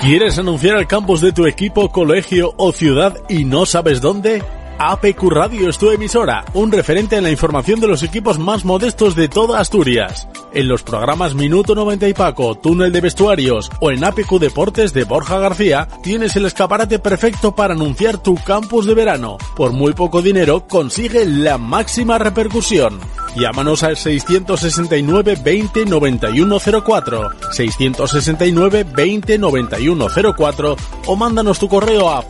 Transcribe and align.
¿Quieres 0.00 0.38
anunciar 0.38 0.76
al 0.76 0.86
campus 0.86 1.20
de 1.20 1.30
tu 1.30 1.44
equipo, 1.44 1.92
colegio 1.92 2.54
o 2.56 2.72
ciudad 2.72 3.18
y 3.28 3.44
no 3.44 3.66
sabes 3.66 4.00
dónde? 4.00 4.42
APQ 4.82 5.28
Radio 5.28 5.68
es 5.68 5.76
tu 5.76 5.90
emisora, 5.90 6.42
un 6.54 6.72
referente 6.72 7.14
en 7.14 7.24
la 7.24 7.30
información 7.30 7.80
de 7.80 7.86
los 7.86 8.02
equipos 8.02 8.38
más 8.38 8.64
modestos 8.64 9.14
de 9.14 9.28
toda 9.28 9.60
Asturias. 9.60 10.26
En 10.54 10.68
los 10.68 10.82
programas 10.82 11.34
Minuto 11.34 11.74
90 11.74 12.08
y 12.08 12.14
Paco, 12.14 12.54
Túnel 12.54 12.90
de 12.90 13.02
Vestuarios 13.02 13.70
o 13.80 13.90
en 13.90 14.02
APQ 14.02 14.38
Deportes 14.40 14.94
de 14.94 15.04
Borja 15.04 15.38
García, 15.38 15.86
tienes 16.02 16.34
el 16.36 16.46
escaparate 16.46 16.98
perfecto 16.98 17.54
para 17.54 17.74
anunciar 17.74 18.22
tu 18.22 18.36
campus 18.36 18.86
de 18.86 18.94
verano. 18.94 19.36
Por 19.54 19.74
muy 19.74 19.92
poco 19.92 20.22
dinero, 20.22 20.66
consigue 20.66 21.26
la 21.26 21.58
máxima 21.58 22.16
repercusión. 22.16 22.98
Llámanos 23.36 23.82
al 23.82 23.98
669 23.98 25.38
20 25.44 25.84
91 25.84 26.58
04, 26.84 27.28
669 27.52 28.86
20 28.92 29.38
91 29.38 30.06
04 30.36 30.76
o 31.06 31.16
mándanos 31.16 31.58
tu 31.58 31.68
correo 31.68 32.10
a 32.10 32.22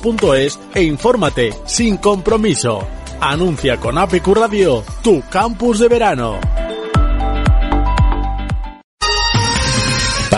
pacogranda@apqradio.es 0.00 0.58
e 0.74 0.82
infórmate 0.82 1.50
sin 1.66 1.96
compromiso. 1.98 2.86
Anuncia 3.20 3.76
con 3.76 3.98
APQ 3.98 4.34
Radio 4.34 4.82
tu 5.02 5.22
campus 5.30 5.78
de 5.78 5.88
verano. 5.88 6.59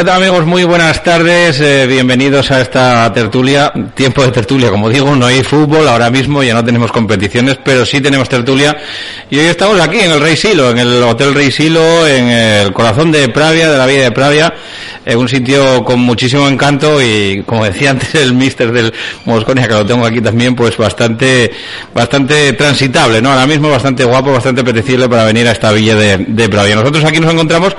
¿Qué 0.00 0.06
tal 0.06 0.16
amigos? 0.16 0.46
Muy 0.46 0.64
buenas 0.64 1.04
tardes, 1.04 1.60
eh, 1.60 1.86
bienvenidos 1.86 2.50
a 2.50 2.62
esta 2.62 3.12
tertulia, 3.12 3.70
tiempo 3.94 4.24
de 4.24 4.32
tertulia, 4.32 4.70
como 4.70 4.88
digo, 4.88 5.14
no 5.14 5.26
hay 5.26 5.42
fútbol 5.42 5.86
ahora 5.86 6.08
mismo, 6.08 6.42
ya 6.42 6.54
no 6.54 6.64
tenemos 6.64 6.90
competiciones, 6.90 7.58
pero 7.62 7.84
sí 7.84 8.00
tenemos 8.00 8.26
tertulia. 8.26 8.74
Y 9.28 9.38
hoy 9.38 9.44
estamos 9.44 9.78
aquí 9.78 9.98
en 9.98 10.12
el 10.12 10.20
Rey 10.22 10.38
Silo, 10.38 10.70
en 10.70 10.78
el 10.78 11.02
Hotel 11.02 11.34
Rey 11.34 11.52
Silo, 11.52 12.06
en 12.06 12.28
el 12.28 12.72
corazón 12.72 13.12
de 13.12 13.28
Pravia, 13.28 13.70
de 13.70 13.76
la 13.76 13.84
vida 13.84 14.04
de 14.04 14.12
Pravia, 14.12 14.54
en 15.10 15.18
un 15.18 15.28
sitio 15.28 15.84
con 15.84 16.00
muchísimo 16.00 16.48
encanto 16.48 17.02
y 17.02 17.42
como 17.44 17.64
decía 17.64 17.90
antes 17.90 18.14
el 18.14 18.32
mister 18.32 18.72
del 18.72 18.92
Mosconia, 19.24 19.66
que 19.66 19.74
lo 19.74 19.84
tengo 19.84 20.06
aquí 20.06 20.20
también, 20.20 20.54
pues 20.54 20.76
bastante, 20.76 21.50
bastante 21.94 22.52
transitable, 22.54 23.20
¿no? 23.20 23.30
Ahora 23.30 23.46
mismo 23.46 23.70
bastante 23.70 24.04
guapo, 24.04 24.32
bastante 24.32 24.62
apetecible 24.62 25.08
para 25.08 25.24
venir 25.24 25.46
a 25.48 25.52
esta 25.52 25.72
villa 25.72 25.94
de, 25.94 26.18
de 26.18 26.48
Pravia. 26.48 26.76
Nosotros 26.76 27.04
aquí 27.04 27.20
nos 27.20 27.32
encontramos 27.32 27.76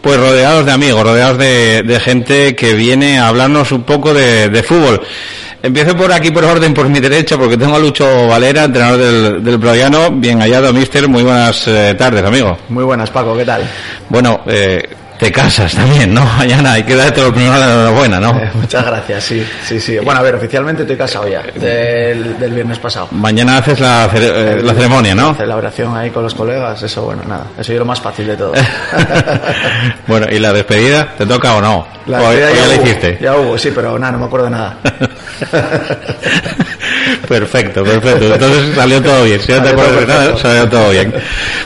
pues 0.00 0.18
rodeados 0.18 0.66
de 0.66 0.72
amigos, 0.72 1.02
rodeados 1.02 1.38
de 1.38 1.52
de, 1.52 2.00
gente 2.00 2.54
que 2.54 2.74
viene 2.74 3.18
a 3.18 3.28
hablarnos 3.28 3.72
un 3.72 3.82
poco 3.82 4.12
de, 4.12 4.48
de, 4.48 4.62
fútbol. 4.62 5.00
Empiezo 5.62 5.96
por 5.96 6.12
aquí 6.12 6.30
por 6.30 6.44
orden, 6.44 6.74
por 6.74 6.88
mi 6.88 6.98
derecha, 6.98 7.38
porque 7.38 7.56
tengo 7.56 7.76
a 7.76 7.78
Lucho 7.78 8.26
Valera, 8.26 8.64
entrenador 8.64 8.98
del, 8.98 9.44
del 9.44 9.60
Proviano. 9.60 10.10
Bien 10.10 10.40
hallado, 10.40 10.72
mister. 10.72 11.08
Muy 11.08 11.22
buenas 11.22 11.68
eh, 11.68 11.94
tardes, 11.96 12.24
amigo. 12.24 12.58
Muy 12.68 12.84
buenas, 12.84 13.10
Paco. 13.10 13.36
¿Qué 13.36 13.44
tal? 13.44 13.62
Bueno, 14.08 14.40
eh, 14.46 14.82
te 15.22 15.30
casas 15.30 15.72
también, 15.74 16.12
¿no? 16.12 16.24
Mañana 16.38 16.72
hay 16.72 16.82
que 16.82 16.96
darte 16.96 17.22
lo 17.22 17.32
primero 17.32 17.56
la 17.56 17.72
enhorabuena, 17.72 18.18
¿no? 18.18 18.30
Eh, 18.30 18.50
muchas 18.54 18.84
gracias, 18.84 19.22
sí, 19.22 19.46
sí, 19.64 19.80
sí. 19.80 19.98
Bueno, 19.98 20.18
a 20.18 20.22
ver, 20.22 20.34
oficialmente 20.34 20.82
estoy 20.82 20.96
casado 20.96 21.28
ya, 21.28 21.42
del, 21.42 22.38
del 22.38 22.52
viernes 22.52 22.78
pasado. 22.80 23.08
Mañana 23.12 23.58
haces 23.58 23.78
la, 23.78 24.10
eh, 24.14 24.60
la 24.62 24.74
ceremonia, 24.74 25.14
¿no? 25.14 25.28
La 25.28 25.34
celebración 25.34 25.96
ahí 25.96 26.10
con 26.10 26.24
los 26.24 26.34
colegas, 26.34 26.82
eso, 26.82 27.02
bueno, 27.02 27.22
nada, 27.26 27.46
eso 27.56 27.72
es 27.72 27.78
lo 27.78 27.84
más 27.84 28.00
fácil 28.00 28.26
de 28.26 28.36
todo. 28.36 28.52
bueno, 30.08 30.26
¿y 30.30 30.40
la 30.40 30.52
despedida? 30.52 31.14
¿Te 31.16 31.24
toca 31.24 31.54
o 31.54 31.60
no? 31.60 31.86
La 32.06 32.20
¿O, 32.20 32.24
o 32.24 32.30
despedida 32.30 32.52
ya 32.52 32.66
la 32.66 32.74
hubo, 32.74 32.82
hiciste? 32.82 33.18
Ya 33.20 33.36
hubo, 33.36 33.58
sí, 33.58 33.70
pero 33.72 33.98
nada, 33.98 34.12
no 34.12 34.18
me 34.18 34.24
acuerdo 34.24 34.46
de 34.46 34.50
nada. 34.50 34.76
Perfecto, 37.28 37.82
perfecto. 37.84 38.32
Entonces 38.34 38.74
salió 38.74 39.02
todo 39.02 39.24
bien. 39.24 39.40
Si 39.40 39.52
no 39.52 39.62
te 39.62 39.68
Salió 39.68 39.74
todo 39.76 39.82
acuerdas 39.86 40.00
de 40.00 40.06
nada, 40.06 40.24
perfecto. 40.32 40.48
salió 40.48 40.68
todo 40.68 40.90
bien. 40.90 41.14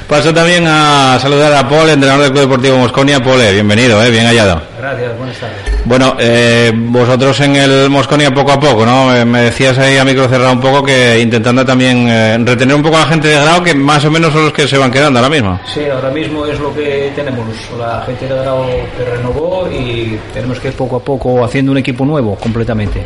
Paso 0.08 0.34
también 0.34 0.64
a 0.66 1.18
saludar 1.20 1.52
a 1.54 1.68
Paul, 1.68 1.88
entrenador 1.90 2.22
del 2.24 2.32
Club 2.32 2.42
Deportivo 2.42 2.78
Mosconia. 2.78 3.20
Paul, 3.22 3.40
bienvenido, 3.52 4.02
eh, 4.04 4.10
bien 4.10 4.26
hallado. 4.26 4.62
Gracias, 4.78 5.16
buenas 5.18 5.36
tardes. 5.38 5.56
Bueno, 5.84 6.16
eh, 6.18 6.72
vosotros 6.74 7.40
en 7.40 7.56
el 7.56 7.88
Mosconia 7.90 8.32
poco 8.34 8.52
a 8.52 8.60
poco, 8.60 8.84
¿no? 8.84 9.14
Eh, 9.16 9.24
Me 9.24 9.42
decías 9.42 9.78
ahí 9.78 9.96
a 9.96 10.04
micro 10.04 10.28
cerrado 10.28 10.52
un 10.52 10.60
poco 10.60 10.82
que 10.84 11.18
intentando 11.20 11.64
también 11.64 12.08
eh, 12.08 12.36
retener 12.44 12.74
un 12.76 12.82
poco 12.82 12.96
a 12.96 13.00
la 13.00 13.06
gente 13.06 13.28
de 13.28 13.34
grado 13.40 13.62
que 13.62 13.74
más 13.74 14.04
o 14.04 14.10
menos 14.10 14.32
son 14.32 14.44
los 14.44 14.52
que 14.52 14.66
se 14.68 14.76
van 14.78 14.90
quedando 14.90 15.18
ahora 15.18 15.30
mismo. 15.30 15.58
Sí, 15.72 15.80
ahora 15.86 16.10
mismo 16.10 16.44
es 16.46 16.58
lo 16.60 16.74
que 16.74 17.12
tenemos. 17.14 17.46
La 17.78 18.02
gente 18.04 18.26
de 18.26 18.34
Grau 18.40 18.66
que 18.96 19.04
renovó 19.04 19.68
y 19.72 20.18
tenemos 20.34 20.58
que 20.60 20.68
ir 20.68 20.74
poco 20.74 20.96
a 20.96 21.00
poco 21.00 21.44
haciendo 21.44 21.72
un 21.72 21.78
equipo 21.78 22.04
nuevo 22.04 22.34
completamente. 22.36 23.04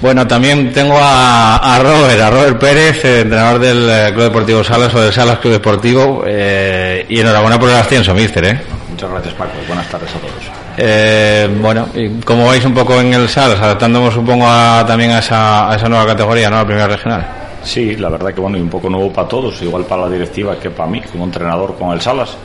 Bueno, 0.00 0.26
también 0.26 0.72
tengo 0.72 0.96
a, 0.98 1.56
a 1.56 1.78
Robert, 1.78 2.20
a 2.20 2.30
Robert 2.30 2.58
Pérez, 2.58 3.02
entrenador 3.04 3.58
del 3.58 3.88
eh, 3.88 4.10
Club 4.12 4.24
Deportivo 4.24 4.62
Salas 4.62 4.94
o 4.94 5.00
del 5.00 5.12
Salas 5.12 5.38
Club 5.38 5.54
Deportivo, 5.54 6.22
eh, 6.26 7.06
y 7.08 7.20
enhorabuena 7.20 7.58
por 7.58 7.70
el 7.70 7.76
ascenso, 7.76 8.12
mister, 8.12 8.44
¿eh? 8.44 8.60
Muchas 8.90 9.10
gracias, 9.10 9.34
Paco. 9.34 9.52
Buenas 9.66 9.88
tardes 9.88 10.10
a 10.10 10.18
todos. 10.18 10.32
Eh, 10.76 11.48
bueno, 11.60 11.88
y 11.94 12.20
como 12.20 12.46
vais 12.46 12.62
un 12.66 12.74
poco 12.74 13.00
en 13.00 13.14
el 13.14 13.26
Salas, 13.28 13.58
adaptándonos 13.58 14.12
supongo 14.12 14.46
a, 14.46 14.84
también 14.86 15.12
a 15.12 15.20
esa, 15.20 15.70
a 15.70 15.76
esa 15.76 15.88
nueva 15.88 16.06
categoría, 16.06 16.50
¿no? 16.50 16.56
La 16.56 16.66
primera 16.66 16.86
regional. 16.86 17.26
Sí, 17.62 17.96
la 17.96 18.10
verdad 18.10 18.34
que 18.34 18.40
bueno, 18.40 18.58
y 18.58 18.60
un 18.60 18.68
poco 18.68 18.90
nuevo 18.90 19.10
para 19.10 19.26
todos, 19.26 19.60
igual 19.62 19.84
para 19.86 20.02
la 20.02 20.10
directiva 20.10 20.56
que 20.60 20.70
para 20.70 20.90
mí, 20.90 21.00
como 21.10 21.24
entrenador 21.24 21.74
con 21.74 21.92
el 21.92 22.00
Salas. 22.02 22.36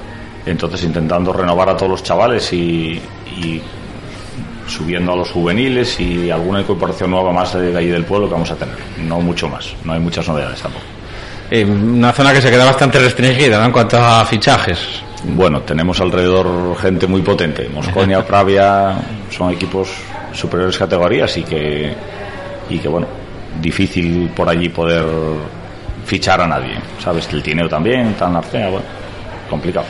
Entonces 0.46 0.84
intentando 0.84 1.32
renovar 1.34 1.70
a 1.70 1.78
todos 1.78 1.92
los 1.92 2.04
chavales 2.04 2.52
y, 2.54 3.00
y 3.38 3.62
subiendo 4.72 5.14
a 5.14 5.16
los 5.16 5.30
juveniles 5.30 6.00
y 6.00 6.32
alguna 6.32 6.62
incorporación 6.62 7.12
nueva 7.12 7.32
más 7.32 7.54
de 7.54 7.76
ahí 7.78 7.88
del 7.88 8.06
pueblo 8.06 8.28
que 8.28 8.34
vamos 8.34 8.52
a 8.52 8.56
tener. 8.56 8.76
No 9.00 9.20
mucho 9.20 9.48
más, 9.48 9.76
no 9.84 9.94
hay 9.94 10.00
muchas 10.00 10.28
novedades 10.28 10.62
tampoco. 10.62 10.86
Eh, 11.50 11.66
una 11.66 12.14
zona 12.14 12.34
que 12.34 12.42
se 12.42 12.50
queda 12.50 12.64
bastante 12.64 12.98
restringida, 13.00 13.60
¿no? 13.60 13.66
En 13.66 13.72
cuanto 13.72 13.98
a 13.98 14.24
fichajes. 14.26 14.80
Bueno, 15.24 15.62
tenemos 15.62 16.00
alrededor 16.00 16.78
gente 16.78 17.08
muy 17.08 17.22
potente. 17.22 17.70
Mosconia, 17.70 18.26
Pravia 18.28 18.96
son 19.30 19.52
equipos 19.52 19.90
superiores 20.34 20.78
categorías 20.78 21.36
y 21.38 21.44
que, 21.44 21.94
y 22.70 22.80
que 22.80 22.88
bueno, 22.88 23.08
difícil 23.62 24.32
por 24.34 24.48
allí 24.48 24.70
poder 24.70 25.06
fichar 26.06 26.40
a 26.42 26.48
nadie. 26.48 26.76
¿Sabes? 27.04 27.28
El 27.34 27.44
Tineo 27.44 27.68
también, 27.68 28.14
tan 28.14 28.36
Arcea, 28.36 28.70
bueno, 28.70 28.86
complicado. 29.50 29.86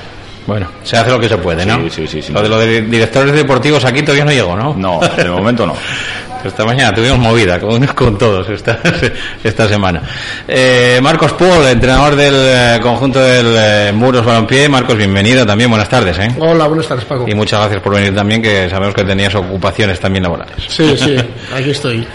Bueno, 0.48 0.68
se 0.84 0.98
hace 0.98 1.12
lo 1.12 1.20
que 1.20 1.30
se 1.30 1.38
puede, 1.38 1.66
¿no? 1.66 1.78
Sí, 1.84 1.90
sí, 1.90 2.08
sí, 2.08 2.22
sí. 2.22 2.34
Lo 2.34 2.42
de 2.42 2.50
los 2.50 2.90
directores 2.90 3.34
deportivos 3.34 3.86
aquí 3.86 4.02
todavía 4.02 4.26
no 4.26 4.32
llegó, 4.32 4.56
¿no? 4.56 4.74
No, 4.74 5.00
de 5.00 5.30
momento 5.30 5.66
no. 5.66 5.76
Esta 6.44 6.66
mañana 6.66 6.94
tuvimos 6.94 7.20
movida 7.20 7.60
con, 7.60 7.86
con 7.96 8.18
todos 8.18 8.50
esta, 8.50 8.80
esta 9.44 9.68
semana. 9.68 10.02
Eh, 10.48 11.00
Marcos 11.02 11.34
Paul, 11.34 11.68
entrenador 11.68 12.16
del 12.16 12.34
eh, 12.36 12.80
conjunto 12.82 13.20
del 13.20 13.56
eh, 13.58 13.92
Muros 13.94 14.26
Balompié. 14.26 14.68
Marcos, 14.68 14.98
bienvenido 14.98 15.46
también. 15.46 15.70
Buenas 15.70 15.90
tardes, 15.90 16.18
¿eh? 16.20 16.32
Hola, 16.40 16.68
buenas 16.68 16.88
tardes, 16.88 17.06
Paco. 17.06 17.26
Y 17.28 17.36
muchas 17.36 17.60
gracias 17.60 17.82
por 17.82 17.94
venir 17.94 18.16
también, 18.16 18.42
que 18.42 18.70
sabemos 18.70 18.96
que 18.96 19.04
tenías 19.04 19.34
ocupaciones 19.36 20.00
también 20.00 20.24
laborales. 20.24 20.56
Sí, 20.68 20.96
sí, 20.98 21.16
aquí 21.56 21.70
estoy. 21.70 22.08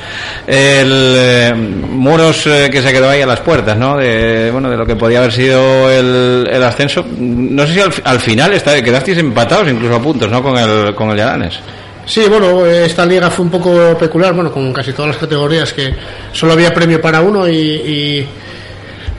El 0.47 1.15
eh, 1.17 1.55
Muros 1.55 2.47
eh, 2.47 2.69
que 2.71 2.83
se 2.83 2.93
quedó 2.93 3.09
ahí 3.09 3.23
a 3.23 3.27
las 3.27 3.41
puertas, 3.41 3.77
¿no? 3.77 3.97
De, 3.97 4.51
bueno, 4.51 4.69
de 4.69 4.77
lo 4.77 4.85
que 4.85 4.97
podía 4.97 5.19
haber 5.19 5.33
sido 5.33 5.91
el, 5.91 6.49
el 6.51 6.63
ascenso. 6.65 7.05
No 7.19 7.67
sé 7.67 7.75
si 7.75 7.81
al, 7.81 7.93
al 8.05 8.21
final 8.21 8.53
está, 8.55 8.83
quedasteis 8.83 9.19
empatados 9.19 9.69
incluso 9.69 9.95
a 9.95 10.03
puntos, 10.03 10.29
¿no? 10.31 10.43
Con 10.43 10.59
el, 10.59 10.95
con 10.95 11.11
el 11.11 11.17
Llananes. 11.17 11.61
Sí, 12.07 12.23
bueno, 12.29 12.65
esta 12.65 13.05
liga 13.05 13.29
fue 13.31 13.45
un 13.45 13.51
poco 13.51 13.99
peculiar, 13.99 14.33
bueno, 14.33 14.53
con 14.53 14.73
casi 14.73 14.93
todas 14.93 15.09
las 15.09 15.17
categorías 15.17 15.73
que 15.73 15.93
solo 16.33 16.53
había 16.53 16.73
premio 16.73 17.01
para 17.01 17.21
uno 17.21 17.49
y, 17.49 18.25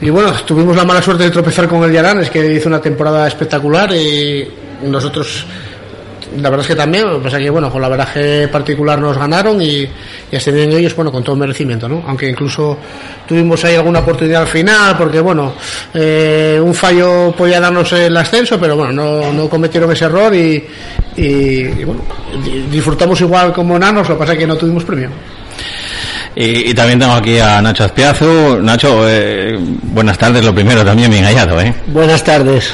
y, 0.02 0.10
bueno, 0.10 0.32
tuvimos 0.46 0.74
la 0.74 0.86
mala 0.86 1.02
suerte 1.02 1.26
de 1.26 1.30
tropezar 1.30 1.68
con 1.68 1.84
el 1.84 1.92
Llaranes, 1.92 2.30
que 2.30 2.54
hizo 2.54 2.70
una 2.70 2.80
temporada 2.80 3.28
espectacular 3.28 3.94
y 3.94 4.48
nosotros, 4.84 5.46
la 6.40 6.50
verdad 6.50 6.62
es 6.62 6.68
que 6.68 6.76
también, 6.76 7.06
lo 7.08 7.18
que 7.18 7.24
pasa 7.26 7.40
que 7.40 7.50
bueno, 7.50 7.72
con 7.72 7.82
la 7.82 7.90
veraje 7.90 8.48
particular 8.48 9.00
nos 9.00 9.18
ganaron 9.18 9.62
y, 9.62 9.88
y 10.32 10.36
ascendieron 10.36 10.74
ellos, 10.76 10.96
bueno, 10.96 11.12
con 11.12 11.24
todo 11.24 11.36
merecimiento, 11.36 11.88
¿no? 11.88 12.04
Aunque 12.08 12.28
incluso 12.30 12.78
tuvimos 13.28 13.64
ahí 13.66 13.76
alguna 13.76 14.00
oportunidad 14.00 14.42
al 14.42 14.48
final, 14.48 14.96
porque 14.98 15.20
bueno, 15.20 15.54
eh, 15.94 16.60
un 16.62 16.74
fallo 16.74 17.34
podía 17.38 17.60
darnos 17.60 17.92
el 17.94 18.16
ascenso, 18.18 18.60
pero 18.60 18.76
bueno, 18.76 18.92
no, 18.94 19.32
no 19.34 19.50
cometieron 19.50 19.92
ese 19.92 20.06
error 20.06 20.34
y, 20.36 20.64
y, 21.16 21.24
y 21.24 21.84
bueno, 21.84 22.02
di- 22.44 22.68
disfrutamos 22.72 23.20
igual 23.22 23.54
como 23.54 23.78
nanos, 23.80 24.08
lo 24.10 24.16
que 24.16 24.20
pasa 24.20 24.34
es 24.34 24.40
que 24.40 24.48
no 24.48 24.56
tuvimos 24.56 24.84
premio. 24.84 25.10
Y, 26.36 26.70
y 26.70 26.74
también 26.76 27.00
tengo 27.00 27.14
aquí 27.14 27.40
a 27.40 27.60
Nacho 27.64 27.84
Azpiazu. 27.84 28.60
Nacho, 28.62 29.10
eh, 29.10 29.58
buenas 29.82 30.20
tardes, 30.20 30.46
lo 30.46 30.54
primero 30.54 30.86
también 30.86 31.10
bien 31.10 31.24
hallado, 31.24 31.60
¿eh? 31.60 31.74
Buenas 31.88 32.24
tardes. 32.24 32.74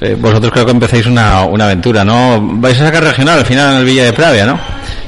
Eh, 0.00 0.16
Vosotros 0.18 0.52
creo 0.52 0.64
que 0.64 0.72
empezáis 0.72 1.06
una, 1.06 1.44
una 1.44 1.64
aventura, 1.64 2.04
¿no? 2.04 2.40
Vais 2.42 2.80
a 2.80 2.86
sacar 2.86 3.04
regional 3.04 3.38
al 3.38 3.46
final 3.46 3.72
en 3.72 3.80
el 3.80 3.84
Villa 3.84 4.04
de 4.04 4.12
Pravia, 4.12 4.46
¿no? 4.46 4.58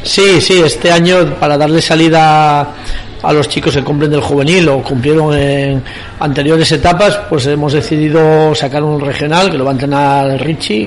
Sí, 0.03 0.41
sí, 0.41 0.61
este 0.65 0.91
año 0.91 1.35
para 1.39 1.57
darle 1.59 1.83
salida 1.83 2.75
a 3.23 3.33
los 3.33 3.49
chicos 3.49 3.75
que 3.75 3.83
cumplen 3.83 4.11
del 4.11 4.21
juvenil 4.21 4.69
o 4.69 4.83
cumplieron 4.83 5.37
en 5.37 5.83
anteriores 6.21 6.71
etapas, 6.73 7.19
pues 7.29 7.47
hemos 7.47 7.73
decidido 7.73 8.55
sacar 8.55 8.83
un 8.83 9.01
regional 9.01 9.51
que 9.51 9.59
lo 9.59 9.65
va 9.65 9.71
a 9.71 9.75
entrenar 9.75 10.41
Richie 10.41 10.87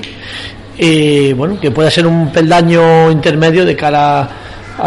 y 0.78 1.32
bueno, 1.34 1.60
que 1.60 1.70
pueda 1.70 1.90
ser 1.90 2.06
un 2.06 2.32
peldaño 2.32 3.10
intermedio 3.10 3.64
de 3.64 3.76
cara 3.76 4.20
a 4.22 4.28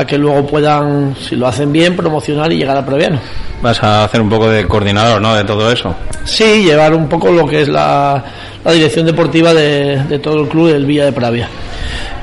que 0.07 0.17
luego 0.17 0.45
puedan, 0.45 1.15
si 1.15 1.35
lo 1.35 1.47
hacen 1.47 1.71
bien, 1.71 1.95
promocionar 1.95 2.51
y 2.51 2.57
llegar 2.57 2.77
a 2.77 2.85
Previano. 2.85 3.19
Vas 3.61 3.81
a 3.81 4.03
hacer 4.03 4.21
un 4.21 4.29
poco 4.29 4.49
de 4.49 4.67
coordinador, 4.67 5.21
¿no? 5.21 5.35
De 5.35 5.43
todo 5.43 5.71
eso. 5.71 5.95
Sí, 6.23 6.63
llevar 6.63 6.93
un 6.93 7.07
poco 7.07 7.31
lo 7.31 7.47
que 7.47 7.61
es 7.61 7.67
la, 7.69 8.23
la 8.63 8.71
dirección 8.71 9.05
deportiva 9.05 9.53
de, 9.53 10.03
de 10.03 10.19
todo 10.19 10.41
el 10.43 10.49
club 10.49 10.71
del 10.71 10.85
Villa 10.85 11.05
de 11.05 11.13
Pravia. 11.13 11.49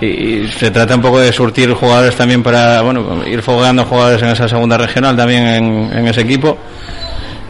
Y, 0.01 0.07
y 0.07 0.49
se 0.49 0.71
trata 0.71 0.95
un 0.95 1.03
poco 1.03 1.21
de 1.21 1.33
surtir 1.33 1.73
jugadores 1.73 2.15
también 2.17 2.43
para, 2.43 2.83
bueno, 2.83 3.27
ir 3.27 3.43
fogueando 3.43 3.85
jugadores 3.85 4.23
en 4.23 4.29
esa 4.29 4.49
segunda 4.49 4.77
regional 4.77 5.17
también 5.17 5.47
en, 5.47 5.93
en 5.99 6.09
ese 6.09 6.21
equipo. 6.21 6.59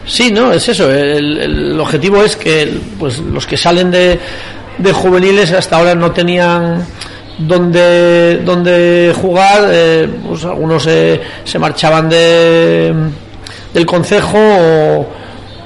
Sí, 0.05 0.31
no, 0.31 0.51
es 0.51 0.67
eso. 0.69 0.91
El, 0.91 1.37
el 1.39 1.79
objetivo 1.79 2.23
es 2.23 2.35
que 2.35 2.71
pues 2.99 3.19
los 3.19 3.45
que 3.45 3.57
salen 3.57 3.89
de, 3.91 4.19
de 4.77 4.91
juveniles 4.91 5.51
hasta 5.51 5.77
ahora 5.77 5.95
no 5.95 6.11
tenían 6.11 6.85
donde 7.37 8.37
donde 8.45 9.13
jugar, 9.19 9.67
eh, 9.71 10.09
pues 10.27 10.45
algunos 10.45 10.83
se, 10.83 11.19
se 11.43 11.59
marchaban 11.59 12.09
de 12.09 12.93
del 13.73 13.85
concejo 13.85 14.37
o, 14.37 15.07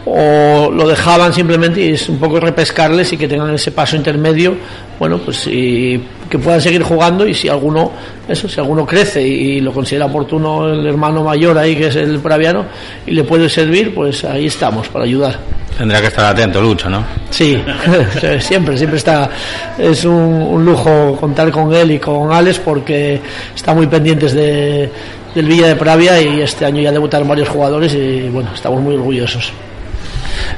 o 0.10 0.72
lo 0.72 0.88
dejaban 0.88 1.34
simplemente 1.34 1.82
y 1.82 1.90
es 1.92 2.08
un 2.08 2.18
poco 2.18 2.40
repescarles 2.40 3.12
y 3.12 3.18
que 3.18 3.28
tengan 3.28 3.54
ese 3.54 3.72
paso 3.72 3.98
intermedio, 3.98 4.56
bueno, 4.98 5.18
pues 5.18 5.48
y 5.48 6.02
que 6.30 6.40
puedan 6.40 6.62
seguir 6.62 6.82
jugando 6.82 7.28
y 7.28 7.34
si 7.34 7.50
alguno, 7.50 7.92
eso, 8.28 8.48
si 8.48 8.60
alguno 8.60 8.86
crece 8.86 9.22
y, 9.22 9.60
lo 9.60 9.74
considera 9.74 10.06
oportuno 10.06 10.70
el 10.70 10.86
hermano 10.86 11.24
mayor 11.24 11.58
ahí 11.58 11.76
que 11.76 11.88
es 11.88 11.96
el 11.98 12.20
praviano 12.20 12.66
y 13.06 13.12
le 13.12 13.24
puede 13.24 13.50
servir, 13.50 13.94
pues 13.94 14.24
ahí 14.24 14.46
estamos 14.46 14.88
para 14.88 15.04
ayudar. 15.04 15.40
Tendrá 15.78 16.02
que 16.02 16.08
estar 16.08 16.26
atento, 16.26 16.60
Lucho, 16.60 16.90
¿no? 16.90 17.06
Sí, 17.30 17.62
siempre, 18.40 18.78
siempre 18.78 18.98
está. 18.98 19.30
Es 19.78 20.06
un, 20.06 20.66
lujo 20.66 21.16
contar 21.20 21.52
con 21.52 21.74
él 21.74 21.92
y 21.92 22.00
con 22.00 22.32
Alex 22.32 22.60
porque 22.60 23.22
están 23.56 23.76
muy 23.76 23.86
pendientes 23.86 24.34
de, 24.34 24.90
del 25.36 25.46
Villa 25.46 25.68
de 25.68 25.76
Pravia 25.76 26.20
y 26.20 26.42
este 26.42 26.66
año 26.66 26.82
ya 26.82 26.92
debutaron 26.92 27.28
varios 27.28 27.50
jugadores 27.50 27.94
y 27.94 28.28
bueno, 28.30 28.50
estamos 28.56 28.82
muy 28.82 28.96
orgullosos. 28.96 29.54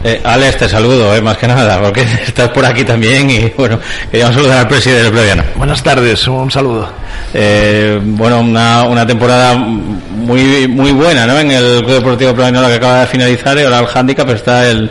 Eh, 0.04 0.22
Alex, 0.24 0.58
te 0.58 0.70
saludo, 0.70 1.16
eh, 1.16 1.22
más 1.22 1.38
que 1.38 1.48
nada, 1.48 1.80
porque 1.82 2.02
estás 2.28 2.50
por 2.50 2.66
aquí 2.66 2.84
también 2.84 3.30
y 3.30 3.52
bueno, 3.58 3.80
queríamos 4.12 4.36
saludar 4.36 4.60
al 4.60 4.68
presidente 4.68 5.04
del 5.04 5.12
Previano. 5.12 5.44
Buenas 5.56 5.84
tardes, 5.84 6.28
un 6.28 6.50
saludo. 6.50 6.90
Eh, 7.34 8.00
bueno, 8.02 8.40
una, 8.40 8.84
una 8.84 9.06
temporada 9.06 9.56
muy 9.56 10.68
muy 10.68 10.92
buena, 10.92 11.26
¿no? 11.26 11.40
En 11.40 11.52
el 11.52 11.84
Club 11.84 11.96
Deportivo 11.96 12.34
Previano 12.34 12.68
que 12.68 12.76
acaba 12.76 13.02
de 13.02 13.08
finalizar 13.08 13.58
y 13.58 13.64
ahora 13.64 13.80
el 13.80 13.88
handicap 13.94 14.30
está 14.30 14.70
el, 14.70 14.90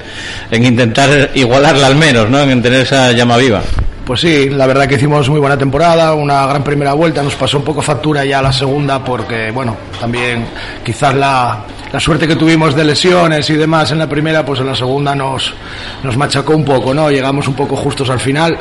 en 0.51 0.65
intentar 0.65 1.31
igualarla 1.35 1.87
al 1.87 1.97
menos, 1.97 2.29
¿no? 2.29 2.41
En 2.41 2.63
tener 2.63 2.83
esa 2.83 3.13
llama 3.13 3.37
viva. 3.37 3.63
Pues 4.09 4.21
sí, 4.21 4.49
la 4.49 4.67
verdad 4.67 4.89
que 4.89 4.95
hicimos 4.95 5.29
muy 5.29 5.39
buena 5.39 5.59
temporada, 5.59 6.15
una 6.15 6.47
gran 6.47 6.65
primera 6.65 6.95
vuelta, 6.95 7.23
nos 7.23 7.35
pasó 7.35 7.59
un 7.59 7.65
poco 7.65 7.83
factura 7.83 8.25
ya 8.25 8.41
la 8.41 8.51
segunda 8.51 9.05
porque, 9.05 9.51
bueno, 9.51 9.77
también 10.01 10.47
quizás 10.83 11.15
la, 11.15 11.59
la 11.93 12.01
suerte 12.01 12.27
que 12.29 12.37
tuvimos 12.37 12.75
de 12.75 12.85
lesiones 12.85 13.49
y 13.51 13.55
demás 13.55 13.91
en 13.93 13.99
la 13.99 14.09
primera, 14.09 14.45
pues 14.45 14.61
en 14.61 14.67
la 14.67 14.75
segunda 14.75 15.15
nos, 15.15 15.55
nos 16.03 16.17
machacó 16.17 16.55
un 16.55 16.65
poco, 16.65 16.93
¿no? 16.93 17.11
Llegamos 17.11 17.49
un 17.49 17.55
poco 17.55 17.77
justos 17.77 18.11
al 18.11 18.21
final 18.21 18.59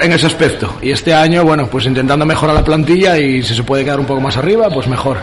en 0.00 0.12
ese 0.12 0.26
aspecto. 0.26 0.76
Y 0.82 0.90
este 0.90 1.14
año, 1.14 1.44
bueno, 1.44 1.66
pues 1.68 1.86
intentando 1.86 2.24
mejorar 2.24 2.54
la 2.54 2.64
plantilla 2.64 3.18
y 3.18 3.42
si 3.42 3.54
se 3.54 3.62
puede 3.62 3.84
quedar 3.84 4.00
un 4.00 4.06
poco 4.06 4.20
más 4.20 4.36
arriba, 4.36 4.68
pues 4.70 4.86
mejor. 4.86 5.18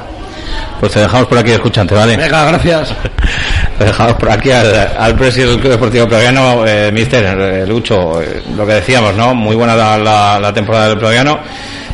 Pues 0.79 0.91
te 0.91 0.99
dejamos 0.99 1.27
por 1.27 1.37
aquí 1.37 1.51
escuchante, 1.51 1.95
¿vale? 1.95 2.17
Venga, 2.17 2.45
gracias. 2.45 2.93
Te 3.77 3.85
dejamos 3.85 4.13
por 4.13 4.29
aquí 4.31 4.51
al, 4.51 4.73
al 4.97 5.15
presidente 5.15 5.51
del 5.51 5.59
Club 5.59 5.71
Deportivo 5.73 6.07
Proviano, 6.07 6.65
eh, 6.65 6.91
Mister 6.93 7.25
eh, 7.25 7.67
Lucho, 7.67 8.21
eh, 8.21 8.41
lo 8.55 8.65
que 8.65 8.73
decíamos, 8.73 9.15
¿no? 9.15 9.33
Muy 9.33 9.55
buena 9.55 9.75
la, 9.75 9.97
la, 9.97 10.39
la 10.39 10.53
temporada 10.53 10.89
del 10.89 10.97
Proviano 10.97 11.39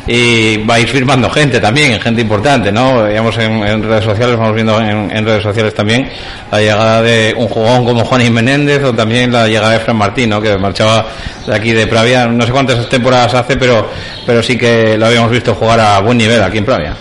y 0.06 0.58
vais 0.58 0.90
firmando 0.90 1.30
gente 1.30 1.60
también, 1.60 2.00
gente 2.00 2.20
importante, 2.20 2.72
¿no? 2.72 3.04
Veíamos 3.04 3.36
en, 3.38 3.82
redes 3.82 4.04
sociales, 4.04 4.36
vamos 4.36 4.54
viendo 4.54 4.80
en, 4.80 5.16
en, 5.16 5.24
redes 5.24 5.42
sociales 5.42 5.74
también 5.74 6.08
la 6.50 6.60
llegada 6.60 7.02
de 7.02 7.34
un 7.36 7.48
jugón 7.48 7.84
como 7.84 8.04
Juan 8.04 8.32
Menéndez 8.32 8.82
o 8.82 8.92
también 8.92 9.32
la 9.32 9.46
llegada 9.46 9.70
de 9.70 9.80
Fran 9.80 9.96
Martín, 9.96 10.30
¿no? 10.30 10.40
Que 10.40 10.56
marchaba 10.58 11.06
de 11.46 11.54
aquí 11.54 11.72
de 11.72 11.86
Pravia, 11.86 12.26
no 12.26 12.44
sé 12.44 12.52
cuántas 12.52 12.88
temporadas 12.88 13.34
hace, 13.34 13.56
pero, 13.56 13.88
pero 14.26 14.42
sí 14.42 14.58
que 14.58 14.96
lo 14.98 15.06
habíamos 15.06 15.30
visto 15.30 15.54
jugar 15.54 15.78
a 15.78 16.00
buen 16.00 16.18
nivel 16.18 16.42
aquí 16.42 16.58
en 16.58 16.64
Pravia. 16.64 16.96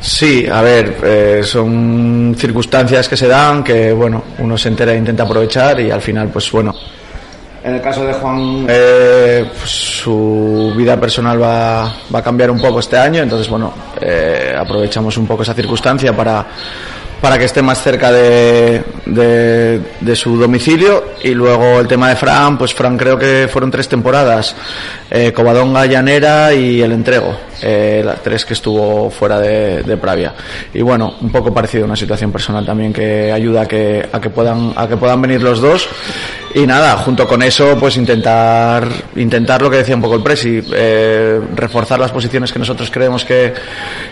Sí, 0.00 0.46
a 0.50 0.62
ver, 0.62 0.96
eh, 1.04 1.40
son 1.44 2.34
circunstancias 2.36 3.06
que 3.06 3.16
se 3.16 3.28
dan 3.28 3.62
que, 3.62 3.92
bueno, 3.92 4.24
uno 4.38 4.56
se 4.56 4.68
entera 4.68 4.94
e 4.94 4.96
intenta 4.96 5.24
aprovechar 5.24 5.78
y 5.80 5.90
al 5.90 6.00
final, 6.00 6.28
pues 6.28 6.50
bueno. 6.50 6.74
En 7.62 7.74
el 7.74 7.82
caso 7.82 8.06
de 8.06 8.12
Juan, 8.14 8.66
eh, 8.68 9.44
pues, 9.58 9.70
su 9.70 10.72
vida 10.74 10.98
personal 10.98 11.42
va, 11.42 11.92
va, 12.12 12.18
a 12.18 12.22
cambiar 12.22 12.50
un 12.50 12.58
poco 12.58 12.80
este 12.80 12.96
año, 12.96 13.22
entonces, 13.22 13.48
bueno, 13.50 13.72
eh, 14.00 14.54
aprovechamos 14.58 15.16
un 15.18 15.26
poco 15.26 15.42
esa 15.42 15.52
circunstancia 15.52 16.16
para, 16.16 16.46
para 17.20 17.38
que 17.38 17.44
esté 17.44 17.60
más 17.60 17.82
cerca 17.82 18.10
de, 18.10 18.82
de, 19.06 20.16
su 20.16 20.36
domicilio. 20.36 21.04
Y 21.22 21.34
luego 21.34 21.80
el 21.80 21.86
tema 21.86 22.08
de 22.08 22.16
Fran, 22.16 22.56
pues 22.56 22.72
Fran 22.72 22.96
creo 22.96 23.18
que 23.18 23.48
fueron 23.50 23.70
tres 23.70 23.88
temporadas, 23.88 24.56
eh, 25.10 25.32
Covadonga, 25.32 25.84
Llanera 25.86 26.54
y 26.54 26.80
el 26.80 26.92
entrego, 26.92 27.36
eh, 27.62 28.02
las 28.04 28.22
tres 28.22 28.44
que 28.44 28.54
estuvo 28.54 29.10
fuera 29.10 29.38
de, 29.38 29.82
de, 29.82 29.96
Pravia. 29.98 30.34
Y 30.72 30.80
bueno, 30.80 31.16
un 31.20 31.30
poco 31.30 31.52
parecido 31.52 31.84
a 31.84 31.86
una 31.86 31.96
situación 31.96 32.32
personal 32.32 32.64
también 32.64 32.92
que 32.92 33.30
ayuda 33.30 33.62
a 33.62 33.66
que, 33.66 34.08
a 34.10 34.20
que, 34.20 34.30
puedan, 34.30 34.72
a 34.76 34.88
que 34.88 34.96
puedan 34.96 35.20
venir 35.20 35.42
los 35.42 35.60
dos. 35.60 35.88
Y 36.54 36.66
nada, 36.66 36.96
junto 36.96 37.28
con 37.28 37.42
eso, 37.42 37.76
pues 37.78 37.96
intentar, 37.96 38.88
intentar 39.16 39.60
lo 39.60 39.70
que 39.70 39.78
decía 39.78 39.94
un 39.94 40.02
poco 40.02 40.16
el 40.16 40.22
Presi, 40.22 40.60
eh, 40.72 41.40
reforzar 41.54 42.00
las 42.00 42.10
posiciones 42.10 42.52
que 42.52 42.58
nosotros 42.58 42.90
creemos 42.90 43.24
que, 43.24 43.52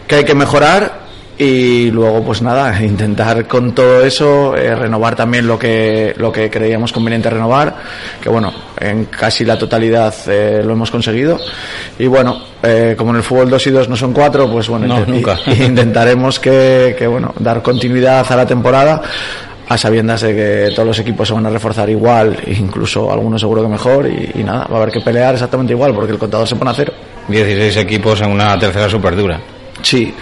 que 0.07 0.17
hay 0.17 0.25
que 0.25 0.35
mejorar 0.35 1.08
y 1.39 1.91
luego 1.93 2.25
pues 2.25 2.43
nada 2.43 2.85
intentar 2.85 3.47
con 3.47 3.73
todo 3.73 4.05
eso 4.05 4.57
eh, 4.57 4.75
renovar 4.75 5.15
también 5.15 5.47
lo 5.47 5.57
que 5.57 6.13
lo 6.17 6.33
que 6.33 6.51
creíamos 6.51 6.93
conveniente 6.93 7.31
renovar 7.31 7.77
que 8.21 8.29
bueno 8.29 8.53
en 8.81 9.05
casi 9.05 9.45
la 9.45 9.57
totalidad 9.57 10.13
eh, 10.27 10.63
lo 10.65 10.73
hemos 10.73 10.91
conseguido 10.91 11.39
y 11.97 12.09
bueno 12.09 12.43
eh, 12.61 12.97
como 12.99 13.11
en 13.11 13.19
el 13.19 13.23
fútbol 13.23 13.49
2 13.51 13.67
y 13.69 13.71
2 13.71 13.89
no 13.89 13.97
son 13.97 14.13
4 14.13 14.51
pues 14.51 14.69
bueno 14.69 14.87
no, 14.89 15.07
nunca. 15.07 15.39
intentaremos 15.47 16.41
que, 16.41 16.97
que 16.99 17.07
bueno 17.07 17.33
dar 17.39 17.63
continuidad 17.63 18.27
a 18.29 18.37
la 18.37 18.47
temporada 18.47 19.01
a 19.69 19.79
sabiendas 19.79 20.23
de 20.23 20.35
que 20.35 20.75
todos 20.75 20.89
los 20.89 20.99
equipos 20.99 21.29
se 21.29 21.35
van 21.35 21.45
a 21.45 21.51
reforzar 21.51 21.91
igual, 21.91 22.35
incluso 22.47 23.13
algunos 23.13 23.39
seguro 23.39 23.61
que 23.61 23.69
mejor, 23.69 24.07
y, 24.07 24.41
y 24.41 24.43
nada, 24.43 24.67
va 24.67 24.79
a 24.79 24.81
haber 24.81 24.91
que 24.91 25.03
pelear 25.03 25.35
exactamente 25.35 25.75
igual, 25.75 25.93
porque 25.93 26.13
el 26.13 26.19
contador 26.19 26.49
se 26.49 26.57
pone 26.57 26.71
a 26.71 26.75
cero. 26.75 26.95
16 27.29 27.77
equipos 27.77 28.19
en 28.23 28.31
una 28.31 28.59
tercera 28.59 28.89
super 28.89 29.15
dura. 29.15 29.39
Sí, 29.81 30.13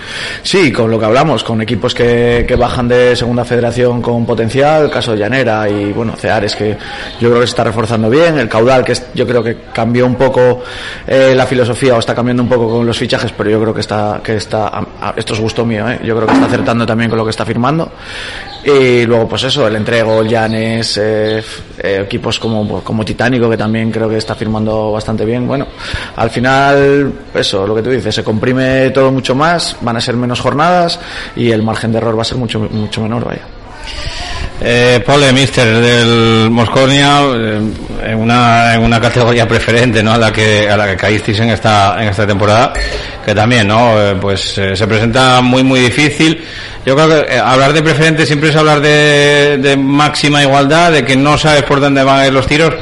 sí, 0.43 0.71
con 0.71 0.91
lo 0.91 0.99
que 0.99 1.07
hablamos, 1.07 1.43
con 1.43 1.61
equipos 1.63 1.95
que, 1.95 2.45
que 2.47 2.57
bajan 2.57 2.87
de 2.89 3.17
segunda 3.17 3.45
federación 3.45 4.03
con 4.03 4.27
potencial, 4.27 4.85
el 4.85 4.91
caso 4.91 5.13
de 5.13 5.19
Llanera 5.19 5.67
y 5.69 5.93
bueno, 5.93 6.15
Ceares 6.15 6.55
que 6.55 6.77
yo 7.21 7.29
creo 7.31 7.41
que 7.41 7.47
se 7.47 7.51
está 7.53 7.65
reforzando 7.65 8.11
bien, 8.11 8.39
el 8.39 8.49
caudal 8.51 8.85
que 8.85 8.93
yo 9.15 9.27
creo 9.27 9.43
que 9.43 9.57
cambió 9.73 10.05
un 10.07 10.15
poco 10.17 10.63
eh, 11.07 11.33
la 11.35 11.47
filosofía 11.47 11.95
o 11.97 11.99
está 11.99 12.15
cambiando 12.15 12.43
un 12.43 12.49
poco 12.51 12.69
con 12.69 12.87
los 12.87 12.99
fichajes, 12.99 13.33
pero 13.37 13.49
yo 13.51 13.61
creo 13.61 13.73
que 13.75 13.81
está, 13.81 14.21
que 14.23 14.37
está, 14.37 14.69
a- 14.69 15.15
esto 15.17 15.33
es 15.33 15.41
gusto 15.41 15.65
mío, 15.65 15.89
¿eh? 15.91 16.01
yo 16.05 16.15
creo 16.15 16.27
que 16.29 16.35
está 16.35 16.47
acertando 16.47 16.85
también 16.85 17.09
con 17.09 17.19
lo 17.19 17.25
que 17.25 17.31
está 17.31 17.47
firmando 17.47 17.91
y 18.67 19.07
luego 19.07 19.29
pues 19.29 19.45
eso, 19.45 19.69
el 19.69 19.77
entrego, 19.77 20.21
el 20.21 20.29
Llanes, 20.29 20.99
eh, 20.99 21.39
eh, 21.79 22.01
equipos 22.05 22.41
como, 22.41 22.83
como 22.83 23.05
Titánico 23.05 23.49
que 23.49 23.57
también 23.57 23.93
creo 23.93 24.09
que 24.09 24.17
está 24.17 24.35
firmando 24.35 24.91
bastante 24.91 25.25
bien, 25.25 25.47
bueno, 25.47 25.69
al 26.17 26.31
final 26.31 27.13
eso, 27.33 27.65
lo 27.65 27.77
que 27.77 27.83
tú 27.83 27.91
dices, 27.91 28.13
se 28.13 28.25
comprime 28.25 28.91
todo 28.91 29.13
mucho 29.13 29.37
más, 29.37 29.77
van 29.83 29.97
a 29.97 30.01
ser 30.01 30.17
menos 30.17 30.41
jornadas 30.41 30.99
y 31.37 31.53
el 31.53 31.63
margen 31.63 31.93
de 31.93 31.99
error 31.99 32.19
va 32.19 32.23
a 32.23 32.25
ser 32.25 32.39
mucho, 32.39 32.59
mucho 32.59 33.01
menor, 33.01 33.25
vaya. 33.25 33.43
Eh, 34.59 35.03
Pole, 35.05 35.33
mister 35.33 35.81
del 35.81 36.49
Mosconia, 36.51 37.21
eh, 37.35 37.61
en, 38.07 38.19
una, 38.19 38.75
en 38.75 38.83
una 38.83 38.99
categoría 38.99 39.47
preferente 39.47 40.03
¿no? 40.03 40.13
a 40.13 40.19
la 40.19 40.33
que 40.33 40.69
a 40.69 40.77
la 40.77 40.87
que 40.87 40.97
caísteis 40.97 41.39
en 41.41 41.51
esta 41.51 41.97
en 42.01 42.09
esta 42.09 42.27
temporada, 42.27 42.73
que 43.25 43.35
también 43.35 43.69
no 43.69 43.97
Eh, 43.97 44.17
pues 44.21 44.59
eh, 44.59 44.77
se 44.77 44.87
presenta 44.87 45.41
muy 45.41 45.63
muy 45.63 45.81
difícil. 45.81 46.45
Yo 46.85 46.95
creo 46.95 47.27
que 47.27 47.39
hablar 47.39 47.73
de 47.73 47.83
preferente 47.83 48.25
siempre 48.27 48.51
es 48.51 48.57
hablar 48.57 48.81
de, 48.81 49.59
de 49.59 49.77
máxima 49.77 50.43
igualdad, 50.43 50.93
de 50.93 51.05
que 51.05 51.17
no 51.17 51.37
sabes 51.37 51.63
por 51.65 51.81
dónde 51.81 52.05
van 52.05 52.21
a 52.21 52.27
ir 52.27 52.33
los 52.33 52.47
tiros, 52.47 52.75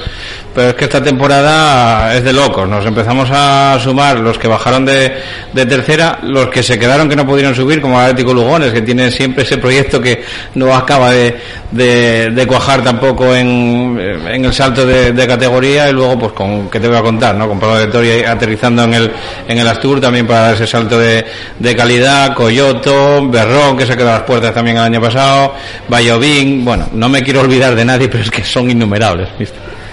pero 0.54 0.70
es 0.70 0.74
que 0.76 0.84
esta 0.84 1.02
temporada 1.02 2.14
es 2.14 2.22
de 2.22 2.32
locos. 2.32 2.68
Nos 2.68 2.86
empezamos 2.86 3.28
a 3.32 3.78
sumar 3.82 4.20
los 4.20 4.38
que 4.38 4.46
bajaron 4.46 4.84
de, 4.84 5.12
tercera, 5.52 6.20
los 6.22 6.48
que 6.48 6.62
se 6.62 6.78
quedaron 6.78 7.08
que 7.08 7.16
no 7.16 7.26
pudieron 7.26 7.54
subir, 7.54 7.80
como 7.80 7.98
Atlético 7.98 8.32
Lugones, 8.32 8.72
que 8.72 8.82
tiene 8.82 9.10
siempre 9.10 9.42
ese 9.42 9.58
proyecto 9.58 10.00
que 10.00 10.22
no 10.54 10.74
acaba 10.74 11.10
de, 11.10 12.46
cuajar 12.46 12.82
tampoco 12.82 13.34
en, 13.34 13.98
el 13.98 14.52
salto 14.52 14.86
de, 14.86 15.26
categoría, 15.26 15.90
y 15.90 15.92
luego, 15.92 16.18
pues, 16.18 16.32
con 16.32 16.70
que 16.70 16.78
te 16.78 16.86
voy 16.86 16.96
a 16.96 17.02
contar, 17.02 17.34
¿no? 17.34 17.48
Con 17.48 17.58
Pablo 17.58 17.78
de 17.78 17.86
Toria 17.88 18.30
aterrizando 18.30 18.84
en 18.84 18.94
el, 18.94 19.12
en 19.48 19.58
el 19.58 19.66
Astur 19.66 20.00
también 20.00 20.26
para 20.26 20.40
dar 20.40 20.54
ese 20.54 20.66
salto 20.66 20.98
de, 20.98 21.24
de 21.58 21.76
calidad, 21.76 22.34
Coyoto, 22.34 23.28
Berrón, 23.28 23.76
que 23.76 23.86
se 23.86 23.96
quedó 23.96 24.10
a 24.10 24.14
las 24.14 24.22
puertas 24.22 24.54
también 24.54 24.76
el 24.76 24.84
año 24.84 25.00
pasado, 25.00 25.54
Bayovín, 25.88 26.64
bueno, 26.64 26.88
no 26.92 27.08
me 27.08 27.22
quiero 27.22 27.40
olvidar 27.40 27.74
de 27.74 27.84
nadie, 27.84 28.08
pero 28.10 28.22
es 28.22 28.30
que 28.30 28.44
son 28.44 28.70
innumerables. 28.70 29.28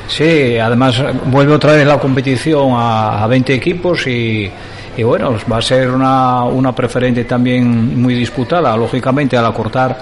Sí, 0.08 0.58
además 0.58 1.02
vuelve 1.26 1.54
otra 1.54 1.74
vez 1.74 1.88
la 1.88 1.98
competición 1.98 2.72
a, 2.74 3.24
a 3.24 3.28
20 3.28 3.54
equipos 3.54 4.06
y, 4.08 4.52
y 4.98 5.04
bueno, 5.04 5.36
va 5.52 5.58
a 5.58 5.62
ser 5.62 5.90
una, 5.90 6.44
una 6.44 6.74
preferente 6.76 7.24
también 7.24 8.02
muy 8.02 8.14
disputada. 8.14 8.76
Lógicamente, 8.76 9.38
al 9.38 9.46
acortar 9.46 9.98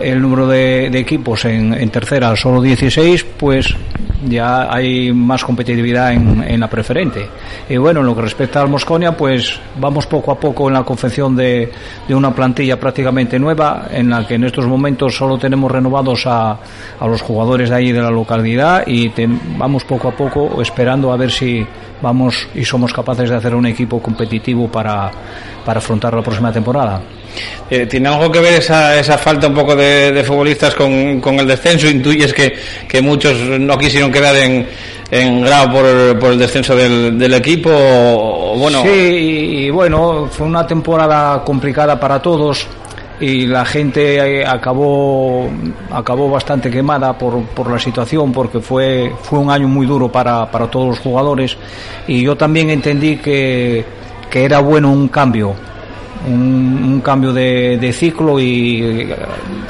el 0.00 0.20
número 0.20 0.46
de, 0.48 0.86
equipos 0.98 1.44
en, 1.44 1.90
tercera 1.90 2.34
solo 2.36 2.60
16, 2.60 3.24
pues 3.38 3.74
ya 4.26 4.72
hay 4.72 5.12
más 5.12 5.44
competitividad 5.44 6.12
en, 6.12 6.60
la 6.60 6.68
preferente. 6.68 7.28
Y 7.68 7.76
bueno, 7.76 8.00
en 8.00 8.06
lo 8.06 8.14
que 8.14 8.22
respecta 8.22 8.60
al 8.60 8.68
Mosconia, 8.68 9.16
pues 9.16 9.58
vamos 9.78 10.06
poco 10.06 10.32
a 10.32 10.40
poco 10.40 10.68
en 10.68 10.74
la 10.74 10.82
confección 10.82 11.36
de, 11.36 11.70
una 12.08 12.34
plantilla 12.34 12.78
prácticamente 12.78 13.38
nueva, 13.38 13.88
en 13.90 14.10
la 14.10 14.26
que 14.26 14.34
en 14.34 14.44
estos 14.44 14.66
momentos 14.66 15.16
solo 15.16 15.38
tenemos 15.38 15.70
renovados 15.70 16.24
a, 16.26 16.58
los 17.00 17.20
jugadores 17.20 17.68
de 17.68 17.76
ahí 17.76 17.92
de 17.92 18.00
la 18.00 18.10
localidad 18.10 18.84
y 18.86 19.12
vamos 19.58 19.84
poco 19.84 20.08
a 20.08 20.12
poco 20.12 20.60
esperando 20.62 21.12
a 21.12 21.16
ver 21.16 21.30
si 21.30 21.64
vamos 22.04 22.46
y 22.54 22.64
somos 22.64 22.92
capaces 22.92 23.30
de 23.30 23.36
hacer 23.36 23.54
un 23.54 23.64
equipo 23.66 24.00
competitivo 24.00 24.68
para, 24.68 25.10
para 25.64 25.78
afrontar 25.78 26.12
la 26.12 26.20
próxima 26.22 26.52
temporada. 26.52 27.00
Eh, 27.70 27.86
¿Tiene 27.86 28.08
algo 28.10 28.30
que 28.30 28.40
ver 28.40 28.54
esa, 28.54 28.96
esa 29.00 29.16
falta 29.16 29.48
un 29.48 29.54
poco 29.54 29.74
de, 29.74 30.12
de 30.12 30.22
futbolistas 30.22 30.74
con, 30.74 31.18
con 31.20 31.40
el 31.40 31.46
descenso? 31.46 31.88
¿Intuyes 31.88 32.32
que, 32.34 32.54
que 32.86 33.00
muchos 33.00 33.34
no 33.58 33.78
quisieron 33.78 34.12
quedar 34.12 34.36
en, 34.36 34.66
en 35.10 35.40
grado 35.40 35.72
por, 35.72 36.18
por 36.18 36.32
el 36.32 36.38
descenso 36.38 36.76
del, 36.76 37.18
del 37.18 37.32
equipo? 37.34 37.70
O, 37.70 38.52
o 38.52 38.58
bueno, 38.58 38.82
Sí, 38.82 38.88
y, 38.90 39.64
y 39.64 39.70
bueno, 39.70 40.28
fue 40.30 40.46
una 40.46 40.66
temporada 40.66 41.42
complicada 41.42 41.98
para 41.98 42.20
todos 42.20 42.66
y 43.20 43.46
la 43.46 43.64
gente 43.64 44.40
eh, 44.40 44.46
acabó 44.46 45.48
acabó 45.90 46.28
bastante 46.30 46.70
quemada 46.70 47.16
por, 47.16 47.42
por 47.42 47.70
la 47.70 47.78
situación 47.78 48.32
porque 48.32 48.60
fue 48.60 49.12
fue 49.22 49.38
un 49.38 49.50
año 49.50 49.68
muy 49.68 49.86
duro 49.86 50.10
para, 50.10 50.50
para 50.50 50.66
todos 50.68 50.88
los 50.88 50.98
jugadores. 50.98 51.56
Y 52.06 52.22
yo 52.22 52.36
también 52.36 52.70
entendí 52.70 53.16
que, 53.18 53.84
que 54.30 54.44
era 54.44 54.60
bueno 54.60 54.90
un 54.92 55.08
cambio 55.08 55.54
un, 56.26 56.82
un 56.84 57.00
cambio 57.00 57.32
de, 57.32 57.76
de 57.78 57.92
ciclo 57.92 58.40
y 58.40 58.82
eh, 58.82 59.16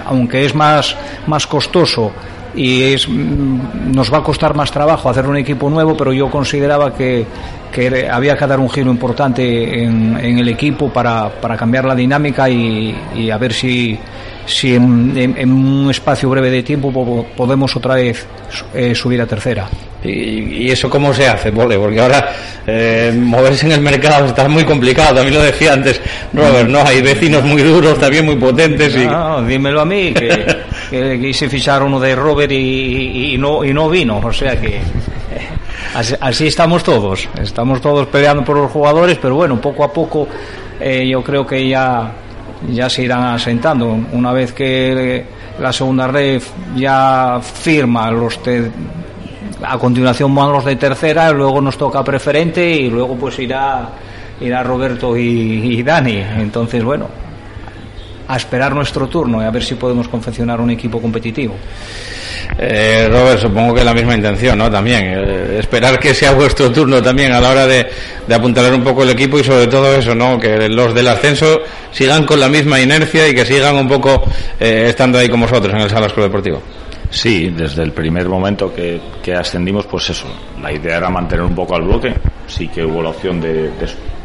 aunque 0.06 0.44
es 0.44 0.54
más 0.54 0.96
más 1.26 1.46
costoso 1.46 2.12
y 2.54 2.82
es 2.82 3.08
mm, 3.08 3.92
nos 3.92 4.12
va 4.12 4.18
a 4.18 4.22
costar 4.22 4.54
más 4.54 4.70
trabajo 4.70 5.08
hacer 5.08 5.26
un 5.26 5.36
equipo 5.36 5.68
nuevo 5.68 5.96
pero 5.96 6.12
yo 6.12 6.30
consideraba 6.30 6.94
que, 6.94 7.26
que 7.74 8.08
había 8.08 8.36
que 8.36 8.46
dar 8.46 8.60
un 8.60 8.70
giro 8.70 8.90
importante 8.90 9.82
en, 9.82 10.16
en 10.20 10.38
el 10.38 10.48
equipo 10.48 10.90
para, 10.92 11.28
para 11.28 11.56
cambiar 11.56 11.84
la 11.84 11.94
dinámica 11.94 12.48
y, 12.48 12.94
y 13.16 13.30
a 13.30 13.36
ver 13.38 13.52
si 13.52 13.98
si 14.46 14.74
en, 14.74 15.12
en- 15.16 15.34
en 15.38 15.50
un 15.52 15.90
espacio 15.90 16.28
breve 16.28 16.50
de 16.50 16.62
tiempo 16.62 16.92
po- 16.92 17.26
podemos 17.34 17.74
otra 17.76 17.94
vez 17.94 18.26
eh, 18.74 18.94
subir 18.94 19.18
a 19.22 19.26
tercera 19.26 19.66
¿Y, 20.04 20.66
y 20.66 20.70
eso 20.70 20.90
cómo 20.90 21.14
se 21.14 21.26
hace, 21.26 21.50
Pole? 21.50 21.78
Porque 21.78 21.98
ahora 21.98 22.28
eh, 22.66 23.10
moverse 23.18 23.64
en 23.64 23.72
el 23.72 23.80
mercado 23.80 24.26
está 24.26 24.46
muy 24.48 24.62
complicado. 24.64 25.14
También 25.14 25.34
lo 25.38 25.42
decía 25.42 25.72
antes 25.72 25.98
Robert, 26.34 26.68
¿no? 26.68 26.80
Hay 26.82 27.00
vecinos 27.00 27.42
muy 27.42 27.62
duros, 27.62 27.98
también 27.98 28.26
muy 28.26 28.36
potentes. 28.36 28.94
Y... 28.94 29.06
No, 29.06 29.40
dímelo 29.42 29.80
a 29.80 29.86
mí, 29.86 30.12
que, 30.12 30.44
que 30.90 31.18
quise 31.18 31.48
fichar 31.48 31.82
uno 31.82 31.98
de 31.98 32.14
Robert 32.14 32.52
y, 32.52 32.56
y- 32.56 33.34
y 33.34 33.38
no, 33.38 33.64
y 33.64 33.72
no 33.72 33.88
vino. 33.88 34.18
O 34.22 34.30
sea 34.30 34.60
que 34.60 34.78
así, 35.94 36.46
estamos 36.46 36.82
todos. 36.82 37.28
Estamos 37.40 37.80
todos 37.80 38.06
peleando 38.08 38.44
por 38.44 38.56
los 38.56 38.70
jugadores, 38.70 39.18
pero 39.20 39.36
bueno, 39.36 39.60
poco 39.60 39.84
a 39.84 39.92
poco 39.92 40.26
eh, 40.80 41.06
yo 41.08 41.22
creo 41.22 41.46
que 41.46 41.68
ya, 41.68 42.12
ya 42.70 42.88
se 42.88 43.02
irán 43.02 43.22
asentando. 43.24 43.96
Una 44.12 44.32
vez 44.32 44.52
que 44.52 45.24
la 45.58 45.72
segunda 45.72 46.06
red 46.08 46.42
ya 46.76 47.40
firma 47.40 48.10
los 48.10 48.40
a 49.62 49.78
continuación 49.78 50.34
van 50.34 50.52
los 50.52 50.64
de 50.64 50.76
tercera, 50.76 51.30
luego 51.30 51.60
nos 51.60 51.78
toca 51.78 52.02
preferente 52.02 52.68
y 52.68 52.90
luego 52.90 53.14
pues 53.16 53.38
irá 53.38 53.88
irá 54.40 54.62
Roberto 54.62 55.16
y 55.16 55.82
Dani. 55.82 56.18
Entonces, 56.38 56.82
bueno, 56.82 57.06
a 58.26 58.36
esperar 58.36 58.74
nuestro 58.74 59.06
turno 59.08 59.42
y 59.42 59.44
a 59.44 59.50
ver 59.50 59.62
si 59.62 59.74
podemos 59.74 60.08
confeccionar 60.08 60.60
un 60.60 60.70
equipo 60.70 61.00
competitivo. 61.00 61.54
Eh, 62.56 63.08
Robert, 63.10 63.40
supongo 63.40 63.74
que 63.74 63.82
la 63.82 63.92
misma 63.92 64.14
intención, 64.14 64.56
¿no? 64.56 64.70
También, 64.70 65.02
eh, 65.06 65.56
esperar 65.58 65.98
que 65.98 66.14
sea 66.14 66.32
vuestro 66.32 66.70
turno 66.70 67.02
también 67.02 67.32
a 67.32 67.40
la 67.40 67.50
hora 67.50 67.66
de, 67.66 67.86
apuntalar 68.32 68.72
un 68.72 68.84
poco 68.84 69.02
el 69.02 69.10
equipo 69.10 69.38
y 69.38 69.44
sobre 69.44 69.66
todo 69.66 69.92
eso, 69.94 70.14
¿no? 70.14 70.38
Que 70.38 70.68
los 70.68 70.94
del 70.94 71.08
ascenso 71.08 71.62
sigan 71.90 72.24
con 72.24 72.38
la 72.38 72.48
misma 72.48 72.80
inercia 72.80 73.28
y 73.28 73.34
que 73.34 73.44
sigan 73.44 73.76
un 73.76 73.88
poco 73.88 74.22
eh, 74.60 74.86
estando 74.88 75.18
ahí 75.18 75.28
con 75.28 75.40
vosotros 75.40 75.74
en 75.74 75.80
el 75.80 75.90
Salas 75.90 76.12
Club 76.12 76.26
Deportivo. 76.26 76.62
Sí, 77.10 77.50
desde 77.50 77.82
el 77.82 77.92
primer 77.92 78.28
momento 78.28 78.72
que, 78.74 79.00
ascendimos, 79.34 79.86
pues 79.86 80.10
eso, 80.10 80.26
la 80.60 80.72
idea 80.72 80.96
era 80.96 81.10
mantener 81.10 81.44
un 81.44 81.54
poco 81.54 81.74
al 81.74 81.82
bloque. 81.82 82.14
Sí 82.46 82.68
que 82.68 82.84
hubo 82.84 83.02
la 83.02 83.10
opción 83.10 83.40
de, 83.40 83.70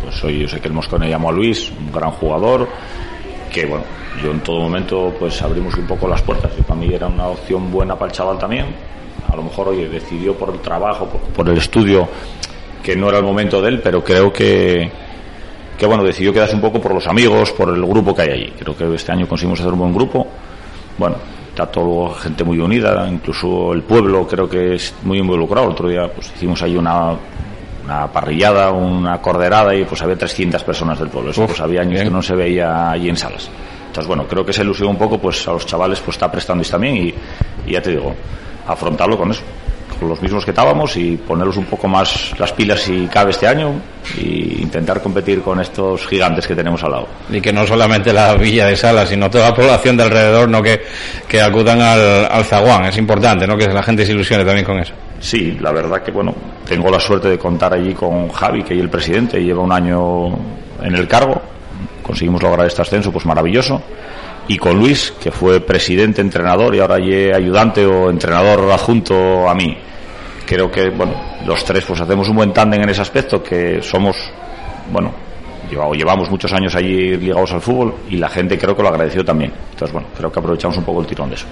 pues 0.03 0.23
hoy 0.23 0.39
yo 0.39 0.47
sé 0.47 0.59
que 0.59 0.67
el 0.67 0.73
Moscone 0.73 1.09
llamó 1.09 1.29
a 1.29 1.31
Luis, 1.31 1.71
un 1.71 1.91
gran 1.91 2.11
jugador, 2.11 2.67
que 3.49 3.65
bueno, 3.65 3.83
yo 4.21 4.31
en 4.31 4.39
todo 4.41 4.59
momento 4.59 5.13
pues 5.17 5.41
abrimos 5.41 5.75
un 5.75 5.87
poco 5.87 6.07
las 6.07 6.21
puertas 6.21 6.51
y 6.57 6.61
para 6.61 6.79
mí 6.79 6.93
era 6.93 7.07
una 7.07 7.27
opción 7.27 7.71
buena 7.71 7.95
para 7.95 8.11
el 8.11 8.15
chaval 8.15 8.37
también. 8.37 8.65
A 9.31 9.35
lo 9.35 9.43
mejor, 9.43 9.69
oye, 9.69 9.87
decidió 9.87 10.33
por 10.33 10.49
el 10.49 10.59
trabajo, 10.59 11.07
por, 11.35 11.47
el 11.47 11.57
estudio, 11.57 12.07
que 12.81 12.95
no 12.95 13.09
era 13.09 13.19
el 13.19 13.23
momento 13.23 13.61
de 13.61 13.69
él, 13.69 13.81
pero 13.81 14.03
creo 14.03 14.33
que, 14.33 14.89
que 15.77 15.85
bueno, 15.85 16.03
decidió 16.03 16.33
quedarse 16.33 16.55
un 16.55 16.61
poco 16.61 16.81
por 16.81 16.93
los 16.93 17.05
amigos, 17.05 17.51
por 17.51 17.69
el 17.69 17.85
grupo 17.85 18.15
que 18.15 18.23
hay 18.23 18.29
allí. 18.29 18.53
Creo 18.57 18.75
que 18.75 18.95
este 18.95 19.11
año 19.11 19.27
conseguimos 19.27 19.59
hacer 19.59 19.73
un 19.73 19.79
buen 19.79 19.93
grupo. 19.93 20.25
Bueno, 20.97 21.17
está 21.49 21.67
todo 21.67 22.09
gente 22.15 22.43
muy 22.43 22.57
unida, 22.59 23.07
incluso 23.07 23.73
el 23.73 23.83
pueblo 23.83 24.27
creo 24.27 24.49
que 24.49 24.75
es 24.75 24.95
muy 25.03 25.19
involucrado. 25.19 25.67
El 25.67 25.73
otro 25.73 25.89
día 25.89 26.11
pues 26.11 26.31
hicimos 26.35 26.61
ahí 26.63 26.75
una, 26.75 27.15
una 27.89 28.07
parrillada, 28.07 28.71
una 28.71 29.19
corderada 29.19 29.75
y 29.75 29.83
pues 29.83 30.01
había 30.03 30.15
300 30.15 30.63
personas 30.63 30.99
del 30.99 31.09
pueblo. 31.09 31.31
Eso 31.31 31.47
pues 31.47 31.59
había 31.59 31.81
años 31.81 32.03
que 32.03 32.09
no 32.09 32.21
se 32.21 32.35
veía 32.35 32.91
allí 32.91 33.09
en 33.09 33.17
salas. 33.17 33.49
Entonces 33.87 34.07
bueno, 34.07 34.27
creo 34.27 34.45
que 34.45 34.51
esa 34.51 34.61
ilusión 34.61 34.89
un 34.89 34.97
poco 34.97 35.17
pues 35.17 35.47
a 35.47 35.53
los 35.53 35.65
chavales 35.65 35.99
pues 35.99 36.15
está 36.15 36.31
prestando 36.31 36.63
también 36.63 36.97
y, 36.97 37.13
y 37.65 37.71
ya 37.71 37.81
te 37.81 37.89
digo, 37.89 38.15
afrontarlo 38.67 39.17
con 39.17 39.31
eso 39.31 39.41
con 39.99 40.09
los 40.09 40.21
mismos 40.21 40.45
que 40.45 40.51
estábamos 40.51 40.95
y 40.97 41.17
ponerlos 41.17 41.57
un 41.57 41.65
poco 41.65 41.87
más 41.87 42.33
las 42.39 42.53
pilas 42.53 42.79
si 42.79 43.07
cabe 43.07 43.31
este 43.31 43.47
año 43.47 43.73
e 44.17 44.61
intentar 44.61 45.01
competir 45.01 45.41
con 45.41 45.59
estos 45.59 46.07
gigantes 46.07 46.47
que 46.47 46.55
tenemos 46.55 46.83
al 46.83 46.91
lado. 46.91 47.07
Y 47.29 47.41
que 47.41 47.51
no 47.51 47.67
solamente 47.67 48.13
la 48.13 48.33
villa 48.35 48.67
de 48.67 48.75
Sala, 48.75 49.05
sino 49.05 49.29
toda 49.29 49.49
la 49.49 49.55
población 49.55 49.97
de 49.97 50.03
alrededor, 50.03 50.49
no 50.49 50.63
que, 50.63 50.81
que 51.27 51.41
acudan 51.41 51.81
al, 51.81 52.25
al 52.31 52.45
zaguán. 52.45 52.85
Es 52.85 52.97
importante, 52.97 53.45
¿no? 53.45 53.57
Que 53.57 53.67
la 53.67 53.83
gente 53.83 54.05
se 54.05 54.13
ilusione 54.13 54.45
también 54.45 54.65
con 54.65 54.79
eso. 54.79 54.93
Sí, 55.19 55.57
la 55.59 55.71
verdad 55.71 56.01
que 56.01 56.11
bueno, 56.11 56.33
tengo 56.65 56.89
la 56.89 56.99
suerte 56.99 57.29
de 57.29 57.37
contar 57.37 57.73
allí 57.73 57.93
con 57.93 58.29
Javi, 58.29 58.63
que 58.63 58.73
es 58.73 58.79
el 58.79 58.89
presidente, 58.89 59.43
lleva 59.43 59.61
un 59.61 59.71
año 59.71 60.29
en 60.81 60.95
el 60.95 61.07
cargo, 61.07 61.41
conseguimos 62.01 62.41
lograr 62.41 62.65
este 62.65 62.81
ascenso, 62.81 63.11
pues 63.11 63.25
maravilloso, 63.25 63.81
y 64.49 64.57
con 64.57 64.79
Luis, 64.79 65.13
que 65.21 65.31
fue 65.31 65.61
presidente, 65.61 66.21
entrenador 66.21 66.73
y 66.73 66.79
ahora 66.79 66.95
ayudante 66.95 67.85
o 67.85 68.09
entrenador 68.09 68.71
adjunto 68.71 69.47
a 69.47 69.53
mí. 69.53 69.77
Creo 70.45 70.71
que, 70.71 70.89
bueno, 70.89 71.13
los 71.45 71.63
tres 71.63 71.85
pues 71.85 72.01
hacemos 72.01 72.27
un 72.29 72.35
buen 72.35 72.51
tándem 72.51 72.81
en 72.81 72.89
ese 72.89 73.01
aspecto, 73.01 73.43
que 73.43 73.79
somos, 73.83 74.17
bueno, 74.91 75.13
llevamos 75.69 76.29
muchos 76.29 76.51
años 76.53 76.75
allí 76.75 77.17
ligados 77.17 77.51
al 77.51 77.61
fútbol 77.61 77.95
y 78.09 78.17
la 78.17 78.29
gente 78.29 78.57
creo 78.57 78.75
que 78.75 78.83
lo 78.83 78.89
agradeció 78.89 79.23
también. 79.23 79.51
Entonces, 79.71 79.93
bueno, 79.93 80.07
creo 80.15 80.31
que 80.31 80.39
aprovechamos 80.39 80.77
un 80.77 80.83
poco 80.83 81.01
el 81.01 81.07
tirón 81.07 81.29
de 81.29 81.35
eso. 81.35 81.45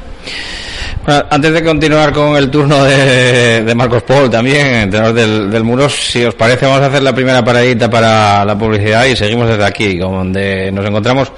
Bueno, 1.06 1.26
antes 1.30 1.54
de 1.54 1.64
continuar 1.64 2.12
con 2.12 2.36
el 2.36 2.50
turno 2.50 2.84
de, 2.84 3.74
Marcos 3.76 4.04
Paul, 4.04 4.30
también, 4.30 4.68
entrenador 4.68 5.16
del, 5.16 5.52
del, 5.52 5.64
Muros, 5.64 5.94
si 5.94 6.24
os 6.26 6.36
parece, 6.36 6.66
vamos 6.66 6.82
a 6.82 6.88
hacer 6.88 7.04
la 7.04 7.14
primera 7.14 7.44
paradita 7.44 7.90
para 7.90 8.44
la 8.44 8.58
publicidad 8.58 9.06
y 9.06 9.16
seguimos 9.16 9.48
desde 9.48 9.64
aquí, 9.64 9.98
donde 9.98 10.72
nos 10.72 10.86
encontramos 10.86 11.32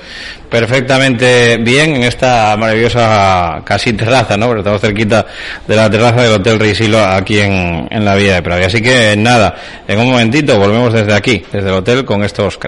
perfectamente 0.49 1.57
bien 1.57 1.95
en 1.95 2.03
esta 2.03 2.57
maravillosa 2.57 3.61
casi 3.63 3.93
terraza, 3.93 4.35
¿no? 4.35 4.47
Pero 4.47 4.59
estamos 4.59 4.81
cerquita 4.81 5.25
de 5.67 5.75
la 5.75 5.89
terraza 5.89 6.23
del 6.23 6.33
Hotel 6.33 6.59
Risilo 6.59 6.99
aquí 6.99 7.39
en, 7.39 7.87
en 7.89 8.03
la 8.03 8.15
Vía 8.15 8.35
de 8.35 8.41
Pravia. 8.41 8.67
Así 8.67 8.81
que 8.81 9.15
nada, 9.15 9.55
en 9.87 9.99
un 9.99 10.09
momentito 10.09 10.57
volvemos 10.57 10.91
desde 10.91 11.13
aquí, 11.13 11.43
desde 11.51 11.69
el 11.69 11.75
hotel, 11.75 12.05
con 12.05 12.23
estos. 12.23 12.57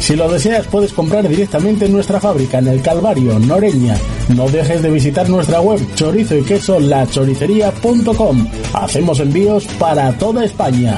Si 0.00 0.16
lo 0.16 0.28
deseas, 0.28 0.66
puedes 0.68 0.92
comprar 0.92 1.28
directamente 1.28 1.86
en 1.86 1.92
nuestra 1.92 2.20
fábrica 2.20 2.58
en 2.58 2.68
el 2.68 2.80
Calvario, 2.80 3.38
Noreña. 3.38 3.96
No 4.34 4.48
dejes 4.48 4.82
de 4.82 4.90
visitar 4.90 5.28
nuestra 5.28 5.60
web 5.60 5.80
chorizo 5.94 6.36
y 6.36 6.42
queso 6.42 6.80
lachoricería.com. 6.80 8.48
Hacemos 8.72 9.20
envíos 9.20 9.66
para 9.78 10.12
toda 10.12 10.44
España. 10.44 10.96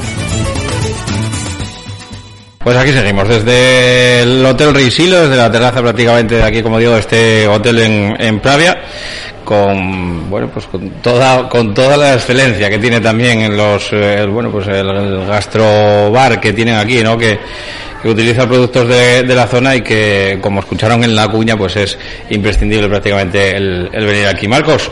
Pues 2.63 2.77
aquí 2.77 2.93
seguimos, 2.93 3.27
desde 3.27 4.23
el 4.23 4.45
Hotel 4.45 4.75
Risilo, 4.75 5.23
desde 5.23 5.37
la 5.37 5.51
terraza 5.51 5.81
prácticamente 5.81 6.35
de 6.37 6.43
aquí, 6.43 6.63
como 6.63 6.79
digo, 6.79 6.95
este 6.95 7.49
hotel 7.49 7.79
en, 7.79 8.17
en 8.21 8.39
Pravia, 8.39 8.79
con, 9.47 10.29
bueno, 10.29 10.51
pues 10.53 10.67
con 10.67 10.91
toda, 11.01 11.49
con 11.49 11.73
toda 11.73 11.97
la 11.97 12.15
excelencia 12.15 12.69
que 12.69 12.79
tiene 12.79 13.01
también 13.01 13.41
en 13.41 13.57
los, 13.57 13.89
eh, 13.93 14.27
bueno, 14.27 14.51
pues 14.51 14.69
el, 14.69 14.91
el 14.91 15.27
gastrobar 15.27 16.39
que 16.39 16.53
tienen 16.53 16.75
aquí, 16.77 17.03
¿no? 17.03 17.17
Que, 17.17 17.41
que 18.03 18.09
utiliza 18.09 18.47
productos 18.49 18.89
de, 18.89 19.23
de, 19.23 19.35
la 19.35 19.47
zona 19.47 19.77
y 19.77 19.83
que, 19.83 20.39
como 20.41 20.61
escucharon 20.61 21.05
en 21.05 21.15
la 21.15 21.29
cuña, 21.29 21.57
pues 21.57 21.77
es 21.77 21.99
imprescindible 22.31 22.89
prácticamente 22.89 23.57
el, 23.57 23.91
el 23.93 24.07
venir 24.07 24.27
aquí. 24.27 24.49
Marcos, 24.49 24.91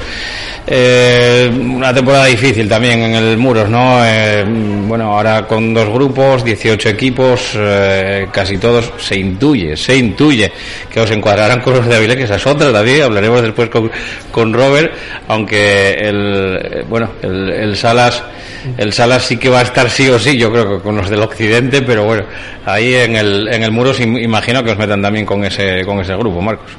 eh, 0.70 1.50
una 1.50 1.94
temporada 1.94 2.26
difícil 2.26 2.68
también 2.68 3.00
en 3.00 3.14
el 3.14 3.38
Muros, 3.38 3.70
¿no? 3.70 4.04
Eh, 4.04 4.44
bueno, 4.46 5.14
ahora 5.14 5.46
con 5.46 5.72
dos 5.72 5.88
grupos, 5.88 6.44
18 6.44 6.90
equipos, 6.90 7.52
eh, 7.54 8.28
casi 8.30 8.58
todos, 8.58 8.92
se 8.98 9.16
intuye, 9.16 9.76
se 9.78 9.96
intuye 9.96 10.52
que 10.92 11.00
os 11.00 11.10
encuadrarán 11.10 11.60
con 11.62 11.74
los 11.74 11.86
de 11.86 11.96
Avilés, 11.96 12.16
que 12.18 12.24
esa 12.24 12.36
es 12.36 12.46
otra 12.46 12.70
también, 12.70 13.02
hablaremos 13.02 13.40
después 13.40 13.70
con, 13.70 13.90
con 14.30 14.52
Robert, 14.52 14.92
aunque 15.28 15.92
el, 15.92 16.84
bueno, 16.86 17.12
el, 17.22 17.48
el 17.48 17.76
Salas, 17.76 18.22
el 18.76 18.92
Salas 18.92 19.24
sí 19.24 19.38
que 19.38 19.48
va 19.48 19.60
a 19.60 19.62
estar 19.62 19.88
sí 19.88 20.10
o 20.10 20.18
sí, 20.18 20.36
yo 20.36 20.52
creo 20.52 20.76
que 20.76 20.82
con 20.82 20.96
los 20.96 21.08
del 21.08 21.22
Occidente, 21.22 21.80
pero 21.80 22.04
bueno, 22.04 22.24
ahí 22.66 22.92
en 23.04 23.16
el, 23.16 23.48
en 23.48 23.62
el 23.62 23.70
Muros 23.70 24.00
imagino 24.00 24.62
que 24.62 24.72
os 24.72 24.78
metan 24.78 25.02
también 25.02 25.24
con 25.26 25.44
ese, 25.44 25.84
con 25.84 26.00
ese 26.00 26.14
grupo, 26.16 26.40
Marcos. 26.40 26.70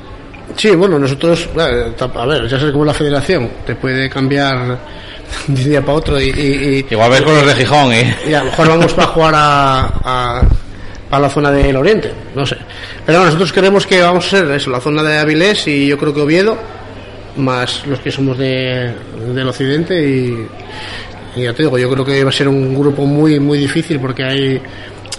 Sí, 0.56 0.72
bueno, 0.72 1.00
nosotros, 1.00 1.48
a 1.58 2.26
ver, 2.26 2.48
ya 2.48 2.58
sabes 2.60 2.72
cómo 2.72 2.86
la 2.86 2.94
federación 2.94 3.50
te 3.66 3.76
puede 3.76 4.10
cambiar 4.10 4.58
de 5.48 5.62
un 5.62 5.70
día 5.70 5.82
para 5.82 5.98
otro 5.98 6.20
y... 6.20 6.30
y, 6.30 6.86
y 6.90 6.94
Igual 6.94 7.12
ves 7.12 7.22
con 7.22 7.36
los 7.36 7.46
de 7.46 7.56
Gijón, 7.56 7.94
¿eh? 7.94 8.16
Y 8.28 8.34
a 8.34 8.40
lo 8.40 8.46
mejor 8.46 8.68
vamos 8.68 8.94
para 8.94 9.08
jugar 9.08 9.34
a, 9.36 10.42
a, 11.12 11.20
la 11.20 11.30
zona 11.30 11.52
del 11.52 11.76
Oriente, 11.76 12.12
no 12.36 12.46
sé. 12.46 12.58
Pero 13.06 13.24
nosotros 13.24 13.52
queremos 13.54 13.86
que 13.86 14.02
vamos 14.02 14.28
a 14.28 14.30
ser 14.30 14.52
eso, 14.52 14.70
la 14.70 14.80
zona 14.80 15.04
de 15.04 15.18
Avilés 15.18 15.68
y 15.68 15.88
yo 15.88 15.98
creo 15.98 16.14
que 16.14 16.22
Oviedo, 16.22 16.58
más 17.38 17.86
los 17.86 18.00
que 18.00 18.12
somos 18.12 18.38
de, 18.38 18.92
del 19.34 19.48
Occidente 19.48 20.08
y, 20.08 20.48
y 21.36 21.44
ya 21.44 21.54
te 21.54 21.64
digo, 21.64 21.78
yo 21.78 21.90
creo 21.90 22.06
que 22.06 22.24
va 22.24 22.30
a 22.30 22.34
ser 22.34 22.48
un 22.48 22.78
grupo 22.78 23.06
muy, 23.06 23.40
muy 23.40 23.58
difícil 23.60 24.00
porque 24.00 24.24
hay 24.24 24.62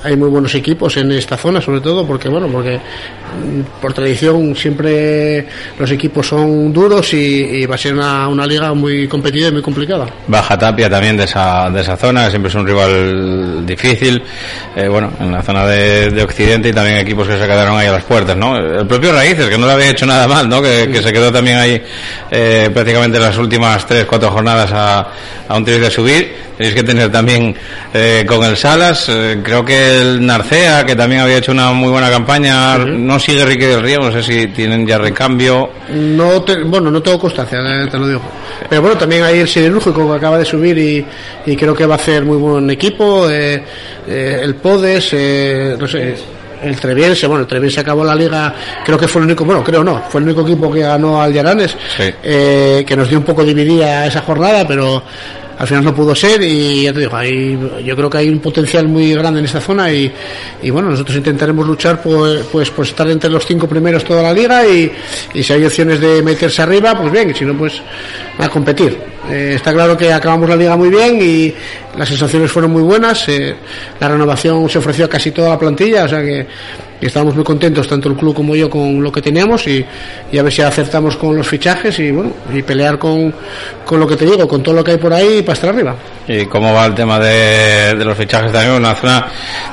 hay 0.03 0.17
muy 0.17 0.29
buenos 0.29 0.55
equipos 0.55 0.97
en 0.97 1.13
esta 1.13 1.37
zona, 1.37 1.61
sobre 1.61 1.81
todo 1.81 2.07
porque, 2.07 2.29
bueno, 2.29 2.49
porque 2.49 2.77
mm, 2.77 3.81
por 3.81 3.93
tradición 3.93 4.55
siempre 4.57 5.47
los 5.79 5.91
equipos 5.91 6.27
son 6.27 6.73
duros 6.73 7.13
y, 7.15 7.67
va 7.67 7.75
a 7.75 7.79
ser 7.79 7.95
una, 7.95 8.29
una, 8.29 8.47
liga 8.47 8.73
muy 8.75 9.07
competida 9.07 9.49
y 9.49 9.53
muy 9.53 9.63
complicada. 9.63 10.07
Baja 10.27 10.59
Tapia 10.59 10.89
también 10.89 11.17
de 11.17 11.25
esa, 11.25 11.71
de 11.71 11.81
esa 11.83 11.97
zona, 11.97 12.31
siempre 12.31 12.49
es 12.49 12.55
un 12.55 12.67
rival 12.67 13.65
difícil, 13.67 14.23
eh, 14.75 14.89
bueno, 14.89 15.13
en 15.21 15.33
la 15.33 15.43
zona 15.43 15.67
de, 15.67 16.11
de, 16.11 16.23
Occidente 16.23 16.69
y 16.69 16.73
también 16.73 16.99
equipos 16.99 17.29
que 17.29 17.39
se 17.39 17.47
quedaron 17.47 17.77
ahí 17.77 17.87
a 17.87 17.93
las 17.93 18.05
puertas, 18.05 18.37
¿no? 18.37 18.57
El 18.57 18.87
propio 18.87 19.13
Raíces, 19.13 19.49
que 19.49 19.59
no 19.59 19.67
le 19.67 19.73
había 19.73 19.91
hecho 19.91 20.07
nada 20.07 20.27
mal, 20.27 20.49
¿no? 20.49 20.63
Que, 20.63 20.89
que 20.91 21.03
se 21.03 21.13
quedó 21.13 21.31
también 21.31 21.59
ahí 21.59 21.83
eh, 22.31 22.71
prácticamente 22.73 23.19
las 23.19 23.37
últimas 23.37 23.87
tres, 23.87 24.07
cuatro 24.07 24.31
jornadas 24.31 24.71
a, 24.73 25.09
a 25.49 25.57
un 25.57 25.65
tris 25.65 25.81
de 25.81 25.91
subir 25.91 26.50
tenéis 26.61 26.75
que 26.75 26.83
tener 26.83 27.11
también 27.11 27.57
eh, 27.95 28.23
con 28.29 28.45
el 28.45 28.55
Salas, 28.55 29.09
eh, 29.09 29.41
creo 29.43 29.65
que 29.65 30.03
el 30.03 30.27
Narcea, 30.27 30.85
que 30.85 30.95
también 30.95 31.23
había 31.23 31.39
hecho 31.39 31.53
una 31.53 31.73
muy 31.73 31.89
buena 31.89 32.11
campaña, 32.11 32.77
no 32.77 33.19
sigue 33.19 33.47
Ricky 33.47 33.65
del 33.65 33.83
Río, 33.83 34.01
no 34.01 34.13
sé 34.13 34.23
si 34.23 34.47
tienen 34.49 34.87
ya 34.87 34.99
recambio. 34.99 35.71
No 35.89 36.45
bueno, 36.67 36.91
no 36.91 37.01
tengo 37.01 37.19
constancia, 37.19 37.61
eh, 37.61 37.89
te 37.91 37.97
lo 37.97 38.07
digo. 38.07 38.21
Pero 38.69 38.83
bueno, 38.83 38.99
también 38.99 39.23
hay 39.23 39.39
el 39.39 39.49
Siderúrgico 39.49 40.07
que 40.07 40.17
acaba 40.19 40.37
de 40.37 40.45
subir 40.45 40.77
y, 41.47 41.57
creo 41.57 41.75
que 41.75 41.87
va 41.87 41.95
a 41.95 41.97
hacer 41.97 42.27
muy 42.27 42.37
buen 42.37 42.69
equipo, 42.69 43.27
el 43.27 44.55
Podes, 44.57 45.15
no 45.79 45.89
sé 45.89 46.15
el 46.63 46.79
Treviense, 46.79 47.27
bueno, 47.27 47.45
el 47.45 47.49
Treviense 47.49 47.81
acabó 47.81 48.05
la 48.05 48.15
liga, 48.15 48.55
creo 48.85 48.99
que 48.99 49.09
fue 49.09 49.23
el 49.23 49.29
único, 49.29 49.47
bueno, 49.47 49.65
creo 49.65 49.83
no, 49.83 50.03
fue 50.11 50.21
el 50.21 50.27
único 50.27 50.43
equipo 50.43 50.71
que 50.71 50.81
ganó 50.81 51.23
al 51.23 51.33
Llaranes, 51.33 51.75
que 51.97 52.95
nos 52.95 53.09
dio 53.09 53.17
un 53.17 53.25
poco 53.25 53.45
dividida 53.45 54.05
esa 54.05 54.21
jornada, 54.21 54.69
pero 54.69 55.03
al 55.61 55.67
final 55.67 55.85
no 55.85 55.95
pudo 55.95 56.15
ser 56.15 56.41
y 56.43 56.85
ya 56.85 56.93
te 56.95 57.01
digo, 57.01 57.79
yo 57.81 57.95
creo 57.95 58.09
que 58.09 58.17
hay 58.17 58.31
un 58.31 58.39
potencial 58.39 58.89
muy 58.89 59.13
grande 59.13 59.41
en 59.41 59.45
esta 59.45 59.61
zona 59.61 59.93
y, 59.93 60.11
bueno, 60.71 60.89
nosotros 60.89 61.19
intentaremos 61.19 61.67
luchar 61.67 62.01
pues, 62.01 62.47
pues, 62.51 62.71
pues 62.71 62.89
estar 62.89 63.07
entre 63.11 63.29
los 63.29 63.45
cinco 63.45 63.69
primeros 63.69 64.03
toda 64.03 64.23
la 64.23 64.33
liga 64.33 64.67
y, 64.67 64.91
si 65.35 65.53
hay 65.53 65.63
opciones 65.67 66.01
de 66.01 66.23
meterse 66.23 66.63
arriba, 66.63 66.99
pues 66.99 67.13
bien, 67.13 67.29
y 67.29 67.35
si 67.35 67.45
no, 67.45 67.59
pues 67.59 67.75
a 68.39 68.49
competir. 68.49 68.97
Eh, 69.29 69.53
está 69.57 69.75
claro 69.75 69.99
que 69.99 70.11
acabamos 70.11 70.49
la 70.49 70.57
liga 70.57 70.79
muy 70.79 70.89
bien 70.89 71.19
y 71.21 71.53
las 71.95 72.09
sensaciones 72.09 72.51
fueron 72.51 72.71
muy 72.71 72.83
buenas, 72.83 73.29
eh, 73.29 73.55
la 74.01 74.09
renovación 74.09 74.67
se 74.71 74.79
ofreció 74.79 75.05
a 75.05 75.09
casi 75.09 75.31
toda 75.31 75.51
la 75.51 75.59
plantilla, 75.59 76.05
o 76.05 76.09
sea 76.09 76.23
que 76.23 76.47
y 77.01 77.07
estábamos 77.07 77.35
muy 77.35 77.45
contentos, 77.45 77.89
tanto 77.89 78.09
el 78.09 78.17
club 78.17 78.35
como 78.35 78.55
yo, 78.55 78.69
con 78.69 79.03
lo 79.03 79.11
que 79.11 79.23
teníamos 79.23 79.67
y, 79.67 79.85
a 80.39 80.43
ver 80.43 80.53
si 80.53 80.63
acertamos 80.63 81.17
con 81.17 81.37
los 81.37 81.49
fichajes 81.49 81.99
y 81.99 82.11
bueno, 82.11 82.33
y 82.53 82.63
pelear 82.63 82.99
con, 82.99 83.35
con, 83.85 83.99
lo 83.99 84.07
que 84.07 84.17
te 84.17 84.25
digo, 84.27 84.47
con 84.47 84.63
todo 84.63 84.75
lo 84.75 84.85
que 84.85 84.93
hay 84.93 84.99
por 84.99 85.13
ahí 85.13 85.43
para 85.43 85.55
estar 85.55 85.71
arriba. 85.71 85.95
¿Y 86.29 86.47
cómo 86.47 86.75
va 86.75 86.87
el 86.87 86.95
tema 86.95 87.19
de, 87.19 87.95
de 87.97 88.05
los 88.05 88.17
fichajes 88.17 88.53
también? 88.53 88.75
Una 88.75 88.95
zona 88.95 89.27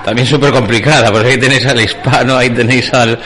también 0.04 0.26
súper 0.26 0.52
complicada, 0.52 1.12
porque 1.12 1.30
ahí 1.30 1.38
tenéis 1.38 1.66
al 1.66 1.80
hispano, 1.82 2.38
ahí 2.38 2.50
tenéis 2.50 2.94
al... 2.94 3.20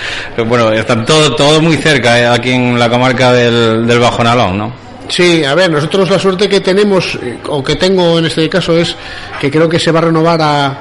Bueno, 0.46 0.72
están 0.72 1.06
todo, 1.06 1.36
todo 1.36 1.62
muy 1.62 1.78
cerca 1.78 2.20
eh, 2.20 2.26
aquí 2.26 2.52
en 2.52 2.80
la 2.80 2.90
comarca 2.90 3.32
del, 3.32 3.86
del 3.86 4.00
Bajo 4.00 4.24
Nalón, 4.24 4.58
¿no? 4.58 4.82
Sí, 5.12 5.44
a 5.44 5.54
ver, 5.56 5.70
nosotros 5.70 6.10
la 6.10 6.18
suerte 6.18 6.48
que 6.48 6.62
tenemos, 6.62 7.20
eh, 7.22 7.38
o 7.50 7.62
que 7.62 7.76
tengo 7.76 8.18
en 8.18 8.26
este 8.26 8.48
caso, 8.48 8.78
es 8.78 8.96
que 9.42 9.52
creo 9.52 9.68
que 9.68 9.78
se 9.78 9.92
va 9.92 10.00
a 10.00 10.04
renovar 10.04 10.42
a, 10.42 10.78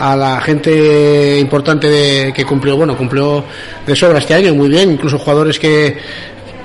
a 0.00 0.16
la 0.16 0.40
gente 0.40 1.38
importante 1.38 1.88
de, 1.88 2.32
que 2.32 2.44
cumplió, 2.44 2.76
bueno, 2.76 2.96
cumplió 2.96 3.44
de 3.86 3.94
sobra 3.94 4.18
este 4.18 4.34
año, 4.34 4.54
muy 4.54 4.68
bien, 4.68 4.92
incluso 4.92 5.18
jugadores 5.18 5.58
que, 5.58 5.98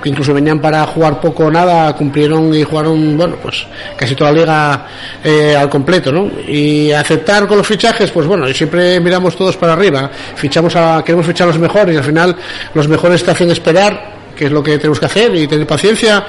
incluso 0.04 0.32
venían 0.32 0.58
para 0.58 0.86
jugar 0.86 1.20
poco 1.20 1.44
o 1.44 1.50
nada, 1.50 1.94
cumplieron 1.94 2.54
y 2.54 2.62
jugaron, 2.62 3.16
bueno, 3.16 3.36
pues 3.42 3.66
casi 3.96 4.14
toda 4.14 4.32
la 4.32 4.38
liga 4.38 4.86
eh, 5.22 5.54
al 5.54 5.68
completo, 5.68 6.10
¿no? 6.10 6.30
Y 6.48 6.92
aceptar 6.92 7.46
con 7.46 7.58
los 7.58 7.66
fichajes, 7.66 8.10
pues 8.10 8.26
bueno, 8.26 8.48
siempre 8.54 9.00
miramos 9.00 9.36
todos 9.36 9.56
para 9.58 9.74
arriba, 9.74 10.10
fichamos 10.34 10.74
a, 10.74 11.02
queremos 11.04 11.26
fichar 11.26 11.46
a 11.48 11.50
los 11.50 11.58
mejores 11.58 11.94
y 11.94 11.98
al 11.98 12.04
final 12.04 12.36
los 12.72 12.88
mejores 12.88 13.22
te 13.22 13.32
hacen 13.32 13.50
esperar, 13.50 14.14
que 14.34 14.46
es 14.46 14.52
lo 14.52 14.62
que 14.62 14.78
tenemos 14.78 14.98
que 14.98 15.06
hacer 15.06 15.34
y 15.34 15.46
tener 15.46 15.66
paciencia. 15.66 16.24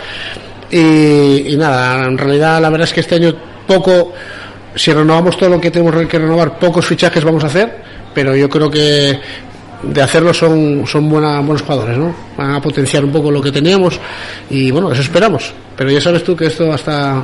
Y 0.70 1.56
nada, 1.58 2.06
en 2.06 2.17
realidad 2.17 2.62
la 2.62 2.70
verdad 2.70 2.88
es 2.88 2.93
que 2.93 3.00
este 3.00 3.15
año 3.15 3.34
poco 3.65 4.13
si 4.77 4.93
renovamos 4.93 5.37
todo 5.37 5.49
lo 5.49 5.59
que 5.59 5.71
tenemos 5.71 5.95
que 6.07 6.19
renovar, 6.19 6.57
pocos 6.59 6.85
fichajes 6.85 7.23
vamos 7.23 7.43
a 7.43 7.47
hacer, 7.47 7.83
pero 8.13 8.35
yo 8.35 8.49
creo 8.49 8.69
que 8.69 9.19
de 9.83 10.01
hacerlo 10.01 10.33
son, 10.33 10.85
son 10.87 11.09
buena, 11.09 11.39
buenos 11.39 11.61
jugadores, 11.61 11.97
¿no? 11.97 12.15
Van 12.37 12.55
a 12.55 12.61
potenciar 12.61 13.03
un 13.03 13.11
poco 13.11 13.31
lo 13.31 13.41
que 13.41 13.51
teníamos 13.51 13.99
y 14.49 14.71
bueno, 14.71 14.91
eso 14.91 15.01
esperamos. 15.01 15.53
Pero 15.75 15.91
ya 15.91 16.01
sabes 16.01 16.23
tú 16.23 16.35
que 16.35 16.47
esto 16.47 16.71
hasta, 16.71 17.23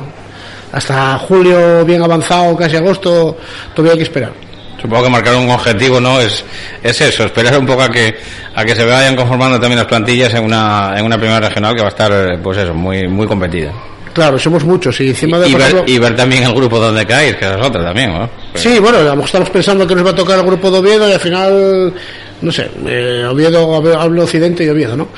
hasta 0.72 1.18
julio 1.18 1.84
bien 1.84 2.02
avanzado, 2.02 2.56
casi 2.56 2.76
agosto, 2.76 3.36
todavía 3.74 3.92
hay 3.92 3.98
que 3.98 4.04
esperar. 4.04 4.32
Supongo 4.80 5.04
que 5.04 5.10
marcar 5.10 5.34
un 5.36 5.48
objetivo, 5.48 6.00
¿no? 6.00 6.20
Es, 6.20 6.44
es 6.82 7.00
eso, 7.00 7.24
esperar 7.24 7.58
un 7.58 7.66
poco 7.66 7.82
a 7.82 7.90
que, 7.90 8.16
a 8.54 8.64
que 8.64 8.74
se 8.74 8.84
vayan 8.84 9.16
conformando 9.16 9.58
también 9.58 9.78
las 9.78 9.86
plantillas 9.86 10.34
en 10.34 10.44
una, 10.44 10.94
en 10.96 11.04
una 11.06 11.16
primera 11.16 11.40
regional 11.40 11.74
que 11.74 11.80
va 11.80 11.88
a 11.88 11.90
estar, 11.90 12.40
pues 12.42 12.58
eso, 12.58 12.74
muy, 12.74 13.08
muy 13.08 13.26
competida. 13.26 13.72
Claro, 14.14 14.38
somos 14.38 14.64
muchos 14.64 15.00
y 15.00 15.08
encima 15.08 15.40
de... 15.40 15.48
Y, 15.86 15.98
ver, 15.98 16.14
también 16.14 16.44
el 16.44 16.54
grupo 16.54 16.78
donde 16.78 17.04
caes, 17.04 17.34
que 17.34 17.46
es 17.46 17.56
otra 17.56 17.82
también, 17.82 18.12
¿no? 18.12 18.30
Sí, 18.54 18.78
bueno, 18.78 18.98
estamos 19.24 19.50
pensando 19.50 19.84
que 19.88 19.94
nos 19.96 20.06
va 20.06 20.10
a 20.10 20.14
tocar 20.14 20.38
el 20.38 20.46
grupo 20.46 20.70
de 20.70 20.78
Oviedo 20.78 21.08
y 21.08 21.12
al 21.12 21.18
final, 21.20 21.92
no 22.40 22.52
sé, 22.52 22.70
eh, 22.86 23.26
Oviedo, 23.28 23.74
hablo 23.98 24.22
Occidente 24.22 24.62
y 24.64 24.68
Oviedo, 24.68 24.96
¿no? 24.96 25.08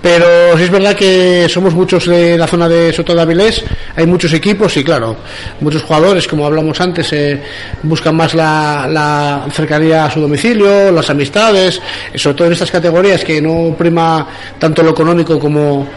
Pero 0.00 0.56
sí 0.56 0.64
es 0.64 0.70
verdad 0.70 0.94
que 0.94 1.48
somos 1.48 1.74
muchos 1.74 2.06
de 2.06 2.38
la 2.38 2.46
zona 2.46 2.68
de 2.68 2.92
Soto 2.92 3.12
de 3.12 3.22
Avilés, 3.22 3.64
hay 3.96 4.06
muchos 4.06 4.32
equipos 4.32 4.76
y 4.76 4.84
claro, 4.84 5.16
muchos 5.60 5.82
jugadores, 5.82 6.28
como 6.28 6.46
hablamos 6.46 6.80
antes, 6.80 7.12
eh, 7.12 7.42
buscan 7.82 8.14
más 8.14 8.34
la, 8.34 8.86
la 8.88 9.46
cercanía 9.50 10.04
a 10.04 10.10
su 10.12 10.20
domicilio, 10.20 10.92
las 10.92 11.10
amistades, 11.10 11.80
sobre 12.14 12.36
todo 12.36 12.46
en 12.46 12.52
estas 12.52 12.70
categorías 12.70 13.24
que 13.24 13.42
no 13.42 13.74
prima 13.76 14.28
tanto 14.60 14.80
lo 14.84 14.90
económico 14.90 15.40
como 15.40 15.88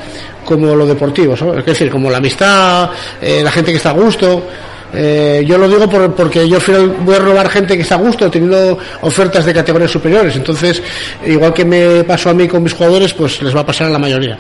como 0.48 0.74
lo 0.74 0.86
deportivo, 0.86 1.34
Es 1.34 1.66
decir, 1.66 1.90
como 1.90 2.10
la 2.10 2.20
amistad, 2.20 2.90
eh, 3.22 3.42
la 3.44 3.52
gente 3.52 3.72
que 3.72 3.78
está 3.78 3.90
a 3.90 3.94
gusto. 3.94 4.48
Eh, 4.94 5.44
yo 5.46 5.58
lo 5.58 5.68
digo 5.68 5.90
porque 6.16 6.48
yo 6.48 6.60
voy 7.02 7.16
a 7.16 7.20
robar 7.20 7.50
gente 7.50 7.76
que 7.76 7.82
está 7.82 7.96
a 7.96 7.98
gusto 7.98 8.32
teniendo 8.32 8.78
ofertas 9.02 9.44
de 9.44 9.54
categorías 9.54 9.92
superiores. 9.92 10.38
Entonces, 10.38 10.82
igual 11.26 11.54
que 11.54 11.66
me 11.66 12.06
pasó 12.06 12.30
a 12.30 12.34
mí 12.34 12.48
con 12.48 12.64
mis 12.64 12.72
jugadores, 12.72 13.14
pues 13.14 13.42
les 13.42 13.54
va 13.54 13.60
a 13.60 13.66
pasar 13.66 13.88
a 13.88 13.90
la 13.90 14.00
mayoría. 14.00 14.40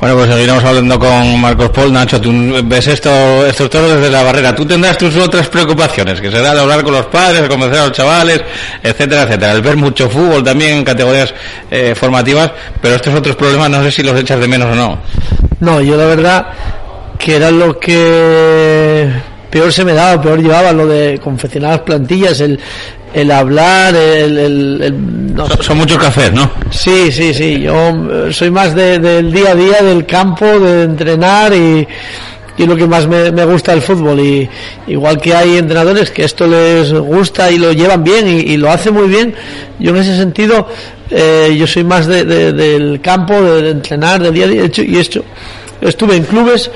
Bueno, 0.00 0.16
pues 0.16 0.30
seguiremos 0.30 0.64
hablando 0.64 0.98
con 0.98 1.40
Marcos 1.40 1.68
Paul. 1.70 1.92
Nacho, 1.92 2.18
tú 2.20 2.32
ves 2.64 2.86
esto, 2.86 3.44
estos 3.46 3.68
toros 3.68 3.96
desde 3.96 4.10
la 4.10 4.22
barrera. 4.22 4.54
Tú 4.54 4.64
tendrás 4.64 4.96
tus 4.96 5.14
otras 5.16 5.48
preocupaciones, 5.48 6.20
que 6.20 6.30
será 6.30 6.54
de 6.54 6.60
hablar 6.60 6.82
con 6.82 6.94
los 6.94 7.06
padres, 7.06 7.46
convencer 7.48 7.80
a 7.80 7.86
los 7.88 7.92
chavales, 7.92 8.40
etcétera, 8.82 9.24
etcétera. 9.24 9.52
El 9.52 9.60
ver 9.60 9.76
mucho 9.76 10.08
fútbol 10.08 10.42
también 10.42 10.78
en 10.78 10.84
categorías 10.84 11.34
eh, 11.70 11.94
formativas, 11.94 12.50
pero 12.80 12.94
estos 12.94 13.14
otros 13.14 13.36
problemas 13.36 13.68
no 13.68 13.82
sé 13.82 13.92
si 13.92 14.02
los 14.02 14.18
echas 14.18 14.40
de 14.40 14.48
menos 14.48 14.72
o 14.72 14.74
no. 14.74 14.98
No, 15.60 15.82
yo 15.82 15.96
la 15.96 16.06
verdad 16.06 16.46
que 17.18 17.36
era 17.36 17.50
lo 17.50 17.78
que 17.78 19.10
peor 19.50 19.72
se 19.72 19.84
me 19.84 19.92
daba, 19.92 20.22
peor 20.22 20.40
llevaba 20.40 20.72
lo 20.72 20.86
de 20.86 21.18
confeccionar 21.22 21.70
las 21.70 21.80
plantillas, 21.80 22.40
el, 22.40 22.58
el 23.12 23.30
hablar, 23.30 23.94
el... 23.94 25.34
son, 25.60 25.78
muchos 25.78 25.98
cafés, 25.98 26.32
¿no? 26.32 26.50
Sí, 26.70 27.10
sí, 27.10 27.34
sí. 27.34 27.60
Yo 27.60 28.32
soy 28.32 28.50
más 28.50 28.74
del 28.74 29.32
día 29.32 29.50
a 29.50 29.54
día, 29.54 29.82
del 29.82 30.06
campo, 30.06 30.46
de 30.46 30.84
entrenar 30.84 31.52
y, 31.52 31.86
y 32.56 32.66
lo 32.66 32.76
que 32.76 32.86
más 32.86 33.06
me, 33.08 33.44
gusta 33.44 33.72
del 33.72 33.82
fútbol. 33.82 34.20
Y 34.20 34.48
igual 34.86 35.20
que 35.20 35.34
hay 35.34 35.56
entrenadores 35.56 36.10
que 36.10 36.24
esto 36.24 36.46
les 36.46 36.92
gusta 36.92 37.50
y 37.50 37.58
lo 37.58 37.72
llevan 37.72 38.04
bien 38.04 38.28
y, 38.28 38.56
lo 38.56 38.70
hacen 38.70 38.94
muy 38.94 39.08
bien, 39.08 39.34
yo 39.78 39.90
en 39.90 39.96
ese 39.96 40.16
sentido 40.16 40.68
eh, 41.10 41.56
yo 41.58 41.66
soy 41.66 41.84
más 41.84 42.06
del 42.06 43.00
campo, 43.02 43.40
de, 43.42 43.70
entrenar, 43.70 44.22
del 44.22 44.34
día 44.34 44.44
a 44.44 44.48
día. 44.48 44.64
Hecho, 44.64 44.82
y 44.82 44.98
esto, 44.98 45.24
estuve 45.80 46.16
en 46.16 46.24
clubes 46.24 46.70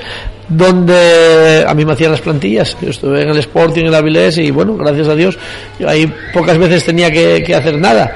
donde 0.47 1.65
a 1.67 1.73
mí 1.73 1.85
me 1.85 1.93
hacían 1.93 2.11
las 2.11 2.21
plantillas. 2.21 2.77
Yo 2.81 2.89
estuve 2.89 3.21
en 3.23 3.29
el 3.29 3.37
Sporting, 3.37 3.81
en 3.81 3.87
el 3.87 3.95
Avilés 3.95 4.37
y 4.37 4.51
bueno, 4.51 4.75
gracias 4.77 5.07
a 5.07 5.15
Dios, 5.15 5.37
yo 5.79 5.89
ahí 5.89 6.11
pocas 6.33 6.57
veces 6.57 6.85
tenía 6.85 7.11
que, 7.11 7.55
hacer 7.55 7.77
nada. 7.77 8.15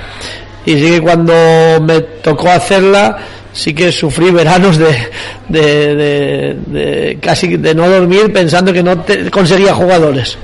Y 0.70 0.74
sí 0.74 0.92
que 0.92 1.02
cuando 1.02 1.34
me 1.82 2.00
tocó 2.22 2.48
hacerla, 2.48 3.18
sí 3.52 3.74
que 3.74 3.92
sufrí 3.92 4.30
veranos 4.30 4.78
de, 4.78 4.96
de, 5.48 6.56
de, 6.68 7.18
casi 7.20 7.58
de 7.58 7.74
no 7.74 7.90
dormir 7.90 8.32
pensando 8.32 8.72
que 8.72 8.84
no 8.84 9.04
conseguía 9.32 9.74
jugadores. 9.74 10.38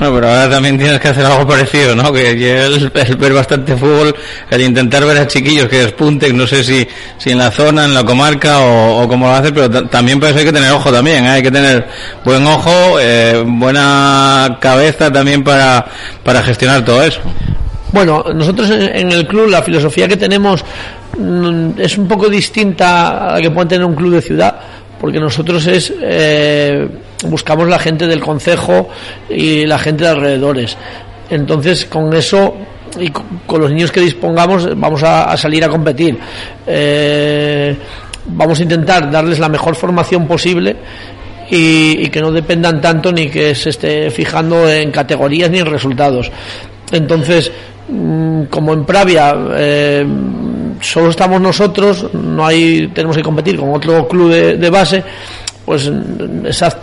Bueno, 0.00 0.16
pero 0.16 0.28
ahora 0.30 0.50
también 0.50 0.76
tienes 0.78 0.98
que 0.98 1.06
hacer 1.10 1.24
algo 1.24 1.46
parecido, 1.46 1.94
¿no? 1.94 2.12
Que 2.12 2.30
el, 2.30 2.90
ver 2.90 3.32
bastante 3.32 3.76
fútbol, 3.76 4.12
el 4.50 4.60
intentar 4.62 5.04
ver 5.04 5.18
a 5.18 5.28
chiquillos 5.28 5.68
que 5.68 5.78
despunten, 5.78 6.36
no 6.36 6.44
sé 6.44 6.64
si, 6.64 6.84
si 7.18 7.30
en 7.30 7.38
la 7.38 7.52
zona, 7.52 7.84
en 7.84 7.94
la 7.94 8.02
comarca 8.02 8.58
o, 8.58 9.06
cómo 9.06 9.28
lo 9.28 9.34
haces, 9.34 9.52
pero 9.52 9.70
también 9.86 10.18
parece 10.18 10.40
hay 10.40 10.46
que 10.46 10.52
tener 10.52 10.72
ojo 10.72 10.90
también, 10.90 11.24
¿eh? 11.24 11.28
hay 11.28 11.42
que 11.44 11.52
tener 11.52 11.86
buen 12.24 12.44
ojo, 12.44 12.98
eh, 13.00 13.44
buena 13.46 14.58
cabeza 14.60 15.12
también 15.12 15.44
para, 15.44 15.86
para 16.24 16.42
gestionar 16.42 16.84
todo 16.84 17.00
eso. 17.04 17.20
Bueno, 17.92 18.24
nosotros 18.34 18.70
en, 18.70 19.12
el 19.12 19.26
club 19.26 19.48
la 19.48 19.62
filosofía 19.62 20.08
que 20.08 20.16
tenemos 20.16 20.64
mm, 21.18 21.72
es 21.78 21.98
un 21.98 22.08
poco 22.08 22.28
distinta 22.28 23.28
a 23.28 23.32
la 23.34 23.40
que 23.40 23.50
puede 23.50 23.68
tener 23.68 23.84
un 23.84 23.94
club 23.94 24.14
de 24.14 24.22
ciudad 24.22 24.60
porque 25.00 25.18
nosotros 25.18 25.66
es 25.66 25.92
eh, 26.00 26.88
buscamos 27.26 27.68
la 27.68 27.78
gente 27.78 28.06
del 28.06 28.20
concejo 28.20 28.88
y 29.28 29.66
la 29.66 29.78
gente 29.78 30.04
de 30.04 30.10
alrededores. 30.10 30.76
Entonces, 31.28 31.86
con 31.86 32.14
eso 32.14 32.54
y 33.00 33.10
con 33.10 33.60
los 33.60 33.70
niños 33.70 33.90
que 33.90 34.00
dispongamos 34.00 34.78
vamos 34.78 35.02
a, 35.02 35.36
salir 35.36 35.64
a 35.64 35.68
competir. 35.68 36.16
Eh, 36.66 37.76
vamos 38.26 38.60
a 38.60 38.62
intentar 38.62 39.10
darles 39.10 39.38
la 39.38 39.48
mejor 39.48 39.74
formación 39.74 40.26
posible 40.26 40.76
y, 41.50 42.08
que 42.08 42.20
no 42.20 42.30
dependan 42.30 42.80
tanto 42.80 43.12
ni 43.12 43.28
que 43.28 43.54
se 43.54 43.70
esté 43.70 44.10
fijando 44.10 44.70
en 44.70 44.90
categorías 44.90 45.50
ni 45.50 45.58
en 45.58 45.66
resultados. 45.66 46.30
Entonces, 46.92 47.50
como 48.50 48.72
en 48.72 48.84
Pravia 48.84 49.34
eh, 49.54 50.06
solo 50.80 51.10
estamos 51.10 51.40
nosotros, 51.40 52.06
no 52.12 52.46
hay, 52.46 52.88
tenemos 52.88 53.16
que 53.16 53.22
competir 53.22 53.56
con 53.56 53.74
otro 53.74 54.06
club 54.08 54.30
de, 54.30 54.70
base, 54.70 55.02
pues 55.64 55.90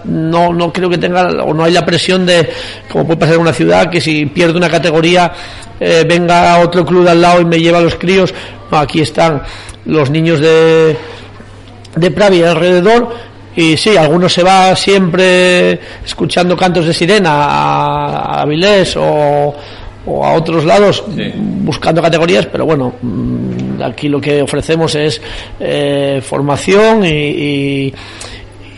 no, 0.05 0.53
no 0.53 0.73
creo 0.73 0.89
que 0.89 0.97
tenga 0.97 1.43
o 1.43 1.53
no 1.53 1.63
hay 1.63 1.73
la 1.73 1.85
presión 1.85 2.25
de 2.25 2.49
como 2.89 3.05
puede 3.05 3.19
pasar 3.19 3.35
en 3.35 3.41
una 3.41 3.53
ciudad 3.53 3.89
que 3.89 3.99
si 4.01 4.25
pierde 4.25 4.57
una 4.57 4.69
categoría 4.69 5.31
eh, 5.79 6.05
venga 6.07 6.59
otro 6.59 6.85
club 6.85 7.03
de 7.03 7.11
al 7.11 7.21
lado 7.21 7.41
y 7.41 7.45
me 7.45 7.59
lleva 7.59 7.79
a 7.79 7.81
los 7.81 7.95
críos 7.95 8.33
aquí 8.71 9.01
están 9.01 9.41
los 9.85 10.09
niños 10.09 10.39
de 10.39 10.97
de 11.95 12.11
Pravia 12.11 12.51
alrededor 12.51 13.09
y 13.55 13.75
sí, 13.75 13.97
algunos 13.97 14.31
se 14.31 14.43
va 14.43 14.75
siempre 14.75 15.79
escuchando 16.05 16.55
cantos 16.55 16.85
de 16.85 16.93
sirena 16.93 17.31
a, 17.31 18.41
Avilés 18.41 18.95
o, 18.95 19.53
a 20.05 20.33
otros 20.33 20.65
lados 20.65 21.03
buscando 21.61 22.01
categorías, 22.01 22.45
pero 22.47 22.65
bueno, 22.65 22.93
mm, 23.01 23.81
aquí 23.81 24.09
lo 24.09 24.19
que 24.19 24.41
ofrecemos 24.41 24.95
es 24.95 25.21
eh, 25.59 26.21
formación 26.23 27.05
y, 27.05 27.93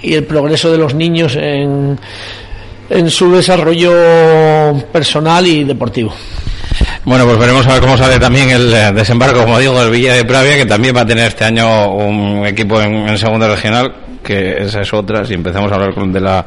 y, 0.04 0.14
el 0.14 0.24
progreso 0.24 0.72
de 0.72 0.78
los 0.78 0.94
niños 0.96 1.36
en, 1.36 1.98
en 2.90 3.10
su 3.10 3.32
desarrollo 3.32 4.74
personal 4.92 5.46
y 5.46 5.64
deportivo. 5.64 6.14
Bueno, 7.06 7.26
pues 7.26 7.38
veremos 7.38 7.66
a 7.68 7.74
ver 7.74 7.82
cómo 7.82 7.98
sale 7.98 8.20
también 8.20 8.50
el 8.50 8.74
eh, 8.74 8.92
desembarco, 8.94 9.42
como 9.42 9.60
digo, 9.60 9.80
del 9.80 9.92
Villa 9.92 10.14
de 10.14 10.26
Pravia, 10.26 10.58
que 10.58 10.66
también 10.66 10.96
va 10.96 11.02
a 11.02 11.06
tener 11.06 11.28
este 11.28 11.46
año 11.46 11.94
un 11.94 12.46
equipo 12.46 12.82
en, 12.82 13.08
en 13.08 13.18
segunda 13.18 13.48
regional 13.48 13.94
que 14.24 14.64
esa 14.64 14.82
es 14.82 14.94
otra, 14.94 15.26
si 15.26 15.34
empezamos 15.34 15.72
a 15.72 15.76
hablar 15.76 15.94
de 15.94 16.20
la, 16.20 16.46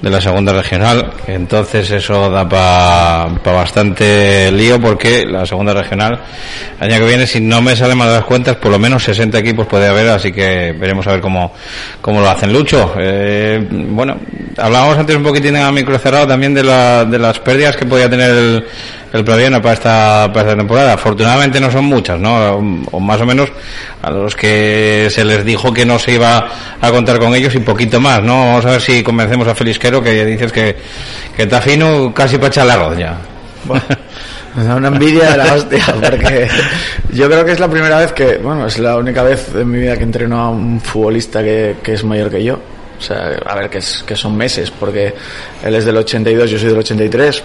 de 0.00 0.10
la 0.10 0.20
segunda 0.20 0.52
regional, 0.52 1.12
entonces 1.26 1.90
eso 1.90 2.30
da 2.30 2.48
para 2.48 3.34
pa 3.42 3.52
bastante 3.52 4.50
lío 4.52 4.80
porque 4.80 5.24
la 5.26 5.46
segunda 5.46 5.74
regional, 5.74 6.20
año 6.80 6.98
que 6.98 7.06
viene, 7.06 7.26
si 7.26 7.40
no 7.40 7.60
me 7.62 7.76
salen 7.76 7.98
mal 7.98 8.12
las 8.12 8.24
cuentas, 8.24 8.56
por 8.56 8.70
lo 8.70 8.78
menos 8.78 9.04
60 9.04 9.38
equipos 9.38 9.66
puede 9.66 9.86
haber, 9.86 10.08
así 10.08 10.32
que 10.32 10.74
veremos 10.78 11.06
a 11.06 11.12
ver 11.12 11.20
cómo, 11.20 11.52
cómo 12.00 12.20
lo 12.20 12.28
hacen. 12.28 12.52
Lucho, 12.52 12.94
eh, 12.98 13.66
bueno, 13.70 14.16
hablábamos 14.56 14.98
antes 14.98 15.16
un 15.16 15.22
poquitín 15.22 15.56
a 15.56 15.70
micro 15.72 15.98
cerrado 15.98 16.26
también 16.26 16.54
de, 16.54 16.64
la, 16.64 17.04
de 17.04 17.18
las 17.18 17.38
pérdidas 17.38 17.76
que 17.76 17.86
podía 17.86 18.08
tener 18.08 18.30
el 18.30 18.64
el 19.12 19.24
Praviano 19.24 19.60
para 19.60 19.74
esta, 19.74 20.30
para 20.32 20.48
esta 20.48 20.56
temporada. 20.56 20.94
Afortunadamente 20.94 21.60
no 21.60 21.70
son 21.70 21.84
muchas, 21.84 22.18
¿no? 22.18 22.56
O 22.90 23.00
más 23.00 23.20
o 23.20 23.26
menos 23.26 23.50
a 24.00 24.10
los 24.10 24.34
que 24.34 25.08
se 25.10 25.24
les 25.24 25.44
dijo 25.44 25.72
que 25.72 25.84
no 25.84 25.98
se 25.98 26.12
iba 26.12 26.48
a 26.80 26.90
contar 26.90 27.18
con 27.18 27.34
ellos 27.34 27.54
y 27.54 27.60
poquito 27.60 28.00
más, 28.00 28.22
¿no? 28.22 28.46
Vamos 28.46 28.66
a 28.66 28.70
ver 28.72 28.80
si 28.80 29.02
convencemos 29.02 29.46
a 29.48 29.54
Felisquero 29.54 30.02
que 30.02 30.24
dices 30.24 30.50
que, 30.50 30.76
que 31.36 31.42
está 31.42 31.60
fino 31.60 32.12
casi 32.14 32.36
para 32.36 32.48
echar 32.48 32.66
la 32.66 32.98
ya. 32.98 33.18
me 34.56 34.64
da 34.64 34.74
una 34.76 34.88
envidia 34.88 35.30
de 35.32 35.36
la 35.36 35.54
hostia, 35.54 35.84
porque 36.00 36.48
yo 37.10 37.28
creo 37.28 37.44
que 37.44 37.52
es 37.52 37.60
la 37.60 37.68
primera 37.68 37.98
vez 37.98 38.12
que, 38.12 38.38
bueno, 38.38 38.66
es 38.66 38.78
la 38.78 38.96
única 38.96 39.22
vez 39.22 39.54
en 39.54 39.70
mi 39.70 39.78
vida 39.78 39.96
que 39.96 40.04
entreno 40.04 40.40
a 40.40 40.50
un 40.50 40.80
futbolista 40.80 41.42
que, 41.42 41.76
que 41.82 41.92
es 41.94 42.04
mayor 42.04 42.30
que 42.30 42.42
yo. 42.42 42.58
O 42.98 43.04
sea, 43.04 43.32
a 43.46 43.56
ver, 43.56 43.68
que, 43.68 43.78
es, 43.78 44.04
que 44.06 44.14
son 44.14 44.36
meses, 44.36 44.70
porque 44.70 45.12
él 45.64 45.74
es 45.74 45.84
del 45.84 45.96
82, 45.96 46.50
yo 46.50 46.58
soy 46.58 46.68
del 46.68 46.78
83, 46.78 47.42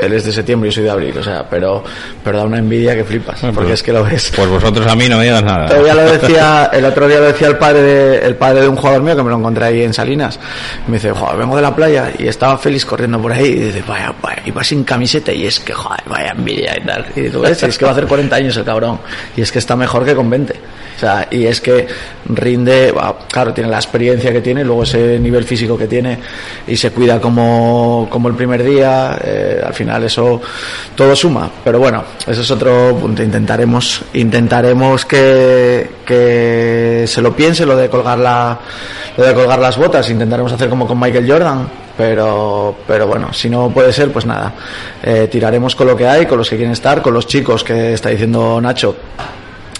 él 0.00 0.12
es 0.12 0.24
de 0.24 0.32
septiembre 0.32 0.68
y 0.68 0.72
yo 0.72 0.76
soy 0.76 0.84
de 0.84 0.90
abril, 0.90 1.18
o 1.18 1.22
sea, 1.22 1.46
pero, 1.48 1.82
pero 2.22 2.38
da 2.38 2.44
una 2.44 2.58
envidia 2.58 2.94
que 2.94 3.04
flipas, 3.04 3.40
porque 3.40 3.54
pues, 3.54 3.70
es 3.70 3.82
que 3.82 3.92
lo 3.92 4.04
ves. 4.04 4.32
Pues 4.34 4.48
vosotros 4.48 4.86
a 4.86 4.94
mí 4.94 5.08
no 5.08 5.18
me 5.18 5.24
digas 5.24 5.42
nada. 5.42 5.66
Todavía 5.66 5.94
lo 5.94 6.02
decía, 6.12 6.70
el 6.72 6.84
otro 6.84 7.08
día 7.08 7.20
lo 7.20 7.26
decía 7.26 7.48
el 7.48 7.56
padre 7.56 7.82
de, 7.82 8.18
el 8.26 8.36
padre 8.36 8.62
de 8.62 8.68
un 8.68 8.76
jugador 8.76 9.02
mío 9.02 9.16
que 9.16 9.22
me 9.22 9.30
lo 9.30 9.36
encontré 9.36 9.64
ahí 9.66 9.82
en 9.82 9.92
Salinas. 9.92 10.38
me 10.86 10.94
dice, 10.94 11.12
joder, 11.12 11.36
vengo 11.36 11.56
de 11.56 11.62
la 11.62 11.74
playa 11.74 12.12
y 12.18 12.28
estaba 12.28 12.58
feliz 12.58 12.84
corriendo 12.84 13.20
por 13.20 13.32
ahí 13.32 13.46
y 13.46 13.54
dice, 13.54 13.82
vaya, 13.86 14.14
vaya, 14.22 14.42
iba 14.44 14.62
sin 14.64 14.84
camiseta 14.84 15.32
y 15.32 15.46
es 15.46 15.60
que, 15.60 15.72
joder, 15.72 16.02
vaya 16.06 16.30
envidia 16.30 16.76
y 16.76 16.86
tal. 16.86 17.06
Y 17.14 17.28
tú 17.28 17.40
ves, 17.40 17.62
es 17.62 17.78
que 17.78 17.84
va 17.84 17.90
a 17.90 17.94
hacer 17.94 18.06
40 18.06 18.36
años 18.36 18.56
el 18.56 18.64
cabrón 18.64 19.00
y 19.36 19.42
es 19.42 19.52
que 19.52 19.58
está 19.58 19.76
mejor 19.76 20.04
que 20.04 20.14
con 20.14 20.28
20. 20.28 20.54
O 20.96 21.00
sea, 21.00 21.26
y 21.30 21.46
es 21.46 21.62
que 21.62 21.86
rinde, 22.26 22.92
claro, 23.32 23.54
tiene 23.54 23.70
la 23.70 23.78
experiencia 23.78 24.30
que 24.32 24.42
tiene, 24.42 24.62
luego 24.62 24.82
ese 24.82 25.18
nivel 25.18 25.44
físico 25.44 25.78
que 25.78 25.86
tiene 25.86 26.18
y 26.66 26.76
se 26.76 26.90
cuida 26.90 27.18
como, 27.18 28.06
como 28.10 28.28
el 28.28 28.34
primer 28.34 28.62
día, 28.62 29.18
eh, 29.24 29.62
al 29.64 29.72
final 29.80 30.04
eso 30.04 30.40
todo 30.94 31.16
suma. 31.16 31.50
Pero 31.64 31.78
bueno, 31.78 32.04
eso 32.26 32.42
es 32.42 32.50
otro 32.50 32.96
punto. 33.00 33.22
Intentaremos, 33.22 34.02
intentaremos 34.12 35.06
que, 35.06 35.90
que 36.04 37.04
se 37.06 37.22
lo 37.22 37.34
piense 37.34 37.64
lo 37.64 37.76
de 37.76 37.88
colgar 37.88 38.18
la, 38.18 38.58
lo 39.16 39.24
de 39.24 39.34
colgar 39.34 39.58
las 39.58 39.76
botas. 39.76 40.10
Intentaremos 40.10 40.52
hacer 40.52 40.68
como 40.68 40.86
con 40.86 41.00
Michael 41.00 41.30
Jordan, 41.30 41.68
pero, 41.96 42.76
pero 42.86 43.06
bueno, 43.06 43.32
si 43.32 43.48
no 43.48 43.70
puede 43.70 43.92
ser, 43.92 44.12
pues 44.12 44.26
nada. 44.26 44.52
Eh, 45.02 45.28
tiraremos 45.30 45.74
con 45.74 45.86
lo 45.86 45.96
que 45.96 46.06
hay, 46.06 46.26
con 46.26 46.38
los 46.38 46.48
que 46.50 46.56
quieren 46.56 46.72
estar, 46.72 47.00
con 47.00 47.14
los 47.14 47.26
chicos 47.26 47.64
que 47.64 47.94
está 47.94 48.10
diciendo 48.10 48.60
Nacho 48.60 48.96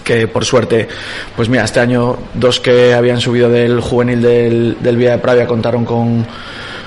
que 0.03 0.27
por 0.27 0.43
suerte, 0.43 0.87
pues 1.35 1.47
mira, 1.47 1.63
este 1.63 1.79
año 1.79 2.17
dos 2.33 2.59
que 2.59 2.91
habían 2.95 3.21
subido 3.21 3.49
del 3.49 3.79
juvenil 3.79 4.19
del, 4.19 4.77
del 4.79 4.97
Vía 4.97 5.11
de 5.11 5.17
Pravia 5.19 5.45
contaron 5.45 5.85
con, 5.85 6.25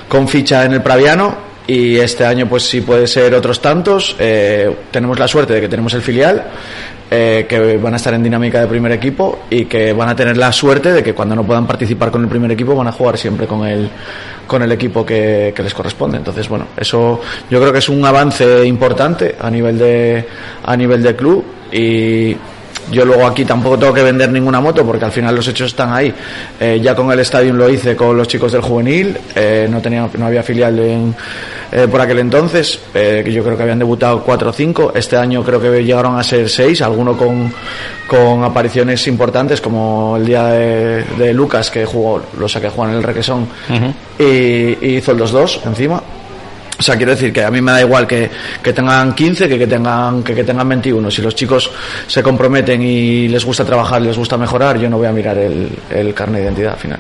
con 0.09 0.27
ficha 0.27 0.65
en 0.65 0.73
el 0.73 0.83
Praviano 0.83 1.54
y 1.67 1.97
este 1.97 2.25
año 2.25 2.47
pues 2.49 2.65
sí 2.65 2.81
puede 2.81 3.07
ser 3.07 3.35
otros 3.35 3.61
tantos. 3.61 4.17
Eh, 4.19 4.75
tenemos 4.91 5.19
la 5.19 5.27
suerte 5.27 5.55
de 5.55 5.61
que 5.63 5.69
tenemos 5.69 5.95
el 5.95 6.03
filial, 6.03 6.45
eh, 7.11 7.47
que 7.49 7.77
van 7.79 7.95
a 7.95 7.97
estar 7.97 8.13
en 8.15 8.23
dinámica 8.23 8.61
de 8.61 8.67
primer 8.67 8.93
equipo 8.93 9.41
y 9.51 9.65
que 9.65 9.93
van 9.93 10.09
a 10.09 10.17
tener 10.17 10.37
la 10.37 10.53
suerte 10.53 10.93
de 10.93 11.03
que 11.03 11.15
cuando 11.15 11.35
no 11.35 11.45
puedan 11.45 11.67
participar 11.67 12.11
con 12.11 12.23
el 12.23 12.29
primer 12.29 12.51
equipo 12.53 12.75
van 12.75 12.89
a 12.89 12.93
jugar 12.93 13.17
siempre 13.17 13.47
con 13.47 13.67
el, 13.67 13.89
con 14.47 14.63
el 14.63 14.73
equipo 14.73 15.07
que, 15.07 15.53
que 15.55 15.63
les 15.63 15.73
corresponde. 15.73 16.19
Entonces, 16.19 16.49
bueno, 16.49 16.67
eso 16.77 17.21
yo 17.51 17.61
creo 17.61 17.73
que 17.73 17.79
es 17.79 17.89
un 17.89 18.05
avance 18.05 18.67
importante 18.67 19.37
a 19.41 19.51
nivel 19.51 19.79
de, 19.79 20.27
a 20.65 20.77
nivel 20.77 21.03
de 21.03 21.17
club 21.17 21.45
y 21.73 22.37
yo 22.91 23.05
luego 23.05 23.27
aquí 23.27 23.45
tampoco 23.45 23.79
tengo 23.79 23.93
que 23.93 24.03
vender 24.03 24.31
ninguna 24.31 24.61
moto 24.61 24.85
porque 24.85 25.05
al 25.05 25.13
final 25.13 25.35
los 25.35 25.47
hechos 25.49 25.69
están 25.69 25.93
ahí. 25.93 26.13
Eh, 26.61 26.81
ya 26.83 26.95
con 26.95 27.11
el 27.11 27.19
estadio 27.19 27.53
lo 27.53 27.69
hice 27.69 27.97
con 27.97 28.17
los 28.17 28.29
chicos 28.29 28.53
del 28.53 28.63
juvenil, 28.63 29.17
eh, 29.35 29.67
no, 29.71 29.81
tenía, 29.81 30.09
no 30.17 30.27
había 30.27 30.43
filial 30.43 30.79
en, 30.79 31.15
eh, 31.73 31.89
por 31.91 32.01
aquel 32.01 32.19
entonces, 32.21 32.81
que 32.93 33.33
yo 33.33 33.43
creo 33.43 33.57
que 33.57 33.63
habían 33.63 33.79
debutado 33.79 34.23
cuatro 34.23 34.51
o 34.51 34.53
cinco. 34.53 34.93
Este 34.95 35.17
año 35.17 35.43
creo 35.43 35.61
que 35.61 35.85
llegaron 35.85 36.19
a 36.19 36.23
ser 36.23 36.49
seis, 36.49 36.83
alguno 36.83 37.17
con, 37.17 37.53
con 38.07 38.45
apariciones 38.45 39.07
importantes 39.07 39.61
como 39.61 40.17
el 40.17 40.27
día 40.27 40.45
de, 40.49 41.35
Lucas 41.35 41.71
que 41.71 41.85
jugó, 41.85 42.23
lo 42.39 42.49
saqué 42.49 42.69
Juan 42.69 42.91
en 42.91 42.97
el 42.97 43.03
Requesón 43.03 43.49
y, 44.19 44.25
y 44.25 44.97
hizo 44.97 45.15
los 45.15 45.33
dos 45.33 45.61
encima. 45.65 46.03
O 46.85 46.87
sea, 46.87 46.99
quiero 46.99 47.13
decir 47.13 47.33
que 47.33 47.43
a 47.43 47.51
mí 47.51 47.63
me 47.63 47.73
da 47.73 47.81
igual 47.81 48.07
que, 48.07 48.29
que 48.63 48.75
tengan 48.75 49.15
15 49.15 49.49
que 49.49 49.59
que 49.59 49.67
tengan, 49.67 50.23
que, 50.23 50.35
que 50.35 50.45
tengan 50.45 50.69
21. 50.69 51.11
Si 51.11 51.23
los 51.23 51.35
chicos 51.35 51.71
se 52.07 52.23
comprometen 52.23 52.83
y 52.83 53.27
les 53.27 53.43
gusta 53.43 53.65
trabajar, 53.65 54.03
les 54.03 54.19
gusta 54.19 54.37
mejorar, 54.37 54.79
yo 54.79 54.91
no 54.91 54.99
voy 54.99 55.07
a 55.07 55.13
mirar 55.13 55.39
el, 55.39 55.71
el 55.89 56.13
carnet 56.13 56.41
de 56.41 56.45
identidad 56.45 56.75
al 56.75 56.79
final. 56.79 56.99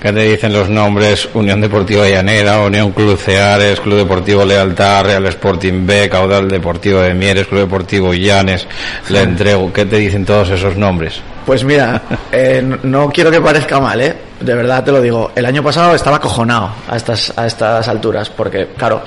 ¿Qué 0.00 0.12
te 0.14 0.20
dicen 0.20 0.54
los 0.54 0.70
nombres? 0.70 1.28
Unión 1.34 1.60
Deportiva 1.60 2.08
Llanera, 2.08 2.62
Unión 2.62 2.92
Club 2.92 3.18
Ceares, 3.18 3.80
Club 3.80 3.98
Deportivo 3.98 4.46
Lealtad, 4.46 5.04
Real 5.04 5.26
Sporting 5.26 5.84
B, 5.84 6.08
Caudal 6.08 6.48
Deportivo 6.48 7.00
de 7.00 7.12
Mieres, 7.12 7.48
Club 7.48 7.60
Deportivo 7.60 8.14
Llanes, 8.14 8.66
Le 9.10 9.20
Entrego. 9.20 9.70
¿Qué 9.74 9.84
te 9.84 9.96
dicen 9.96 10.24
todos 10.24 10.48
esos 10.48 10.74
nombres? 10.74 11.20
Pues 11.44 11.64
mira, 11.64 12.00
eh, 12.32 12.64
no 12.82 13.10
quiero 13.10 13.30
que 13.30 13.42
parezca 13.42 13.78
mal, 13.78 14.00
¿eh? 14.00 14.29
De 14.40 14.54
verdad 14.54 14.82
te 14.82 14.90
lo 14.90 15.00
digo. 15.00 15.32
El 15.34 15.44
año 15.44 15.62
pasado 15.62 15.94
estaba 15.94 16.16
acojonado 16.16 16.70
a 16.88 16.96
estas, 16.96 17.32
a 17.36 17.46
estas 17.46 17.86
alturas, 17.88 18.30
porque, 18.30 18.68
claro, 18.76 19.02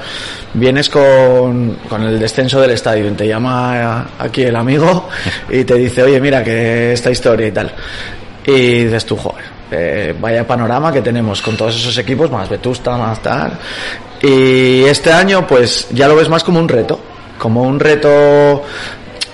vienes 0.54 0.90
con, 0.90 1.78
con 1.90 2.04
el 2.04 2.20
descenso 2.20 2.62
del 2.62 2.72
estadio 2.72 3.08
y 3.08 3.12
te 3.12 3.28
llama 3.28 4.10
aquí 4.20 4.44
el 4.44 4.56
amigo 4.56 5.10
y 5.50 5.64
te 5.64 5.74
dice, 5.76 6.04
oye, 6.04 6.20
mira, 6.20 6.44
que 6.44 6.94
esta 6.94 7.10
historia 7.10 7.48
y 7.48 7.52
tal. 7.52 7.72
Y 8.46 8.84
dices 8.84 9.06
tú, 9.06 9.18
joder, 9.18 9.44
eh, 9.72 10.16
vaya 10.20 10.46
panorama 10.46 10.92
que 10.92 11.02
tenemos 11.02 11.42
con 11.42 11.58
todos 11.58 11.76
esos 11.76 11.98
equipos, 11.98 12.30
más 12.30 12.48
Vetusta, 12.48 12.96
más 12.96 13.20
tal. 13.22 13.54
Y 14.22 14.84
este 14.84 15.12
año, 15.12 15.48
pues 15.48 15.88
ya 15.92 16.08
lo 16.08 16.16
ves 16.16 16.30
más 16.30 16.44
como 16.44 16.60
un 16.60 16.70
reto, 16.70 17.00
como 17.40 17.64
un 17.64 17.80
reto 17.80 18.64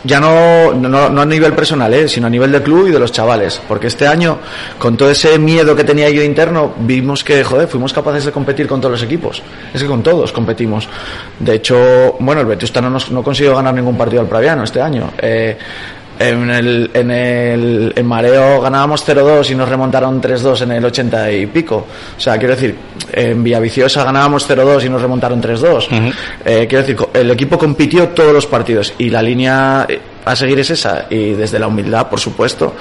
ya 0.03 0.19
no, 0.19 0.73
no, 0.73 1.09
no, 1.09 1.21
a 1.21 1.25
nivel 1.25 1.53
personal, 1.53 1.93
¿eh? 1.93 2.07
sino 2.07 2.27
a 2.27 2.29
nivel 2.29 2.51
del 2.51 2.63
club 2.63 2.87
y 2.87 2.91
de 2.91 2.99
los 2.99 3.11
chavales. 3.11 3.61
Porque 3.67 3.87
este 3.87 4.07
año, 4.07 4.39
con 4.77 4.95
todo 4.95 5.09
ese 5.09 5.37
miedo 5.37 5.75
que 5.75 5.83
tenía 5.83 6.09
yo 6.09 6.23
interno, 6.23 6.73
vimos 6.79 7.23
que, 7.23 7.43
joder, 7.43 7.67
fuimos 7.67 7.93
capaces 7.93 8.25
de 8.25 8.31
competir 8.31 8.67
con 8.67 8.79
todos 8.79 8.93
los 8.93 9.03
equipos. 9.03 9.41
Es 9.73 9.81
que 9.81 9.87
con 9.87 10.01
todos 10.01 10.31
competimos. 10.31 10.87
De 11.39 11.55
hecho, 11.55 12.15
bueno, 12.19 12.41
el 12.41 12.47
Vetusta 12.47 12.81
no, 12.81 12.89
no 12.89 13.23
consiguió 13.23 13.55
ganar 13.55 13.73
ningún 13.73 13.97
partido 13.97 14.21
al 14.21 14.27
Praviano 14.27 14.63
este 14.63 14.81
año. 14.81 15.11
Eh, 15.17 15.57
en 16.19 16.49
el, 16.49 16.91
en 16.93 17.11
el 17.11 17.93
en 17.95 18.05
Mareo 18.05 18.61
ganábamos 18.61 19.07
0-2 19.07 19.51
y 19.51 19.55
nos 19.55 19.69
remontaron 19.69 20.21
3-2 20.21 20.63
en 20.63 20.71
el 20.73 20.85
80 20.85 21.31
y 21.31 21.45
pico. 21.47 21.87
O 22.17 22.19
sea, 22.19 22.37
quiero 22.37 22.55
decir, 22.55 22.75
en 23.13 23.41
Villaviciosa 23.41 24.03
ganábamos 24.03 24.47
0-2 24.49 24.85
y 24.85 24.89
nos 24.89 25.01
remontaron 25.01 25.41
3-2. 25.41 26.13
Eh, 26.45 26.67
quiero 26.67 26.85
decir, 26.85 26.97
el 27.13 27.31
equipo 27.31 27.57
compitió 27.57 28.09
todos 28.09 28.33
los 28.33 28.45
partidos 28.45 28.93
y 28.97 29.09
la 29.09 29.21
línea 29.21 29.85
eh, 29.87 29.99
a 30.31 30.35
seguir 30.35 30.59
es 30.59 30.69
esa 30.69 31.05
y 31.09 31.33
desde 31.33 31.59
la 31.59 31.67
humildad, 31.67 32.07
por 32.07 32.19
supuesto, 32.19 32.73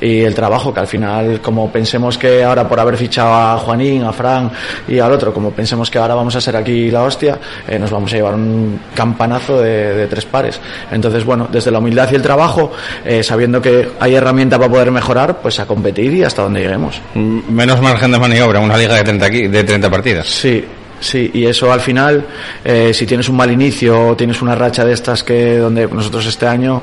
y 0.00 0.20
el 0.20 0.34
trabajo 0.34 0.72
que 0.72 0.80
al 0.80 0.86
final, 0.86 1.40
como 1.40 1.70
pensemos 1.70 2.18
que 2.18 2.42
ahora 2.44 2.68
por 2.68 2.78
haber 2.80 2.96
fichado 2.96 3.32
a 3.34 3.56
Juanín, 3.58 4.04
a 4.04 4.12
Fran 4.12 4.50
y 4.88 4.98
al 4.98 5.12
otro, 5.12 5.32
como 5.32 5.50
pensemos 5.52 5.90
que 5.90 5.98
ahora 5.98 6.14
vamos 6.14 6.34
a 6.36 6.40
ser 6.40 6.56
aquí 6.56 6.90
la 6.90 7.02
hostia, 7.02 7.38
eh, 7.68 7.78
nos 7.78 7.90
vamos 7.90 8.12
a 8.12 8.16
llevar 8.16 8.34
un 8.34 8.80
campanazo 8.94 9.60
de, 9.60 9.94
de 9.94 10.06
tres 10.06 10.24
pares. 10.24 10.60
Entonces, 10.90 11.24
bueno, 11.24 11.48
desde 11.50 11.70
la 11.70 11.78
humildad 11.78 12.08
y 12.12 12.14
el 12.14 12.22
trabajo, 12.22 12.72
eh, 13.04 13.22
sabiendo 13.22 13.60
que 13.60 13.88
hay 14.00 14.14
herramienta 14.14 14.58
para 14.58 14.70
poder 14.70 14.90
mejorar, 14.90 15.38
pues 15.42 15.58
a 15.60 15.66
competir 15.66 16.12
y 16.14 16.22
hasta 16.24 16.42
donde 16.42 16.60
lleguemos. 16.60 17.00
Menos 17.14 17.80
margen 17.80 18.12
de 18.12 18.18
maniobra, 18.18 18.60
una 18.60 18.76
liga 18.76 18.94
de 18.96 19.02
30, 19.04 19.26
aquí- 19.26 19.48
de 19.48 19.64
30 19.64 19.90
partidas. 19.90 20.26
Sí, 20.28 20.64
sí, 21.02 21.30
y 21.34 21.44
eso 21.44 21.72
al 21.72 21.80
final, 21.80 22.24
eh, 22.64 22.92
si 22.94 23.06
tienes 23.06 23.28
un 23.28 23.36
mal 23.36 23.50
inicio 23.50 24.08
o 24.08 24.16
tienes 24.16 24.40
una 24.40 24.54
racha 24.54 24.84
de 24.84 24.92
estas 24.92 25.22
que 25.22 25.58
donde 25.58 25.86
nosotros 25.86 26.24
este 26.26 26.46
año, 26.46 26.82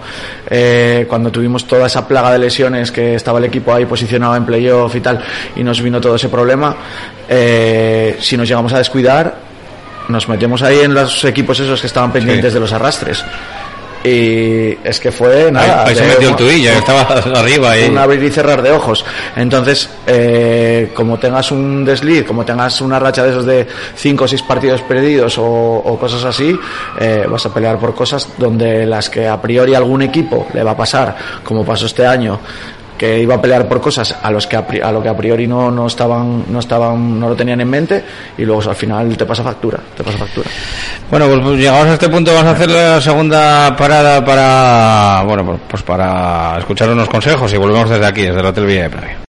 eh, 0.50 1.06
cuando 1.08 1.32
tuvimos 1.32 1.66
toda 1.66 1.88
esa 1.88 2.08
plaga 2.08 2.32
de 2.32 2.40
lesiones 2.40 2.92
que 2.92 3.16
estaba 3.16 3.40
el 3.40 3.46
equipo 3.46 3.74
ahí 3.74 3.86
posicionado 3.86 4.36
en 4.36 4.46
playoff 4.46 4.96
y 4.96 5.02
tal, 5.02 5.24
y 5.56 5.64
nos 5.64 5.82
vino 5.82 6.00
todo 6.00 6.16
ese 6.16 6.30
problema, 6.30 6.76
eh, 7.28 8.18
si 8.20 8.38
nos 8.38 8.48
llegamos 8.48 8.74
a 8.74 8.78
descuidar, 8.78 9.36
nos 10.10 10.28
metemos 10.28 10.62
ahí 10.62 10.80
en 10.80 10.94
los 10.94 11.24
equipos 11.24 11.60
esos 11.60 11.80
que 11.82 11.88
estaban 11.88 12.12
pendientes 12.12 12.54
de 12.54 12.60
los 12.60 12.74
arrastres. 12.74 13.24
Y 14.04 14.78
es 14.84 15.00
que 15.00 15.12
fue 15.12 15.52
nada. 15.52 15.86
ahí 15.86 15.96
se 15.96 16.04
de- 16.04 16.08
metió 16.10 16.30
el 16.30 16.36
estaba 16.78 17.02
arriba 17.40 17.78
y- 17.78 17.86
Un 17.90 17.98
abrir 17.98 18.24
y 18.24 18.30
cerrar 18.32 18.62
de 18.62 18.72
ojos. 18.72 19.04
Entonces, 19.36 19.90
eh, 20.08 20.92
como 20.94 21.20
tengas 21.20 21.52
un 21.52 21.84
desliz, 21.84 22.26
como 22.26 22.46
tengas 22.46 22.80
una 22.82 22.98
racha 22.98 23.24
de 23.24 23.32
esos 23.32 23.46
de 23.46 23.68
cinco 23.96 24.24
o 24.24 24.28
seis 24.28 24.42
partidos 24.42 24.82
perdidos 24.84 25.38
o, 25.38 25.44
o 25.46 26.00
cosas 26.00 26.24
así, 26.24 26.58
eh, 27.00 27.26
vas 27.30 27.46
a 27.46 27.54
pelear 27.54 27.78
por 27.78 27.94
cosas 27.94 28.28
donde 28.38 28.86
las 28.86 29.10
que 29.10 29.28
a 29.28 29.42
priori 29.42 29.76
algún 29.76 30.02
equipo 30.02 30.48
le 30.54 30.64
va 30.64 30.72
a 30.72 30.78
pasar, 30.78 31.16
como 31.44 31.66
pasó 31.66 31.86
este 31.86 32.06
año, 32.06 32.40
que 33.00 33.20
iba 33.20 33.34
a 33.36 33.42
pelear 33.42 33.68
por 33.68 33.82
cosas 33.82 34.16
a 34.22 34.30
los 34.30 34.46
que 34.46 34.58
a, 34.58 34.66
a 34.84 34.92
lo 34.92 35.02
que 35.02 35.10
a 35.10 35.18
priori 35.18 35.48
no, 35.48 35.72
no 35.72 35.88
estaban 35.88 36.44
no 36.50 36.60
estaban 36.60 37.20
no 37.20 37.30
lo 37.30 37.36
tenían 37.36 37.62
en 37.62 37.70
mente 37.70 38.04
y 38.38 38.44
luego 38.44 38.62
al 38.70 38.76
final 38.76 39.18
te 39.18 39.26
pasa 39.26 39.42
factura 39.42 39.80
te 39.98 40.04
pasa 40.04 40.18
factura 40.20 40.50
Bueno, 41.10 41.26
pues, 41.28 41.40
pues 41.42 41.58
llegados 41.60 41.88
a 41.88 41.94
este 41.94 42.10
punto 42.10 42.32
vamos 42.34 42.48
a 42.48 42.56
hacer 42.56 42.70
la 42.70 43.02
segunda 43.02 43.76
parada 43.76 44.24
para, 44.24 45.24
bueno, 45.26 45.46
pues- 45.46 45.60
pues 45.70 45.84
para 45.84 46.58
escuchar 46.60 46.90
unos 46.90 47.08
consejos 47.10 47.52
y 47.54 47.58
volvemos 47.58 47.90
desde 47.90 48.06
aquí, 48.06 48.22
desde 48.24 48.40
el 48.42 48.46
Hotel 48.46 48.66
Villa 48.66 48.84
de 48.84 48.90
Pravia. 48.90 49.29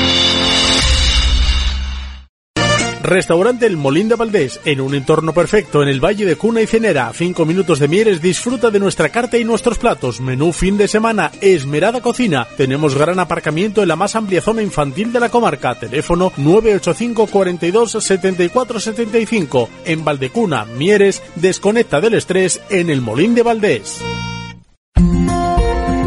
Restaurante 3.03 3.65
El 3.65 3.77
Molín 3.77 4.09
de 4.09 4.15
Valdés, 4.15 4.59
en 4.65 4.81
un 4.81 4.93
entorno 4.93 5.33
perfecto 5.33 5.81
en 5.81 5.89
el 5.89 6.03
Valle 6.03 6.25
de 6.25 6.35
Cuna 6.35 6.61
y 6.61 6.67
Cenera. 6.67 7.11
Cinco 7.13 7.45
minutos 7.45 7.79
de 7.79 7.87
Mieres, 7.87 8.21
disfruta 8.21 8.69
de 8.69 8.79
nuestra 8.79 9.09
carta 9.09 9.37
y 9.37 9.43
nuestros 9.43 9.77
platos. 9.77 10.21
Menú 10.21 10.51
fin 10.53 10.77
de 10.77 10.87
semana, 10.87 11.31
esmerada 11.41 12.01
cocina. 12.01 12.47
Tenemos 12.57 12.95
gran 12.95 13.19
aparcamiento 13.19 13.81
en 13.81 13.87
la 13.87 13.95
más 13.95 14.15
amplia 14.15 14.41
zona 14.41 14.61
infantil 14.61 15.11
de 15.11 15.19
la 15.19 15.29
comarca. 15.29 15.75
Teléfono 15.75 16.31
985 16.37 17.27
42 17.27 17.91
74 17.91 18.79
75. 18.79 19.69
En 19.85 20.05
Valdecuna, 20.05 20.65
Mieres, 20.65 21.23
desconecta 21.35 22.01
del 22.01 22.13
estrés 22.13 22.61
en 22.69 22.89
El 22.89 23.01
Molín 23.01 23.35
de 23.35 23.43
Valdés. 23.43 24.01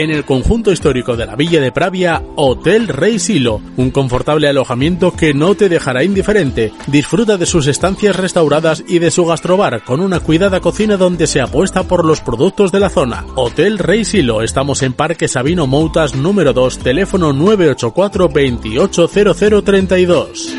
En 0.00 0.10
el 0.10 0.24
conjunto 0.24 0.72
histórico 0.72 1.14
de 1.14 1.26
la 1.26 1.36
Villa 1.36 1.60
de 1.60 1.70
Pravia, 1.72 2.22
Hotel 2.36 2.88
Rey 2.88 3.18
Silo, 3.18 3.60
un 3.76 3.90
confortable 3.90 4.48
alojamiento 4.48 5.12
que 5.12 5.34
no 5.34 5.54
te 5.54 5.68
dejará 5.68 6.02
indiferente. 6.02 6.72
Disfruta 6.86 7.36
de 7.36 7.44
sus 7.44 7.66
estancias 7.66 8.16
restauradas 8.16 8.82
y 8.88 8.98
de 8.98 9.10
su 9.10 9.26
gastrobar 9.26 9.84
con 9.84 10.00
una 10.00 10.20
cuidada 10.20 10.60
cocina 10.60 10.96
donde 10.96 11.26
se 11.26 11.42
apuesta 11.42 11.82
por 11.82 12.06
los 12.06 12.22
productos 12.22 12.72
de 12.72 12.80
la 12.80 12.88
zona. 12.88 13.26
Hotel 13.34 13.78
Rey 13.78 14.06
Silo, 14.06 14.40
estamos 14.40 14.82
en 14.82 14.94
Parque 14.94 15.28
Sabino 15.28 15.66
Moutas 15.66 16.14
número 16.14 16.54
2, 16.54 16.78
teléfono 16.78 17.34
984 17.34 18.28
280032. 18.28 20.54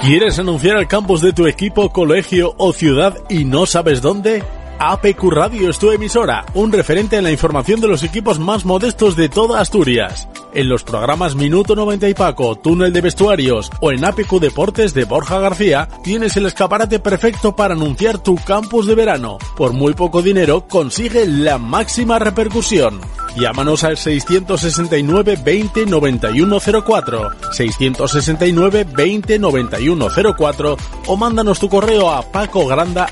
¿Quieres 0.00 0.38
anunciar 0.38 0.76
al 0.76 0.86
campus 0.86 1.22
de 1.22 1.32
tu 1.32 1.48
equipo, 1.48 1.90
colegio 1.90 2.54
o 2.56 2.72
ciudad 2.72 3.18
y 3.28 3.46
no 3.46 3.66
sabes 3.66 4.00
dónde? 4.00 4.44
APQ 4.84 5.30
Radio 5.30 5.70
es 5.70 5.78
tu 5.78 5.92
emisora, 5.92 6.44
un 6.54 6.72
referente 6.72 7.16
en 7.16 7.22
la 7.22 7.30
información 7.30 7.80
de 7.80 7.86
los 7.86 8.02
equipos 8.02 8.40
más 8.40 8.64
modestos 8.64 9.14
de 9.14 9.28
toda 9.28 9.60
Asturias. 9.60 10.26
En 10.54 10.68
los 10.68 10.82
programas 10.82 11.36
Minuto 11.36 11.76
90 11.76 12.08
y 12.08 12.14
Paco, 12.14 12.56
Túnel 12.56 12.92
de 12.92 13.00
Vestuarios 13.00 13.70
o 13.80 13.92
en 13.92 14.04
APQ 14.04 14.40
Deportes 14.40 14.92
de 14.92 15.04
Borja 15.04 15.38
García, 15.38 15.88
tienes 16.02 16.36
el 16.36 16.46
escaparate 16.46 16.98
perfecto 16.98 17.54
para 17.54 17.74
anunciar 17.74 18.18
tu 18.18 18.34
campus 18.34 18.88
de 18.88 18.96
verano. 18.96 19.38
Por 19.56 19.72
muy 19.72 19.94
poco 19.94 20.20
dinero, 20.20 20.66
consigue 20.66 21.28
la 21.28 21.58
máxima 21.58 22.18
repercusión. 22.18 23.00
Llámanos 23.36 23.82
al 23.84 23.96
669 23.96 25.38
20 25.42 25.86
91 25.86 26.58
04, 26.84 27.30
669 27.52 28.86
20 28.94 29.38
91 29.38 30.08
04 30.36 30.76
o 31.06 31.16
mándanos 31.16 31.58
tu 31.58 31.70
correo 31.70 32.10
a 32.10 32.20
pacogranda 32.22 33.08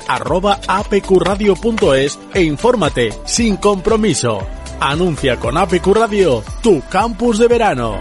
apqradio.es 1.61 2.19
e 2.33 2.41
infórmate 2.41 3.13
sin 3.25 3.57
compromiso. 3.57 4.39
Anuncia 4.79 5.37
con 5.37 5.57
APQ 5.57 5.87
Radio 5.93 6.43
tu 6.61 6.81
campus 6.89 7.37
de 7.37 7.47
verano. 7.47 7.99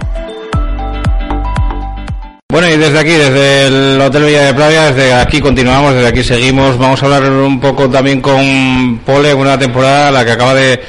Bueno, 2.51 2.69
y 2.69 2.77
desde 2.77 2.99
aquí, 2.99 3.11
desde 3.11 3.67
el 3.69 4.01
Hotel 4.01 4.25
Villa 4.25 4.47
de 4.47 4.55
Playa, 4.55 4.91
desde 4.91 5.15
aquí 5.15 5.41
continuamos, 5.41 5.95
desde 5.95 6.09
aquí 6.09 6.25
seguimos. 6.25 6.77
Vamos 6.79 7.01
a 7.01 7.07
hablar 7.07 7.31
un 7.31 7.61
poco 7.61 7.89
también 7.89 8.21
con 8.21 9.01
Pole, 9.07 9.33
una 9.35 9.57
temporada 9.57 10.11
la 10.11 10.25
que 10.25 10.33
acaba 10.33 10.55
de 10.55 10.81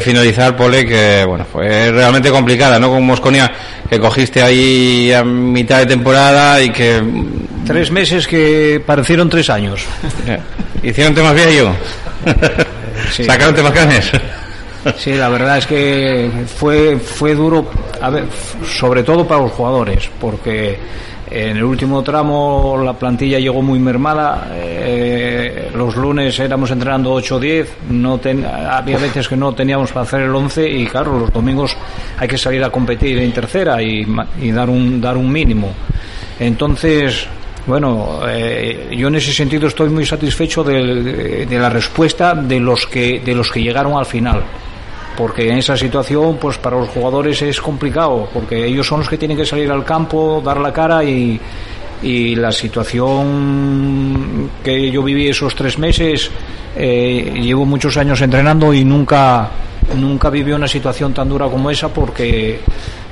finalizar 0.00 0.56
Pole, 0.56 0.84
que 0.84 1.24
bueno, 1.24 1.44
fue 1.44 1.92
realmente 1.92 2.30
complicada, 2.30 2.80
¿no? 2.80 2.90
Con 2.90 3.06
Mosconia, 3.06 3.52
que 3.88 4.00
cogiste 4.00 4.42
ahí 4.42 5.12
a 5.12 5.22
mitad 5.22 5.78
de 5.78 5.86
temporada 5.86 6.60
y 6.62 6.70
que... 6.70 7.02
Tres 7.66 7.90
meses 7.90 8.26
que 8.26 8.82
parecieron 8.84 9.28
tres 9.28 9.48
años. 9.50 9.84
Hicieron 10.82 11.14
temas 11.14 11.34
viejo. 11.34 11.74
Sacaron 13.10 13.54
temas 13.54 13.72
canes. 13.72 14.10
Sí, 14.98 15.14
la 15.14 15.30
verdad 15.30 15.58
es 15.58 15.66
que 15.66 16.30
fue, 16.58 16.98
fue 16.98 17.34
duro, 17.34 17.70
a 18.02 18.10
ver, 18.10 18.24
sobre 18.70 19.02
todo 19.02 19.26
para 19.26 19.40
los 19.40 19.52
jugadores, 19.52 20.10
porque 20.20 20.78
en 21.30 21.56
el 21.56 21.64
último 21.64 22.02
tramo 22.02 22.78
la 22.84 22.92
plantilla 22.92 23.38
llegó 23.38 23.62
muy 23.62 23.78
mermada. 23.78 24.46
eh, 24.52 25.70
los 25.74 25.96
lunes 25.96 26.38
éramos 26.38 26.70
entrenando 26.70 27.12
8 27.14 27.36
o 27.36 27.40
10. 27.40 27.68
No 27.88 28.18
ten- 28.18 28.44
había 28.44 28.98
veces 28.98 29.26
que 29.26 29.36
no 29.36 29.54
teníamos 29.54 29.90
para 29.90 30.04
hacer 30.04 30.20
el 30.20 30.34
11 30.34 30.68
y 30.68 30.86
claro, 30.86 31.18
los 31.18 31.32
domingos 31.32 31.74
hay 32.18 32.28
que 32.28 32.36
salir 32.36 32.62
a 32.62 32.68
competir 32.68 33.18
en 33.20 33.32
tercera 33.32 33.82
y, 33.82 34.06
y 34.42 34.50
dar, 34.52 34.68
un, 34.68 35.00
dar 35.00 35.16
un 35.16 35.32
mínimo. 35.32 35.72
Entonces, 36.38 37.26
bueno, 37.66 38.20
eh, 38.28 38.94
yo 38.96 39.08
en 39.08 39.14
ese 39.14 39.32
sentido 39.32 39.68
estoy 39.68 39.88
muy 39.88 40.04
satisfecho 40.04 40.62
de, 40.62 41.46
la 41.50 41.70
respuesta 41.70 42.34
de 42.34 42.60
los 42.60 42.86
que 42.86 43.20
de 43.20 43.34
los 43.34 43.50
que 43.50 43.62
llegaron 43.62 43.96
al 43.96 44.06
final. 44.06 44.42
Porque 45.16 45.48
en 45.48 45.58
esa 45.58 45.76
situación 45.76 46.38
pues 46.40 46.58
para 46.58 46.76
los 46.76 46.88
jugadores 46.88 47.40
es 47.40 47.60
complicado 47.60 48.28
porque 48.34 48.66
ellos 48.66 48.86
son 48.86 48.98
los 48.98 49.08
que 49.08 49.16
tienen 49.16 49.36
que 49.36 49.46
salir 49.46 49.70
al 49.70 49.84
campo 49.84 50.42
dar 50.44 50.58
la 50.58 50.72
cara 50.72 51.04
y, 51.04 51.40
y 52.02 52.34
la 52.34 52.50
situación 52.50 54.50
que 54.62 54.90
yo 54.90 55.02
viví 55.02 55.28
esos 55.28 55.54
tres 55.54 55.78
meses 55.78 56.30
eh, 56.76 57.32
llevo 57.40 57.64
muchos 57.64 57.96
años 57.96 58.20
entrenando 58.20 58.74
y 58.74 58.84
nunca 58.84 59.50
nunca 59.96 60.30
viví 60.30 60.52
una 60.52 60.66
situación 60.66 61.14
tan 61.14 61.28
dura 61.28 61.46
como 61.46 61.70
esa 61.70 61.88
porque 61.88 62.60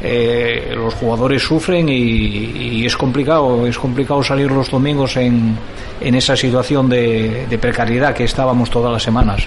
eh, 0.04 0.72
los 0.74 0.94
jugadores 0.94 1.42
sufren 1.42 1.88
y, 1.88 1.94
y 1.94 2.86
es 2.86 2.96
complicado 2.96 3.66
es 3.66 3.78
complicado 3.78 4.22
salir 4.22 4.50
los 4.50 4.68
domingos 4.70 5.16
en, 5.16 5.56
en 6.00 6.14
esa 6.16 6.34
situación 6.36 6.88
de, 6.88 7.46
de 7.48 7.58
precariedad 7.58 8.12
que 8.12 8.24
estábamos 8.24 8.68
todas 8.68 8.92
las 8.92 9.02
semanas 9.02 9.42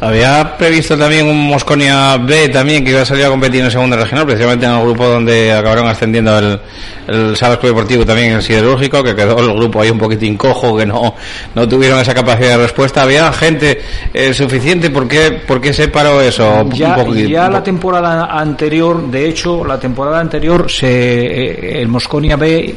Había 0.00 0.56
previsto 0.56 0.96
también 0.96 1.26
un 1.26 1.46
Mosconia 1.48 2.16
B 2.18 2.48
también 2.48 2.84
que 2.84 2.90
iba 2.90 3.02
a 3.02 3.04
salir 3.04 3.24
a 3.24 3.28
competir 3.28 3.62
en 3.64 3.70
segunda 3.70 3.96
regional, 3.96 4.26
precisamente 4.26 4.66
en 4.66 4.72
el 4.72 4.82
grupo 4.82 5.06
donde 5.06 5.52
acabaron 5.52 5.86
ascendiendo 5.88 6.38
el, 6.38 6.60
el 7.08 7.36
Salas 7.36 7.58
Club 7.58 7.72
Deportivo 7.72 8.04
también 8.04 8.32
el 8.34 8.42
siderúrgico, 8.42 9.02
que 9.02 9.14
quedó 9.14 9.38
el 9.38 9.54
grupo 9.54 9.80
ahí 9.80 9.90
un 9.90 9.98
poquitín 9.98 10.36
cojo, 10.36 10.76
que 10.76 10.86
no, 10.86 11.14
no 11.54 11.68
tuvieron 11.68 11.98
esa 12.00 12.14
capacidad 12.14 12.50
de 12.50 12.56
respuesta. 12.58 13.02
Había 13.02 13.32
gente 13.32 13.80
eh, 14.14 14.32
suficiente, 14.34 14.90
¿por 14.90 15.06
qué, 15.08 15.30
¿por 15.46 15.60
qué 15.60 15.72
se 15.72 15.88
paró 15.88 16.20
eso? 16.20 16.68
ya, 16.72 16.96
Un 16.96 17.04
poquito- 17.06 17.28
ya 17.28 17.48
la 17.48 17.62
temporada 17.62 18.26
anterior, 18.26 19.08
de 19.10 19.28
hecho, 19.28 19.64
la 19.72 19.80
temporada 19.80 20.20
anterior 20.20 20.70
se, 20.70 20.86
eh, 20.88 21.80
el 21.82 21.88
Mosconia 21.88 22.36
B 22.36 22.74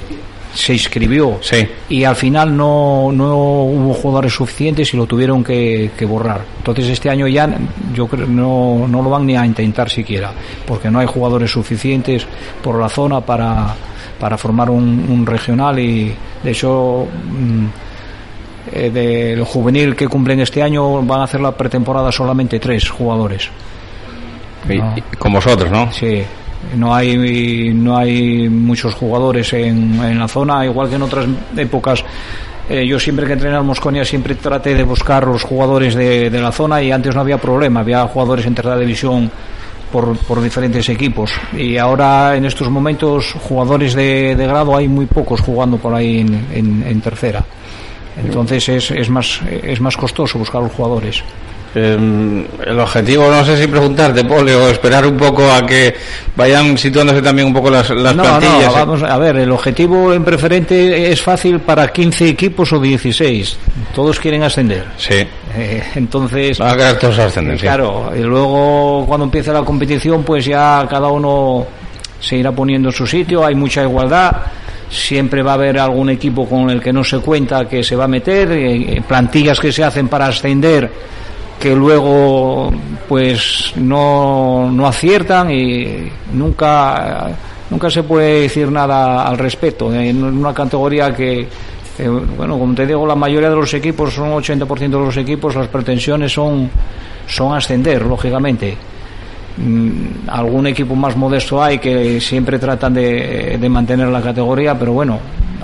se 0.53 0.71
inscribió 0.73 1.37
y 1.89 2.05
al 2.05 2.15
final 2.15 2.55
no, 2.55 3.11
no 3.11 3.35
hubo 3.35 3.93
jugadores 3.93 4.31
suficientes 4.33 4.93
y 4.93 4.97
lo 4.97 5.05
tuvieron 5.05 5.43
que, 5.43 5.91
que 5.97 6.05
borrar. 6.05 6.41
Entonces 6.59 6.87
este 6.87 7.09
año 7.09 7.27
ya 7.27 7.49
yo 7.93 8.07
creo 8.07 8.25
no, 8.25 8.87
no 8.87 9.01
lo 9.01 9.09
van 9.09 9.25
ni 9.25 9.35
a 9.35 9.45
intentar 9.45 9.89
siquiera, 9.89 10.31
porque 10.65 10.89
no 10.89 10.99
hay 10.99 11.07
jugadores 11.07 11.51
suficientes 11.51 12.25
por 12.63 12.79
la 12.79 12.87
zona 12.87 13.19
para, 13.19 13.75
para 14.17 14.37
formar 14.37 14.69
un, 14.69 15.05
un 15.09 15.25
regional 15.25 15.77
y 15.77 16.13
de 16.41 16.51
hecho 16.51 17.05
mm, 17.05 17.65
eh, 18.71 18.89
del 18.91 19.43
juvenil 19.43 19.93
que 19.93 20.07
cumplen 20.07 20.39
este 20.39 20.63
año 20.63 21.01
van 21.01 21.19
a 21.19 21.23
hacer 21.25 21.41
la 21.41 21.51
pretemporada 21.51 22.11
solamente 22.13 22.59
tres 22.61 22.89
jugadores. 22.89 23.49
Y- 24.69 24.75
y 24.99 25.01
con 25.19 25.33
vosotros, 25.33 25.69
¿no? 25.69 25.91
Sí. 25.91 26.23
No 26.78 26.93
hay, 26.95 27.74
no 27.74 27.97
hay 27.97 28.49
muchos 28.49 28.93
jugadores 28.95 29.53
en, 29.53 30.01
en 30.03 30.20
la 30.20 30.28
zona, 30.28 30.66
igual 30.66 30.89
que 30.89 30.95
en 30.95 31.01
otras 31.03 31.26
épocas. 31.56 32.03
eh, 32.70 32.86
yo 32.88 32.99
siempre 32.99 33.28
que 33.28 33.34
entrené 33.34 33.56
al 33.56 33.64
Mosconia 33.64 34.03
siempre 34.03 34.36
traté 34.36 34.74
de 34.74 34.84
buscar 34.84 35.28
los 35.28 35.43
jugadores 35.43 35.93
de, 35.95 36.30
de 36.30 36.41
la 36.41 36.51
zona 36.51 36.82
y 36.82 36.91
antes 36.91 37.14
no 37.14 37.22
había 37.22 37.38
problema, 37.38 37.82
había 37.82 38.03
jugadores 38.08 38.45
en 38.47 38.56
tercera 38.56 38.78
división 38.80 39.30
por, 39.91 40.18
por 40.18 40.41
diferentes 40.41 40.89
equipos 40.89 41.32
y 41.56 41.78
ahora 41.78 42.36
en 42.36 42.45
estos 42.45 42.70
momentos 42.70 43.34
jugadores 43.47 43.93
de, 43.93 44.36
de 44.36 44.47
grado 44.47 44.76
hay 44.76 44.88
muy 44.88 45.06
pocos 45.06 45.39
jugando 45.41 45.78
por 45.78 45.93
ahí 45.93 46.22
en, 46.22 46.47
en- 46.51 46.84
en 46.88 47.01
tercera. 47.01 47.45
Entonces 48.18 48.68
es, 48.70 48.91
es, 48.91 49.10
más, 49.10 49.39
es 49.64 49.80
más 49.80 49.95
costoso 49.95 50.39
buscar 50.39 50.62
los 50.64 50.72
jugadores. 50.72 51.22
Eh, 51.78 52.45
el 52.65 52.80
objetivo, 52.80 53.30
no 53.30 53.43
sé 53.43 53.57
si 53.57 53.67
preguntarte, 53.67 54.23
Poli, 54.23 54.53
o 54.53 54.69
esperar 54.69 55.05
un 55.05 55.17
poco 55.17 55.51
a 55.51 55.65
que 55.65 55.93
vayan 56.36 56.78
situándose 56.78 57.21
también 57.21 57.49
un 57.49 57.53
poco 57.53 57.69
las, 57.69 57.89
las 57.89 58.15
no, 58.15 58.23
plantillas. 58.23 58.67
no, 58.67 58.71
¿eh? 58.71 58.86
vamos 58.86 59.03
a 59.03 59.17
ver, 59.17 59.36
el 59.36 59.51
objetivo 59.51 60.13
en 60.13 60.23
preferente 60.23 61.11
es 61.11 61.21
fácil 61.21 61.59
para 61.59 61.89
15 61.89 62.30
equipos 62.30 62.71
o 62.71 62.80
16. 62.80 63.57
Todos 63.93 64.19
quieren 64.19 64.43
ascender. 64.43 64.86
Sí. 64.97 65.28
Eh, 65.57 65.84
entonces. 65.95 66.57
Van 66.59 66.69
a 66.69 66.78
querer 66.78 66.97
todos 66.97 67.19
ascender, 67.19 67.57
sí. 67.57 67.63
Claro, 67.63 68.11
y 68.15 68.21
luego 68.21 69.05
cuando 69.05 69.26
empiece 69.26 69.51
la 69.51 69.63
competición, 69.63 70.23
pues 70.23 70.45
ya 70.45 70.88
cada 70.89 71.09
uno 71.09 71.67
se 72.21 72.38
irá 72.38 72.53
poniendo 72.53 72.89
en 72.89 72.95
su 72.95 73.05
sitio, 73.05 73.45
hay 73.45 73.55
mucha 73.55 73.84
igualdad. 73.84 74.32
Siempre 74.89 75.41
va 75.41 75.51
a 75.51 75.55
haber 75.55 75.80
algún 75.80 76.09
equipo 76.09 76.47
con 76.47 76.69
el 76.69 76.82
que 76.82 76.93
no 76.93 77.03
se 77.03 77.19
cuenta 77.19 77.67
que 77.67 77.84
se 77.84 77.97
va 77.97 78.05
a 78.05 78.07
meter, 78.07 78.49
eh, 78.51 79.01
plantillas 79.05 79.59
que 79.59 79.73
se 79.73 79.84
hacen 79.84 80.07
para 80.07 80.28
ascender 80.28 80.89
que 81.60 81.76
luego 81.76 82.72
pues 83.08 83.74
no, 83.76 84.70
no 84.72 84.88
aciertan 84.88 85.51
y 85.51 86.10
nunca 86.34 87.28
nunca 87.70 87.89
se 87.89 88.03
puede 88.03 88.41
decir 88.41 88.72
nada 88.72 89.28
al 89.28 89.38
respecto 89.38 89.93
en 89.93 90.24
una 90.24 90.53
categoría 90.53 91.14
que, 91.14 91.47
que, 91.97 92.08
bueno 92.08 92.60
como 92.60 92.74
te 92.76 92.86
digo 92.86 93.06
la 93.08 93.16
mayoría 93.16 93.49
de 93.49 93.56
los 93.56 93.74
equipos 93.74 94.14
son 94.14 94.32
80% 94.32 94.78
de 94.78 94.89
los 94.89 95.18
equipos 95.18 95.56
las 95.56 95.68
pretensiones 95.68 96.32
son 96.32 96.70
son 97.28 97.56
ascender 97.56 98.03
lógicamente. 98.03 98.78
Mm, 99.58 100.28
algún 100.28 100.68
equipo 100.68 100.95
más 100.95 101.16
modesto 101.16 101.64
hay 101.64 101.80
que 101.80 102.20
siempre 102.20 102.60
tratan 102.60 102.93
de, 102.93 103.58
de 103.58 103.70
mantener 103.70 104.10
la 104.10 104.22
categoría 104.22 104.78
pero 104.78 104.91
bueno 104.91 105.18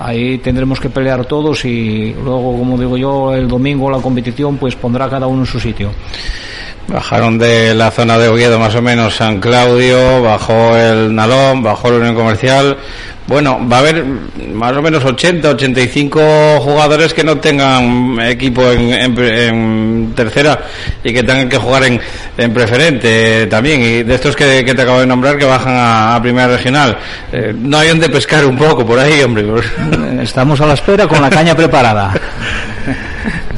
ahí 0.04 0.38
tendremos 0.38 0.80
que 0.80 0.90
pelear 0.90 1.24
todos 1.24 1.64
y 1.64 2.14
luego 2.14 2.58
como 2.58 2.78
digo 2.78 2.96
yo 2.96 3.34
el 3.34 3.48
domingo 3.48 3.90
la 3.90 3.98
competición 3.98 4.56
pues 4.56 4.74
pondrá 4.74 5.08
cada 5.08 5.26
uno 5.26 5.40
en 5.40 5.46
su 5.46 5.60
sitio 5.60 5.90
Bajaron 6.88 7.38
de 7.38 7.74
la 7.74 7.90
zona 7.90 8.18
de 8.18 8.28
Oviedo 8.28 8.58
más 8.58 8.74
o 8.74 8.82
menos 8.82 9.14
San 9.16 9.40
Claudio, 9.40 10.22
bajó 10.22 10.76
el 10.76 11.14
Nalón, 11.14 11.62
bajó 11.62 11.90
la 11.90 11.96
Unión 11.98 12.14
Comercial. 12.14 12.76
Bueno, 13.24 13.60
va 13.70 13.76
a 13.76 13.78
haber 13.80 14.04
más 14.52 14.76
o 14.76 14.82
menos 14.82 15.04
80, 15.04 15.48
85 15.50 16.58
jugadores 16.60 17.14
que 17.14 17.22
no 17.22 17.38
tengan 17.38 18.18
equipo 18.20 18.68
en, 18.72 18.92
en- 18.92 19.18
en 19.18 20.12
tercera 20.14 20.58
y 21.04 21.12
que 21.12 21.22
tengan 21.22 21.48
que 21.48 21.56
jugar 21.56 21.84
en, 21.84 22.00
en 22.36 22.52
preferente 22.52 23.46
también. 23.46 23.80
Y 23.80 24.02
de 24.02 24.14
estos 24.16 24.34
que, 24.34 24.64
que 24.64 24.74
te 24.74 24.82
acabo 24.82 25.00
de 25.00 25.06
nombrar 25.06 25.38
que 25.38 25.44
bajan 25.44 25.72
a, 25.74 26.16
a 26.16 26.20
primera 26.20 26.48
regional. 26.48 26.98
Eh, 27.32 27.54
no 27.56 27.78
hay 27.78 27.88
donde 27.90 28.08
pescar 28.10 28.44
un 28.44 28.58
poco 28.58 28.84
por 28.84 28.98
ahí, 28.98 29.22
hombre. 29.22 29.44
Estamos 30.20 30.60
a 30.60 30.66
la 30.66 30.74
espera 30.74 31.06
con 31.06 31.22
la 31.22 31.30
caña 31.30 31.54
preparada. 31.54 32.12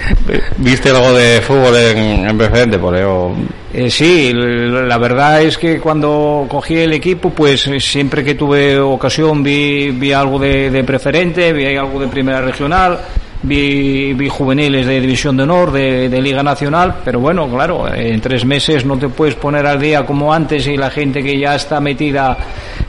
¿Viste 0.59 0.91
algo 0.91 1.13
de 1.13 1.41
fútbol 1.41 1.77
en, 1.77 2.27
en 2.29 2.39
preferente, 2.39 2.79
por 2.79 2.95
ahí, 2.95 3.03
o- 3.07 3.35
Eh, 3.73 3.91
sí, 3.91 4.33
la 4.35 4.99
verdad 4.99 5.43
es 5.43 5.59
que 5.59 5.81
cuando 5.81 6.47
cogí 6.49 6.77
el 6.79 6.93
equipo, 6.93 7.31
pues 7.31 7.69
siempre 7.81 8.23
que 8.23 8.35
tuve 8.37 8.79
ocasión 8.79 9.43
vi, 9.43 9.91
vi 9.91 10.13
algo 10.13 10.39
de, 10.39 10.85
preferente, 10.87 11.53
vi 11.53 11.75
algo 11.77 11.99
de 11.99 12.07
primera 12.07 12.41
regional, 12.41 12.99
vi, 13.43 14.13
vi 14.15 14.29
juveniles 14.29 14.87
de 14.87 15.01
división 15.01 15.37
de 15.37 15.43
honor, 15.43 15.73
de 15.73 16.23
Liga 16.23 16.43
Nacional, 16.45 16.95
pero 17.05 17.19
bueno, 17.19 17.49
claro, 17.49 17.93
en 17.93 18.21
tres 18.21 18.45
meses 18.45 18.85
no 18.87 18.97
te 18.97 19.09
puedes 19.09 19.35
poner 19.35 19.67
al 19.67 19.81
día 19.81 20.07
como 20.07 20.33
antes 20.33 20.67
y 20.69 20.77
la 20.77 20.91
gente 20.91 21.21
que 21.21 21.37
ya 21.37 21.57
está 21.57 21.81
metida 21.81 22.37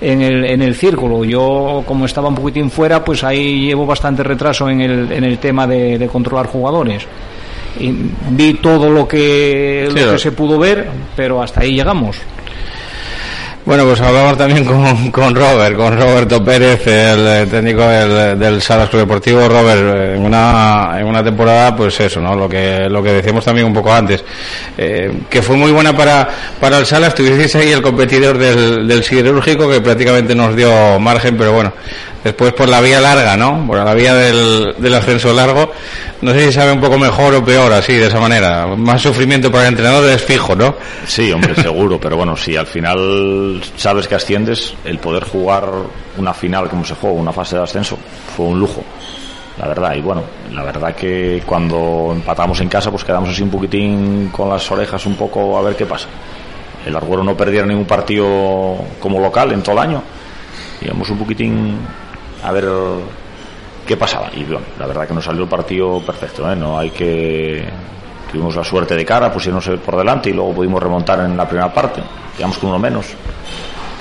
en 0.01 0.21
el, 0.21 0.45
en 0.45 0.61
el 0.61 0.75
círculo. 0.75 1.23
Yo, 1.25 1.83
como 1.85 2.05
estaba 2.05 2.27
un 2.29 2.35
poquitín 2.35 2.69
fuera, 2.71 3.03
pues 3.03 3.23
ahí 3.23 3.65
llevo 3.67 3.85
bastante 3.85 4.23
retraso 4.23 4.69
en 4.69 4.81
el, 4.81 5.11
en 5.11 5.23
el 5.23 5.37
tema 5.39 5.65
de, 5.67 5.97
de 5.97 6.07
controlar 6.07 6.47
jugadores. 6.47 7.03
Y 7.79 7.93
vi 8.31 8.53
todo 8.55 8.89
lo 8.89 9.07
que, 9.07 9.87
Sí, 9.91 9.99
lo 9.99 10.05
lo- 10.07 10.11
que 10.13 10.19
se 10.19 10.31
pudo 10.31 10.57
ver, 10.57 10.87
pero 11.15 11.41
hasta 11.41 11.61
ahí 11.61 11.73
llegamos. 11.75 12.17
Bueno, 13.65 13.83
pues 13.85 13.99
hablamos 13.99 14.37
también 14.37 14.63
con, 14.63 15.09
con 15.09 15.33
Robert, 15.33 15.75
con 15.75 15.99
Roberto 15.99 16.45
Pérez, 16.45 16.85
el 16.85 17.27
eh, 17.27 17.47
técnico 17.49 17.81
del, 17.81 18.37
del 18.37 18.61
Salas 18.61 18.89
Club 18.89 19.01
Deportivo. 19.01 19.49
Robert, 19.49 20.15
en 20.15 20.23
una, 20.23 20.91
en 20.99 21.07
una 21.07 21.23
temporada, 21.23 21.75
pues 21.75 21.99
eso, 21.99 22.21
¿no? 22.21 22.35
Lo 22.35 22.47
que, 22.47 22.87
lo 22.87 23.01
que 23.01 23.13
decíamos 23.13 23.43
también 23.43 23.65
un 23.65 23.73
poco 23.73 23.91
antes, 23.91 24.23
eh, 24.77 25.11
que 25.27 25.41
fue 25.41 25.55
muy 25.57 25.71
buena 25.71 25.97
para, 25.97 26.29
para 26.59 26.77
el 26.77 26.85
Salas. 26.85 27.15
Tuvisteis 27.15 27.55
ahí 27.55 27.71
el 27.71 27.81
competidor 27.81 28.37
del, 28.37 28.87
del 28.87 29.03
siderúrgico 29.03 29.67
que 29.67 29.81
prácticamente 29.81 30.35
nos 30.35 30.55
dio 30.55 30.99
margen, 30.99 31.35
pero 31.35 31.53
bueno, 31.53 31.73
después 32.23 32.53
por 32.53 32.69
la 32.69 32.81
vía 32.81 33.01
larga, 33.01 33.35
¿no? 33.35 33.65
Por 33.65 33.83
la 33.83 33.95
vía 33.95 34.13
del, 34.13 34.75
del 34.77 34.93
ascenso 34.93 35.33
largo, 35.33 35.71
no 36.21 36.33
sé 36.33 36.45
si 36.45 36.51
sabe 36.53 36.71
un 36.71 36.81
poco 36.81 36.99
mejor 36.99 37.33
o 37.33 37.43
peor, 37.43 37.73
así, 37.73 37.93
de 37.93 38.07
esa 38.07 38.19
manera. 38.19 38.67
Más 38.67 39.01
sufrimiento 39.01 39.51
para 39.51 39.63
el 39.63 39.69
entrenador 39.69 40.07
es 40.07 40.23
fijo, 40.23 40.55
¿no? 40.55 40.75
Sí, 41.07 41.31
hombre, 41.31 41.55
seguro, 41.55 41.99
pero 41.99 42.15
bueno, 42.15 42.37
si 42.37 42.55
al 42.55 42.67
final 42.67 43.54
sabes 43.75 44.07
que 44.07 44.15
asciendes, 44.15 44.73
el 44.83 44.99
poder 44.99 45.23
jugar 45.23 45.69
una 46.17 46.33
final 46.33 46.69
como 46.69 46.85
se 46.85 46.95
jugó, 46.95 47.13
una 47.13 47.31
fase 47.31 47.55
de 47.55 47.63
ascenso, 47.63 47.97
fue 48.35 48.45
un 48.45 48.59
lujo, 48.59 48.83
la 49.57 49.67
verdad. 49.67 49.95
Y 49.95 50.01
bueno, 50.01 50.23
la 50.51 50.63
verdad 50.63 50.95
que 50.95 51.43
cuando 51.45 52.09
empatamos 52.11 52.59
en 52.61 52.69
casa, 52.69 52.91
pues 52.91 53.03
quedamos 53.03 53.29
así 53.29 53.41
un 53.41 53.49
poquitín 53.49 54.29
con 54.31 54.49
las 54.49 54.69
orejas 54.71 55.05
un 55.05 55.15
poco 55.15 55.57
a 55.57 55.61
ver 55.61 55.75
qué 55.75 55.85
pasa. 55.85 56.07
el 56.85 56.95
Arguero 56.95 57.23
no 57.23 57.35
perdiera 57.35 57.65
ningún 57.65 57.85
partido 57.85 58.77
como 58.99 59.19
local 59.19 59.51
en 59.51 59.61
todo 59.61 59.73
el 59.73 59.79
año. 59.79 60.03
Íbamos 60.81 61.09
un 61.09 61.17
poquitín 61.17 61.77
a 62.43 62.51
ver 62.51 62.65
qué 63.85 63.97
pasaba. 63.97 64.29
Y 64.35 64.43
bueno, 64.43 64.65
la 64.79 64.87
verdad 64.87 65.07
que 65.07 65.13
nos 65.13 65.25
salió 65.25 65.43
el 65.43 65.49
partido 65.49 65.99
perfecto, 66.01 66.51
¿eh? 66.51 66.55
no 66.55 66.77
hay 66.77 66.89
que 66.91 67.65
tuvimos 68.35 68.55
la 68.57 68.65
suerte 68.65 68.95
de 68.95 69.05
cara, 69.05 69.31
pusiéndose 69.31 69.77
por 69.77 69.95
delante 69.95 70.29
y 70.29 70.33
luego 70.33 70.53
pudimos 70.53 70.83
remontar 70.83 71.21
en 71.21 71.37
la 71.37 71.47
primera 71.47 71.73
parte, 71.73 72.01
digamos 72.35 72.57
con 72.57 72.69
uno 72.69 72.79
menos 72.79 73.15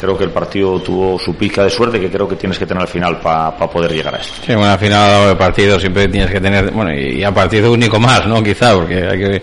creo 0.00 0.16
que 0.16 0.24
el 0.24 0.30
partido 0.30 0.80
tuvo 0.80 1.18
su 1.18 1.34
pica 1.34 1.64
de 1.64 1.70
suerte 1.70 2.00
que 2.00 2.10
creo 2.10 2.28
que 2.28 2.36
tienes 2.36 2.58
que 2.58 2.66
tener 2.66 2.82
al 2.82 2.88
final 2.88 3.18
para 3.18 3.56
poder 3.56 3.92
llegar 3.92 4.14
a 4.14 4.18
esto. 4.18 4.34
Sí, 4.44 4.54
bueno, 4.54 4.72
al 4.72 4.78
final 4.78 5.28
de 5.28 5.36
partido 5.36 5.78
siempre 5.80 6.08
tienes 6.08 6.30
que 6.30 6.40
tener, 6.40 6.70
bueno, 6.70 6.92
y 6.92 7.22
a 7.22 7.32
partido 7.32 7.72
único 7.72 7.98
más, 7.98 8.26
¿no? 8.26 8.42
Quizá, 8.42 8.74
porque 8.74 8.96
hay 8.96 9.18
que 9.18 9.42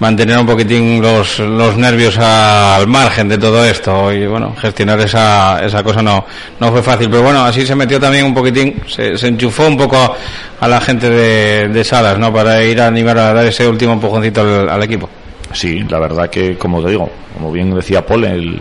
mantener 0.00 0.38
un 0.38 0.46
poquitín 0.46 1.00
los, 1.00 1.38
los 1.40 1.76
nervios 1.76 2.18
al 2.18 2.86
margen 2.86 3.28
de 3.28 3.38
todo 3.38 3.64
esto 3.64 4.12
y, 4.12 4.26
bueno, 4.26 4.54
gestionar 4.56 5.00
esa, 5.00 5.64
esa 5.64 5.82
cosa 5.82 6.02
no, 6.02 6.24
no 6.60 6.72
fue 6.72 6.82
fácil, 6.82 7.08
pero 7.10 7.22
bueno, 7.22 7.44
así 7.44 7.66
se 7.66 7.74
metió 7.74 7.98
también 8.00 8.24
un 8.26 8.34
poquitín, 8.34 8.82
se, 8.86 9.16
se 9.16 9.28
enchufó 9.28 9.66
un 9.66 9.76
poco 9.76 10.16
a 10.60 10.68
la 10.68 10.80
gente 10.80 11.08
de, 11.08 11.68
de 11.68 11.84
Salas, 11.84 12.18
¿no? 12.18 12.32
Para 12.32 12.62
ir 12.62 12.80
a 12.80 12.86
animar 12.86 13.18
a 13.18 13.32
dar 13.32 13.46
ese 13.46 13.66
último 13.66 13.92
empujoncito 13.92 14.40
al, 14.40 14.68
al 14.68 14.82
equipo. 14.82 15.08
Sí, 15.52 15.82
la 15.88 15.98
verdad 15.98 16.28
que, 16.28 16.56
como 16.56 16.82
te 16.82 16.90
digo, 16.90 17.10
como 17.34 17.50
bien 17.50 17.74
decía 17.74 18.04
Paul, 18.04 18.24
el, 18.24 18.60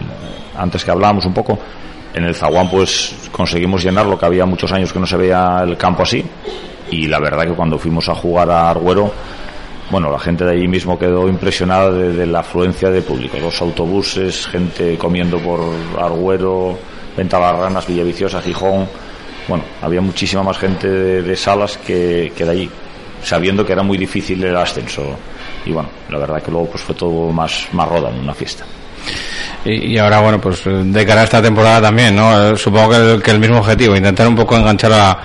antes 0.58 0.84
que 0.84 0.92
hablábamos 0.92 1.26
un 1.26 1.34
poco, 1.34 1.58
en 2.14 2.24
el 2.24 2.36
Zaguán 2.36 2.70
pues 2.70 3.16
conseguimos 3.32 3.84
llenarlo, 3.84 4.18
que 4.18 4.26
había 4.26 4.46
muchos 4.46 4.72
años 4.72 4.92
que 4.92 5.00
no 5.00 5.06
se 5.06 5.18
veía 5.18 5.62
el 5.64 5.78
campo 5.78 6.04
así. 6.04 6.24
Y 6.90 7.08
la 7.08 7.20
verdad 7.20 7.46
que 7.46 7.54
cuando 7.54 7.78
fuimos 7.78 8.08
a 8.10 8.16
jugar 8.16 8.50
a 8.50 8.70
Arguero, 8.70 9.12
bueno, 9.90 10.12
la 10.12 10.20
gente 10.20 10.44
de 10.44 10.52
allí 10.52 10.68
mismo 10.68 10.98
quedó 10.98 11.30
impresionada 11.30 11.92
de, 11.92 12.26
la 12.26 12.40
afluencia 12.40 12.90
de 12.90 13.02
público. 13.02 13.38
Los 13.40 13.62
autobuses, 13.62 14.48
gente 14.48 14.98
comiendo 14.98 15.38
por 15.40 15.62
Arguero, 16.00 16.78
Ventabarranas, 17.16 17.88
Villaviciosa, 17.88 18.42
Gijón. 18.42 18.88
Bueno, 19.48 19.64
había 19.82 20.02
muchísima 20.02 20.44
más 20.44 20.58
gente 20.58 20.90
de, 20.90 21.36
salas 21.36 21.78
que, 21.78 22.34
que 22.36 22.44
de 22.44 22.52
allí, 22.52 22.70
sabiendo 23.24 23.66
que 23.66 23.74
era 23.74 23.84
muy 23.84 23.98
difícil 23.98 24.44
el 24.44 24.58
ascenso. 24.58 25.04
Y 25.66 25.72
bueno, 25.72 25.90
la 26.10 26.18
verdad 26.18 26.42
que 26.42 26.52
luego 26.52 26.68
pues 26.68 26.84
fue 26.84 26.96
todo 26.96 27.32
más, 27.32 27.68
más 27.74 27.88
roda 27.88 28.10
en 28.10 28.20
una 28.20 28.34
fiesta. 28.34 28.66
Y, 29.66 29.98
ahora, 29.98 30.22
bueno, 30.22 30.40
pues 30.40 30.62
de 30.66 31.06
cara 31.06 31.22
a 31.22 31.24
esta 31.26 31.42
temporada 31.42 31.82
también, 31.82 32.16
¿no? 32.16 32.54
Eh, 32.54 32.58
supongo 32.58 33.20
que 33.22 33.32
el, 33.32 33.40
mismo 33.40 33.58
objetivo, 33.58 33.96
intentar 33.96 34.28
un 34.28 34.36
poco 34.36 34.56
enganchar 34.56 34.94
a, 34.94 35.20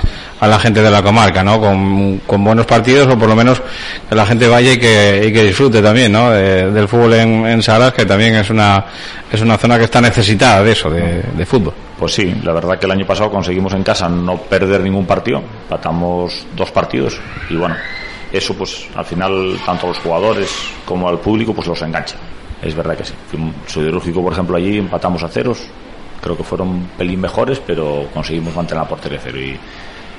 la 0.48 0.58
gente 0.58 0.82
de 0.82 0.90
la 0.90 1.00
comarca, 1.00 1.44
¿no? 1.44 1.60
Con, 1.60 2.44
buenos 2.44 2.66
partidos 2.66 3.06
o 3.06 3.16
por 3.16 3.28
lo 3.28 3.36
menos 3.36 3.62
que 4.08 4.14
la 4.14 4.26
gente 4.26 4.48
vaya 4.48 4.72
y 4.72 4.78
que, 4.78 5.26
y 5.28 5.32
que 5.32 5.44
disfrute 5.44 5.80
también, 5.80 6.10
¿no? 6.10 6.30
del 6.32 6.88
fútbol 6.88 7.14
en, 7.14 7.46
en, 7.46 7.62
Salas, 7.62 7.92
que 7.92 8.04
también 8.04 8.34
es 8.34 8.50
una, 8.50 8.84
es 9.30 9.40
una 9.40 9.56
zona 9.56 9.78
que 9.78 9.84
está 9.84 10.00
necesitada 10.00 10.64
de 10.64 10.72
eso, 10.72 10.90
de, 10.90 11.22
de 11.36 11.46
fútbol. 11.46 11.72
Pues 11.96 12.14
sí, 12.14 12.34
la 12.42 12.52
verdad 12.52 12.76
que 12.76 12.86
el 12.86 12.92
año 12.92 13.06
pasado 13.06 13.30
conseguimos 13.30 13.72
en 13.74 13.84
casa 13.84 14.08
no 14.08 14.36
perder 14.36 14.80
ningún 14.80 15.06
partido, 15.06 15.40
patamos 15.68 16.44
dos 16.56 16.72
partidos 16.72 17.20
y 17.48 17.54
bueno, 17.54 17.76
eso 18.32 18.54
pues 18.54 18.88
al 18.96 19.04
final 19.04 19.56
tanto 19.64 19.86
a 19.86 19.88
los 19.90 19.98
jugadores 19.98 20.50
como 20.84 21.08
al 21.08 21.20
público 21.20 21.54
pues 21.54 21.68
los 21.68 21.80
engancha 21.82 22.16
es 22.62 22.74
verdad 22.74 22.96
que 22.96 23.04
sí. 23.04 23.14
Siderúrgico, 23.66 24.22
por 24.22 24.32
ejemplo, 24.32 24.56
allí 24.56 24.78
empatamos 24.78 25.22
a 25.22 25.28
ceros. 25.28 25.66
Creo 26.20 26.36
que 26.36 26.44
fueron 26.44 26.88
pelín 26.96 27.20
mejores, 27.20 27.60
pero 27.66 28.06
conseguimos 28.14 28.54
mantener 28.54 28.84
la 28.84 28.88
portería 28.88 29.18
cero. 29.22 29.38
Y, 29.40 29.58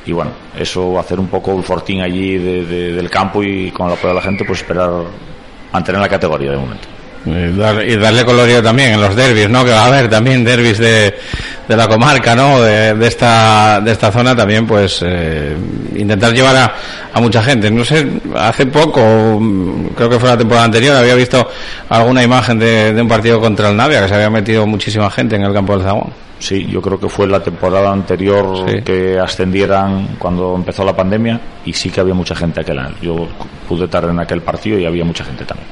y 0.05 0.11
bueno, 0.11 0.31
eso, 0.57 0.99
hacer 0.99 1.19
un 1.19 1.27
poco 1.27 1.57
el 1.57 1.63
fortín 1.63 2.01
allí 2.01 2.37
del 2.37 3.09
campo 3.09 3.41
y 3.41 3.71
con 3.71 3.87
el 3.87 3.93
apoyo 3.93 4.09
de 4.09 4.15
la 4.15 4.21
gente, 4.21 4.43
pues 4.43 4.59
esperar 4.59 4.91
mantener 5.71 6.01
la 6.01 6.09
categoría 6.09 6.51
de 6.51 6.57
momento. 6.57 6.87
Y, 7.25 7.95
darle 7.95 8.25
colorido 8.25 8.61
también 8.61 8.93
en 8.93 9.01
los 9.01 9.15
derbis, 9.15 9.49
¿no? 9.49 9.63
Que 9.63 9.71
va 9.71 9.83
a 9.83 9.87
haber 9.87 10.09
también 10.09 10.43
derbis 10.43 10.77
de, 10.77 11.13
de 11.67 11.77
la 11.77 11.87
comarca, 11.87 12.35
¿no? 12.35 12.61
De, 12.61 12.93
de, 12.95 13.07
esta, 13.07 13.79
de 13.79 13.91
esta 13.91 14.11
zona 14.11 14.35
también, 14.35 14.67
pues 14.67 15.01
eh, 15.05 15.55
intentar 15.95 16.33
llevar 16.33 16.55
a, 16.55 16.75
a, 17.13 17.21
mucha 17.21 17.41
gente. 17.41 17.71
No 17.71 17.85
sé, 17.85 18.05
hace 18.35 18.65
poco, 18.65 19.41
creo 19.95 20.09
que 20.09 20.19
fue 20.19 20.29
la 20.29 20.37
temporada 20.37 20.65
anterior, 20.65 20.95
había 20.97 21.15
visto 21.15 21.49
alguna 21.89 22.23
imagen 22.23 22.59
de, 22.59 22.93
de 22.93 23.01
un 23.01 23.07
partido 23.07 23.39
contra 23.39 23.69
el 23.69 23.77
Navia, 23.77 24.01
que 24.01 24.09
se 24.09 24.15
había 24.15 24.29
metido 24.29 24.67
muchísima 24.67 25.09
gente 25.09 25.35
en 25.37 25.43
el 25.43 25.53
campo 25.53 25.73
del 25.77 25.83
Zaguán. 25.83 26.23
Sí, 26.43 26.67
yo 26.69 26.81
creo 26.81 26.99
que 26.99 27.07
fue 27.07 27.25
la 27.25 27.41
temporada 27.41 27.89
anterior 27.89 28.83
que 28.83 29.17
ascendieran 29.17 30.17
cuando 30.19 30.55
empezó 30.57 30.83
la 30.83 30.93
pandemia 30.93 31.39
y 31.63 31.71
sí 31.71 31.89
que 31.89 32.01
había 32.01 32.13
mucha 32.13 32.35
gente 32.35 32.59
aquel 32.59 32.79
año. 32.79 32.95
Yo 33.01 33.29
pude 33.65 33.85
estar 33.85 34.03
en 34.03 34.19
aquel 34.19 34.41
partido 34.41 34.77
y 34.77 34.85
había 34.85 35.05
mucha 35.05 35.23
gente 35.23 35.45
también. 35.45 35.69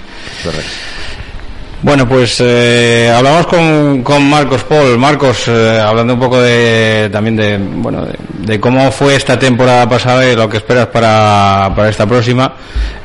Bueno, 1.83 2.07
pues 2.07 2.37
eh, 2.41 3.11
hablamos 3.11 3.47
con, 3.47 4.03
con, 4.03 4.29
Marcos 4.29 4.63
Paul. 4.65 4.99
Marcos, 4.99 5.47
eh, 5.47 5.79
hablando 5.83 6.13
un 6.13 6.19
poco 6.19 6.39
de, 6.39 7.09
también 7.11 7.35
de, 7.35 7.57
bueno, 7.57 8.05
de, 8.37 8.59
cómo 8.59 8.91
fue 8.91 9.15
esta 9.15 9.39
temporada 9.39 9.89
pasada 9.89 10.31
y 10.31 10.35
lo 10.35 10.47
que 10.47 10.57
esperas 10.57 10.87
para, 10.87 11.73
para 11.75 11.89
esta 11.89 12.05
próxima. 12.05 12.53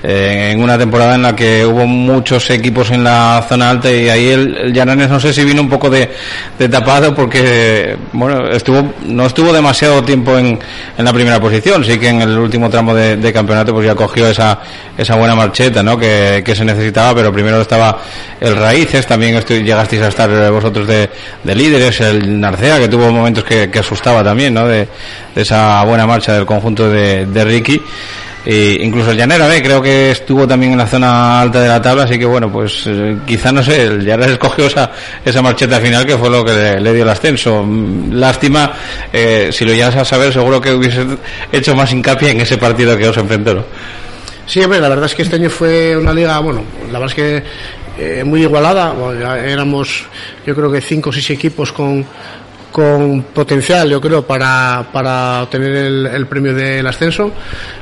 Eh, 0.03 0.51
en 0.53 0.63
una 0.63 0.77
temporada 0.77 1.15
en 1.15 1.23
la 1.23 1.35
que 1.35 1.65
hubo 1.65 1.87
muchos 1.87 2.51
equipos 2.51 2.91
en 2.91 3.03
la 3.03 3.45
zona 3.49 3.71
alta 3.71 3.91
y 3.91 4.11
ahí 4.11 4.29
el, 4.29 4.77
el 4.77 5.09
no 5.09 5.19
sé 5.19 5.33
si 5.33 5.43
vino 5.43 5.63
un 5.63 5.71
poco 5.71 5.89
de, 5.89 6.11
de, 6.59 6.69
tapado 6.69 7.15
porque, 7.15 7.97
bueno, 8.13 8.47
estuvo, 8.51 8.93
no 9.07 9.27
estuvo 9.27 9.55
demasiado 9.55 10.05
tiempo 10.05 10.37
en, 10.37 10.59
en 10.99 11.05
la 11.05 11.13
primera 11.15 11.41
posición. 11.41 11.83
Sí 11.83 11.99
que 11.99 12.09
en 12.09 12.21
el 12.21 12.39
último 12.39 12.69
tramo 12.69 12.95
de, 12.95 13.17
de 13.17 13.33
campeonato 13.33 13.73
pues 13.73 13.87
ya 13.87 13.95
cogió 13.95 14.29
esa, 14.29 14.61
esa 14.99 15.17
buena 15.17 15.35
marcheta, 15.35 15.83
¿no? 15.83 15.99
Que, 15.99 16.43
que 16.45 16.55
se 16.55 16.65
necesitaba, 16.65 17.15
pero 17.15 17.33
primero 17.33 17.63
estaba 17.63 17.99
el 18.39 18.55
raíces, 18.67 19.07
también 19.07 19.37
estoy, 19.37 19.63
llegasteis 19.63 20.03
a 20.03 20.09
estar 20.09 20.51
vosotros 20.51 20.89
de, 20.89 21.09
de 21.45 21.55
líderes, 21.55 22.01
el 22.01 22.41
Narcea, 22.41 22.81
que 22.81 22.89
tuvo 22.89 23.13
momentos 23.13 23.45
que, 23.45 23.71
asustaba 23.79 24.25
también, 24.25 24.55
¿no? 24.55 24.67
De, 24.67 24.89
esa 25.37 25.85
buena 25.85 26.05
marcha 26.05 26.33
del 26.33 26.45
conjunto 26.45 26.91
de, 26.91 27.45
Ricky. 27.45 27.81
E 28.45 28.79
incluso 28.81 29.11
el 29.11 29.17
Llanera 29.17 29.49
B 29.49 29.61
creo 29.61 29.83
que 29.83 30.13
estuvo 30.13 30.47
también 30.47 30.73
en 30.73 30.79
la 30.79 30.87
zona 30.87 31.41
alta 31.41 31.61
de 31.61 31.69
la 31.69 31.83
tabla, 31.83 32.05
así 32.05 32.17
que 32.17 32.25
bueno, 32.25 32.51
pues 32.51 32.85
eh, 32.87 33.17
quizá 33.27 33.51
no 33.51 33.61
sé, 33.61 33.85
el 33.85 34.05
Llanera 34.05 34.33
escogió 34.39 34.67
esa, 34.67 34.91
esa 35.25 35.43
marcheta 35.43 35.81
final 35.81 36.07
que 36.07 36.17
fue 36.17 36.31
lo 36.31 36.45
que 36.45 36.53
le, 36.81 36.93
dio 36.93 37.03
el 37.05 37.09
ascenso. 37.09 37.63
Mm, 37.65 38.15
lástima, 38.15 38.73
eh, 39.13 39.51
si 39.53 39.65
lo 39.65 39.73
llegas 39.73 39.97
a 39.97 40.05
saber, 40.05 40.33
seguro 40.33 40.61
que 40.61 40.73
hubiese 40.73 41.05
hecho 41.53 41.75
más 41.77 41.93
hincapié 41.93 42.31
en 42.31 42.41
ese 42.41 42.57
partido 42.57 42.97
que 42.97 43.09
os 43.09 43.17
enfrentó. 43.17 43.55
¿no? 43.55 43.65
Sí, 44.47 44.61
hombre, 44.63 44.81
la 44.81 44.89
verdad 44.89 45.07
es 45.07 45.15
que 45.15 45.23
este 45.23 45.37
año 45.37 45.51
fue 45.51 45.97
una 45.97 46.13
liga, 46.13 46.39
bueno, 46.39 46.63
la 46.93 47.01
verdad 47.01 47.07
es 47.07 47.15
que 47.15 47.43
eh, 47.99 48.25
muy 48.25 48.43
igualada. 48.43 48.95
Éramos, 49.39 50.05
yo 50.47 50.55
creo 50.55 50.71
que 50.71 50.81
cinco 50.81 51.11
o 51.11 51.13
seis 51.13 51.31
equipos 51.31 51.73
con, 51.73 52.05
con 52.77 53.23
potencial, 53.33 53.89
yo 53.89 54.01
creo, 54.03 54.27
para, 54.27 54.87
para 54.93 55.45
obtener 55.45 55.77
el, 56.13 56.27
premio 56.27 56.55
del 56.55 56.87
ascenso. 56.87 57.33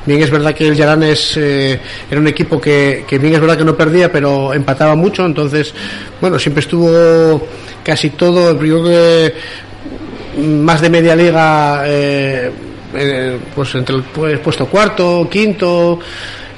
Bien 0.06 0.22
es 0.22 0.30
verdad 0.30 0.54
que 0.54 0.68
el 0.68 0.76
Yaranes 0.76 1.36
eh, 1.36 1.80
era 2.08 2.20
un 2.20 2.28
equipo 2.28 2.60
que, 2.60 3.04
bien 3.10 3.34
es 3.34 3.40
verdad 3.40 3.58
que 3.58 3.64
no 3.64 3.76
perdía, 3.76 4.12
pero 4.12 4.54
empataba 4.54 4.94
mucho, 4.94 5.26
entonces, 5.26 5.74
bueno, 6.20 6.38
siempre 6.38 6.60
estuvo 6.60 7.44
casi 7.82 8.10
todo, 8.10 8.52
yo 8.62 8.82
creo 8.82 8.84
que 8.84 9.34
más 10.40 10.80
de 10.80 10.90
media 10.90 11.16
liga, 11.16 11.82
eh, 11.86 12.52
pues 13.52 13.74
entre 13.74 13.96
el 13.96 14.38
puesto 14.38 14.66
cuarto, 14.66 15.28
quinto, 15.28 15.98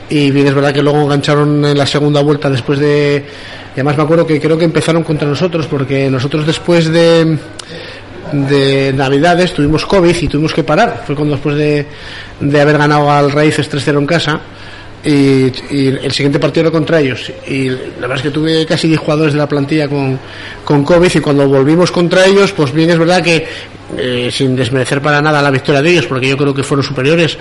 y 0.09 0.31
bien 0.31 0.47
es 0.47 0.55
verdad 0.55 0.73
que 0.73 0.83
luego 0.83 1.01
engancharon 1.03 1.65
en 1.65 1.77
la 1.77 1.87
segunda 1.87 2.23
vuelta 2.23 2.49
después 2.49 2.79
de 2.79 3.25
y 3.71 3.81
además 3.81 3.97
me 3.97 4.03
acuerdo 4.05 4.27
que 4.27 4.41
creo 4.41 4.57
que 4.57 4.65
empezaron 4.65 5.03
contra 5.03 5.29
nosotros 5.29 5.67
porque 5.67 6.11
nosotros 6.11 6.47
después 6.47 6.87
de 6.89 7.39
de 8.33 8.93
navidades 8.93 9.53
tuvimos 9.53 9.87
COVID 9.87 10.15
y 10.15 10.29
tuvimos 10.29 10.53
que 10.53 10.65
parar. 10.65 11.03
Fue 11.07 11.15
cuando 11.15 11.35
después 11.35 11.57
de, 11.57 11.87
de 12.41 12.61
haber 12.61 12.79
ganado 12.79 13.11
al 13.11 13.31
Raíces 13.31 13.71
3-0 13.71 13.99
en 13.99 14.07
casa 14.07 14.41
y, 15.05 15.53
el 15.71 16.13
siguiente 16.13 16.39
partido 16.39 16.67
era 16.67 16.71
contra 16.71 17.01
ellos. 17.01 17.31
Y 17.47 17.69
la 17.69 18.03
verdad 18.03 18.17
es 18.17 18.23
que 18.23 18.31
tuve 18.31 18.67
casi 18.67 18.89
10 18.89 19.01
jugadores 19.01 19.35
de 19.35 19.39
la 19.39 19.49
plantilla 19.49 19.89
con, 19.89 20.19
con 20.65 20.85
COVID 20.85 21.11
y 21.15 21.21
cuando 21.21 21.49
volvimos 21.49 21.93
contra 21.93 22.27
ellos 22.27 22.53
pues 22.53 22.73
bien 22.73 22.91
es 22.91 22.99
verdad 22.99 23.23
que 23.23 23.47
eh, 23.97 24.31
sin 24.33 24.57
desmerecer 24.57 25.01
para 25.01 25.23
nada 25.23 25.41
la 25.41 25.51
victoria 25.51 25.81
de 25.81 25.91
ellos 25.91 26.07
porque 26.07 26.29
yo 26.29 26.37
creo 26.37 26.53
que 26.53 26.65
fueron 26.65 26.85
superiores 26.85 27.39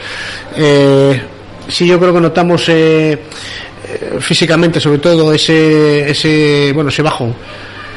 eh, 0.55 1.20
sí 1.68 1.88
yo 1.88 1.99
creo 1.99 2.13
que 2.13 2.22
notamos 2.22 2.66
eh, 2.70 3.18
físicamente 4.20 4.80
sobre 4.80 4.99
todo 4.99 5.34
ese 5.34 6.09
ese 6.09 6.72
bueno 6.74 6.89
ese 6.89 7.01
bajo. 7.01 7.34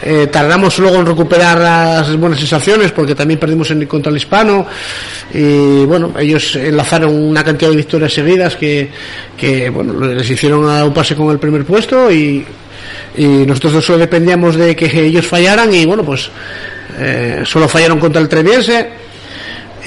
Eh, 0.01 0.29
tardamos 0.31 0.79
luego 0.79 0.99
en 0.99 1.07
recuperar 1.07 1.59
las 1.59 2.17
buenas 2.17 2.39
sensaciones 2.39 2.93
porque 2.93 3.17
también 3.17 3.41
perdimos 3.41 3.69
en, 3.73 3.85
contra 3.87 4.11
el 4.11 4.17
hispano 4.17 4.65
y 5.35 5.85
bueno 5.87 6.15
ellos 6.17 6.55
enlazaron 6.55 7.13
una 7.13 7.43
cantidad 7.43 7.71
de 7.71 7.77
victorias 7.79 8.13
seguidas 8.13 8.55
que, 8.55 8.91
que 9.37 9.69
bueno 9.71 9.95
les 10.15 10.31
hicieron 10.31 10.71
auparse 10.71 11.17
con 11.17 11.31
el 11.31 11.41
primer 11.41 11.65
puesto 11.65 12.13
y, 12.13 12.47
y 13.17 13.27
nosotros 13.27 13.85
solo 13.85 13.99
dependíamos 13.99 14.55
de 14.55 14.77
que 14.77 15.05
ellos 15.05 15.27
fallaran 15.27 15.75
y 15.75 15.85
bueno 15.85 16.05
pues 16.05 16.31
eh, 16.97 17.43
solo 17.45 17.69
fallaron 17.69 17.99
contra 17.99 18.23
el 18.23 18.29
Treviense 18.29 19.08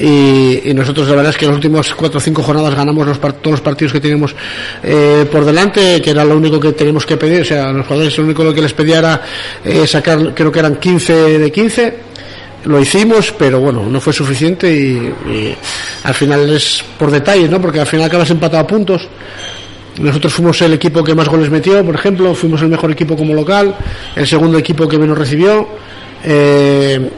y, 0.02 0.74
nosotros 0.74 1.08
la 1.08 1.16
verdad 1.16 1.32
es 1.32 1.38
que 1.38 1.46
en 1.46 1.52
las 1.52 1.58
últimas 1.58 1.94
cuatro 1.94 2.18
o 2.18 2.22
cinco 2.22 2.42
jornadas 2.42 2.74
ganamos 2.74 3.06
los, 3.06 3.20
todos 3.20 3.52
los 3.52 3.62
partidos 3.62 3.94
que 3.94 4.00
tenemos 4.00 4.36
eh, 4.84 5.28
por 5.32 5.46
delante, 5.46 6.02
que 6.02 6.10
era 6.10 6.26
lo 6.26 6.38
único 6.38 6.60
que 6.60 6.72
teníamos 6.72 7.06
que 7.06 7.18
pedir, 7.18 7.42
o 7.42 7.46
sea, 7.46 7.72
los 7.72 7.86
jugadores 7.86 8.18
lo 8.18 8.24
único 8.24 8.54
que 8.54 8.62
les 8.62 8.74
pedía 8.74 9.00
era 9.00 9.22
eh, 9.64 9.86
sacar, 9.86 10.34
creo 10.34 10.52
que 10.52 10.60
eran 10.60 10.78
15 10.78 11.14
de 11.40 11.52
15, 11.52 11.94
lo 12.66 12.80
hicimos, 12.80 13.34
pero 13.38 13.60
bueno, 13.60 13.88
no 13.90 14.02
fue 14.02 14.14
suficiente 14.14 14.72
y, 14.74 15.56
al 16.04 16.14
final 16.14 16.50
es 16.50 16.84
por 16.98 17.12
detalles, 17.12 17.50
¿no? 17.50 17.62
Porque 17.62 17.80
al 17.80 17.88
final 17.88 18.06
acabas 18.06 18.30
empatado 18.30 18.64
a 18.64 18.68
puntos. 18.68 19.08
Nosotros 20.00 20.34
fuimos 20.34 20.62
el 20.62 20.74
equipo 20.74 21.04
que 21.04 21.14
más 21.14 21.28
goles 21.28 21.50
metió, 21.50 21.84
por 21.86 21.96
ejemplo, 21.96 22.34
fuimos 22.34 22.62
el 22.62 22.70
mejor 22.70 22.92
equipo 22.92 23.16
como 23.16 23.34
local, 23.34 23.76
el 24.16 24.26
segundo 24.26 24.58
equipo 24.58 24.88
que 24.88 24.98
menos 24.98 25.18
recibió, 25.18 25.68
eh, 26.24 27.10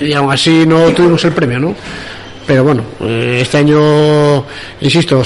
y 0.00 0.12
aún 0.12 0.32
así 0.32 0.64
no 0.66 0.90
tuvimos 0.92 1.24
el 1.24 1.32
premio, 1.32 1.58
¿no? 1.58 1.74
Pero 2.46 2.62
bueno, 2.62 2.82
eh, 3.00 3.38
este 3.40 3.58
año, 3.58 4.44
insisto, 4.80 5.22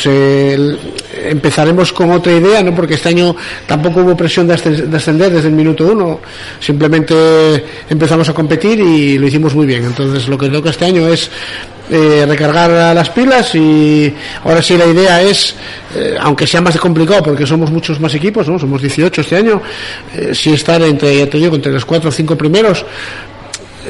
empezaremos 1.24 1.92
con 1.92 2.12
otra 2.12 2.32
idea, 2.32 2.62
¿no? 2.62 2.74
Porque 2.74 2.94
este 2.94 3.08
año 3.08 3.34
tampoco 3.66 4.00
hubo 4.00 4.16
presión 4.16 4.46
de 4.46 4.54
ascender 4.54 5.32
desde 5.32 5.48
el 5.48 5.54
minuto 5.54 5.86
uno. 5.86 6.20
Simplemente 6.60 7.64
empezamos 7.90 8.28
a 8.28 8.34
competir 8.34 8.78
y 8.78 9.18
lo 9.18 9.26
hicimos 9.26 9.54
muy 9.54 9.66
bien. 9.66 9.84
Entonces, 9.84 10.28
lo 10.28 10.38
que 10.38 10.48
toca 10.48 10.70
este 10.70 10.84
año 10.84 11.08
es 11.08 11.28
eh, 11.90 12.24
recargar 12.28 12.94
las 12.94 13.10
pilas 13.10 13.52
y 13.56 14.14
ahora 14.44 14.62
sí 14.62 14.76
la 14.76 14.86
idea 14.86 15.20
es, 15.20 15.56
eh, 15.96 16.16
aunque 16.20 16.46
sea 16.46 16.60
más 16.60 16.76
complicado 16.76 17.22
porque 17.22 17.46
somos 17.46 17.72
muchos 17.72 17.98
más 17.98 18.14
equipos, 18.14 18.46
¿no? 18.46 18.58
somos 18.58 18.80
18 18.80 19.22
este 19.22 19.36
año, 19.36 19.60
sí 20.32 20.52
estar 20.52 20.80
entre, 20.82 21.16
ya 21.16 21.26
te 21.28 21.38
digo, 21.38 21.56
entre 21.56 21.72
los 21.72 21.84
cuatro 21.86 22.10
o 22.10 22.12
cinco 22.12 22.36
primeros, 22.36 22.84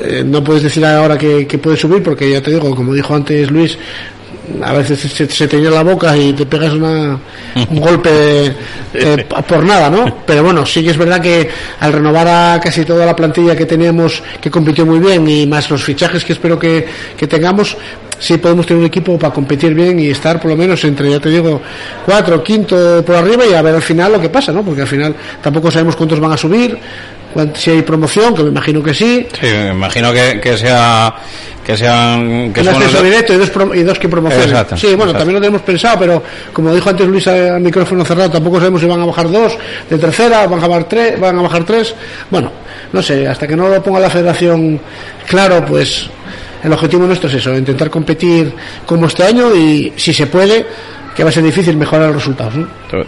eh, 0.03 0.23
no 0.25 0.43
puedes 0.43 0.63
decir 0.63 0.85
ahora 0.85 1.17
que, 1.19 1.47
que 1.47 1.59
puedes 1.59 1.81
subir 1.81 2.03
porque 2.03 2.31
ya 2.31 2.43
te 2.43 2.51
digo, 2.51 2.75
como 2.75 2.95
dijo 2.95 3.15
antes 3.15 3.51
Luis, 3.51 3.79
a 4.63 4.73
veces 4.73 5.01
se, 5.01 5.49
te 5.49 5.57
llena 5.59 5.71
la 5.71 5.83
boca 5.83 6.17
y 6.17 6.33
te 6.33 6.47
pegas 6.47 6.73
una, 6.73 7.19
un 7.71 7.81
golpe 7.81 8.55
eh, 8.95 9.27
por 9.49 9.65
nada, 9.65 9.91
¿no? 9.91 10.19
Pero 10.27 10.43
bueno, 10.43 10.65
sí 10.65 10.83
que 10.83 10.91
es 10.91 10.97
verdad 10.97 11.21
que 11.21 11.49
al 11.81 11.93
renovar 11.93 12.27
a 12.29 12.61
casi 12.61 12.85
toda 12.85 13.05
la 13.05 13.15
plantilla 13.15 13.55
que 13.57 13.67
teníamos, 13.67 14.23
que 14.41 14.51
compitió 14.51 14.87
muy 14.87 14.99
bien, 14.99 15.29
y 15.29 15.47
más 15.47 15.71
los 15.71 15.85
fichajes 15.85 16.25
que 16.25 16.33
espero 16.33 16.59
que, 16.59 16.87
que 17.17 17.27
tengamos, 17.27 17.77
sí 18.19 18.39
podemos 18.39 18.67
tener 18.67 18.81
un 18.81 18.87
equipo 18.87 19.19
para 19.19 19.33
competir 19.33 19.75
bien 19.75 19.99
y 19.99 20.09
estar 20.09 20.41
por 20.41 20.51
lo 20.51 20.57
menos 20.57 20.83
entre, 20.85 21.11
ya 21.11 21.21
te 21.21 21.29
digo, 21.29 21.61
cuatro, 22.05 22.43
quinto 22.43 23.05
por 23.05 23.17
arriba 23.17 23.47
y 23.47 23.55
a 23.55 23.63
ver 23.63 23.75
al 23.75 23.83
final 23.83 24.13
lo 24.13 24.21
que 24.21 24.29
pasa, 24.29 24.53
¿no? 24.53 24.63
Porque 24.63 24.83
al 24.83 24.89
final 24.89 25.15
tampoco 25.43 25.71
sabemos 25.71 25.97
cuántos 25.97 26.19
van 26.21 26.33
a 26.33 26.37
subir, 26.37 26.79
si 27.55 27.71
hay 27.71 27.83
promoción, 27.83 28.35
que 28.35 28.43
me 28.43 28.49
imagino 28.51 28.83
que 28.83 28.95
sí. 28.95 29.27
Sí, 29.41 29.47
me 29.47 29.71
imagino 29.71 30.13
que, 30.13 30.41
que 30.41 30.57
sea 30.57 31.15
que 31.69 31.77
sean 31.77 32.51
que 32.51 32.63
un 32.63 32.69
ascenso 32.69 33.03
directo 33.03 33.35
y 33.35 33.37
dos, 33.37 33.51
y 33.75 33.83
dos 33.83 33.99
que 33.99 34.09
promocionen. 34.09 34.67
sí, 34.75 34.95
bueno, 34.95 35.13
también 35.13 35.35
lo 35.35 35.41
tenemos 35.41 35.61
pensado, 35.61 35.99
pero 35.99 36.23
como 36.51 36.75
dijo 36.75 36.89
antes 36.89 37.07
Luis 37.07 37.27
al 37.29 37.61
micrófono 37.61 38.07
cerrado, 38.07 38.31
tampoco 38.31 38.59
sabemos 38.59 38.81
si 38.81 38.87
van 38.87 39.03
a 39.03 39.05
bajar 39.05 39.31
dos 39.31 39.53
de 39.91 39.99
tercera, 39.99 40.47
van 40.47 40.65
a 40.65 40.67
bajar 40.67 40.89
tres, 40.89 41.21
van 41.21 41.39
a 41.39 41.43
bajar 41.43 41.65
tres. 41.65 41.95
Bueno, 42.31 42.51
no 42.91 43.03
sé, 43.03 43.29
hasta 43.29 43.47
que 43.47 43.55
no 43.55 43.69
lo 43.69 43.83
ponga 43.83 44.01
la 44.01 44.09
Federación 44.09 44.81
claro, 45.27 45.63
pues 45.67 46.09
el 46.63 46.73
objetivo 46.73 47.07
nuestro 47.07 47.29
es 47.29 47.37
eso, 47.37 47.57
intentar 47.57 47.91
competir 47.91 48.53
como 48.87 49.07
este 49.07 49.25
año 49.25 49.55
y 49.55 49.93
si 49.97 50.13
se 50.13 50.27
puede 50.27 50.67
que 51.19 51.25
va 51.25 51.31
a 51.31 51.33
ser 51.33 51.43
difícil 51.43 51.77
mejorar 51.77 52.07
los 52.07 52.19
resultados. 52.19 52.55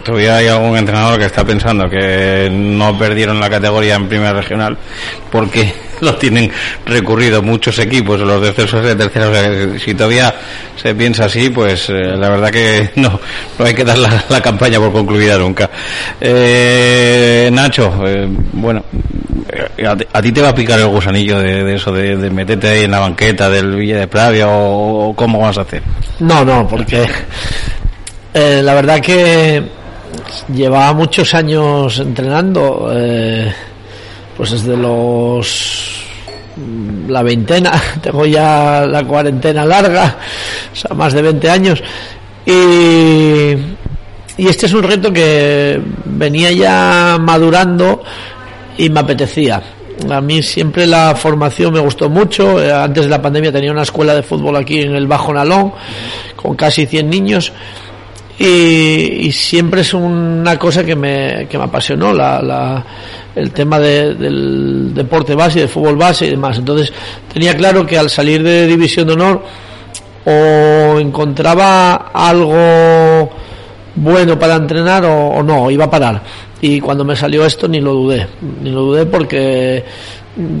¿Todavía 0.03 0.35
hay 0.35 0.47
algún 0.49 0.75
entrenador 0.75 1.17
que 1.17 1.27
está 1.27 1.45
pensando 1.45 1.89
que 1.89 2.49
no 2.51 2.99
perdieron 2.99 3.39
la 3.39 3.49
categoría 3.49 3.95
en 3.95 4.09
primera 4.09 4.33
regional 4.33 4.77
porque 5.31 5.73
lo 6.01 6.15
tienen 6.15 6.51
recurrido 6.85 7.41
muchos 7.41 7.79
equipos, 7.79 8.19
los 8.19 8.41
descensos 8.41 8.83
de 8.83 8.97
tercera? 8.97 9.79
si 9.79 9.93
todavía 9.93 10.35
se 10.75 10.93
piensa 10.93 11.23
así, 11.23 11.51
pues 11.51 11.89
eh, 11.89 11.93
la 12.17 12.27
verdad 12.27 12.51
que 12.51 12.89
no, 12.95 13.17
no 13.57 13.65
hay 13.65 13.73
que 13.73 13.85
dar 13.85 13.97
la, 13.97 14.41
campaña 14.41 14.77
por 14.79 14.91
concluida 14.91 15.37
nunca. 15.37 15.69
Eh, 16.19 17.49
Nacho, 17.53 17.93
eh, 18.05 18.27
bueno, 18.51 18.83
a 20.13 20.21
ti, 20.21 20.31
te 20.31 20.41
va 20.41 20.49
a 20.49 20.55
picar 20.55 20.79
el 20.79 20.87
gusanillo 20.87 21.39
de, 21.39 21.75
eso, 21.75 21.91
de, 21.91 22.29
meterte 22.29 22.69
ahí 22.69 22.83
en 22.83 22.91
la 22.91 22.99
banqueta 22.99 23.49
del 23.49 23.75
Villa 23.75 23.99
de 23.99 24.07
Pravia 24.07 24.47
o 24.49 25.13
cómo 25.15 25.39
vas 25.39 25.57
a 25.57 25.61
hacer? 25.61 25.81
No, 26.19 26.43
no, 26.43 26.67
porque 26.67 27.05
eh, 28.33 28.61
la 28.63 28.73
verdad 28.73 28.99
que 28.99 29.63
llevaba 30.53 30.93
muchos 30.93 31.33
años 31.33 31.99
entrenando, 31.99 32.89
eh, 32.93 33.51
pues 34.35 34.51
desde 34.51 34.77
los 34.77 35.97
la 37.07 37.23
veintena, 37.23 37.71
tengo 38.01 38.25
ya 38.25 38.85
la 38.85 39.03
cuarentena 39.03 39.65
larga, 39.65 40.17
o 40.71 40.75
sea, 40.75 40.95
más 40.95 41.13
de 41.13 41.21
20 41.21 41.49
años, 41.49 41.83
y 42.45 44.47
este 44.47 44.65
es 44.65 44.73
un 44.73 44.83
reto 44.83 45.13
que 45.13 45.79
venía 46.05 46.51
ya 46.51 47.17
madurando 47.19 48.03
y 48.77 48.89
me 48.89 48.99
apetecía. 48.99 49.61
A 50.09 50.21
mí 50.21 50.41
siempre 50.41 50.87
la 50.87 51.15
formación 51.15 51.73
me 51.73 51.79
gustó 51.79 52.09
mucho. 52.09 52.61
Eh, 52.61 52.71
antes 52.71 53.03
de 53.03 53.09
la 53.09 53.21
pandemia 53.21 53.51
tenía 53.51 53.71
una 53.71 53.83
escuela 53.83 54.15
de 54.15 54.23
fútbol 54.23 54.55
aquí 54.55 54.81
en 54.81 54.95
el 54.95 55.07
Bajo 55.07 55.33
Nalón 55.33 55.73
con 56.35 56.55
casi 56.55 56.85
100 56.85 57.09
niños 57.09 57.53
y, 58.43 59.31
siempre 59.31 59.81
es 59.81 59.93
una 59.93 60.57
cosa 60.57 60.83
que 60.83 60.95
me, 60.95 61.47
que 61.47 61.57
me 61.57 61.65
apasionó, 61.65 62.11
la, 62.11 62.83
el 63.35 63.51
tema 63.51 63.79
del 63.79 64.93
deporte 64.93 65.35
base, 65.35 65.59
del 65.59 65.69
fútbol 65.69 65.95
base 65.95 66.25
y 66.25 66.31
demás. 66.31 66.57
Entonces 66.57 66.91
tenía 67.31 67.55
claro 67.55 67.85
que 67.85 67.97
al 67.97 68.09
salir 68.09 68.41
de 68.41 68.65
División 68.65 69.07
de 69.07 69.13
Honor 69.13 69.43
o 70.25 70.99
encontraba 70.99 72.11
algo 72.13 73.29
bueno 73.95 74.37
para 74.37 74.55
entrenar 74.55 75.05
o, 75.05 75.43
no, 75.43 75.69
iba 75.69 75.85
a 75.85 75.89
parar. 75.89 76.21
Y 76.61 76.79
cuando 76.79 77.03
me 77.03 77.15
salió 77.15 77.45
esto 77.45 77.67
ni 77.67 77.79
lo 77.79 77.93
dudé, 77.93 78.27
ni 78.61 78.69
lo 78.69 78.81
dudé 78.81 79.05
porque 79.05 79.83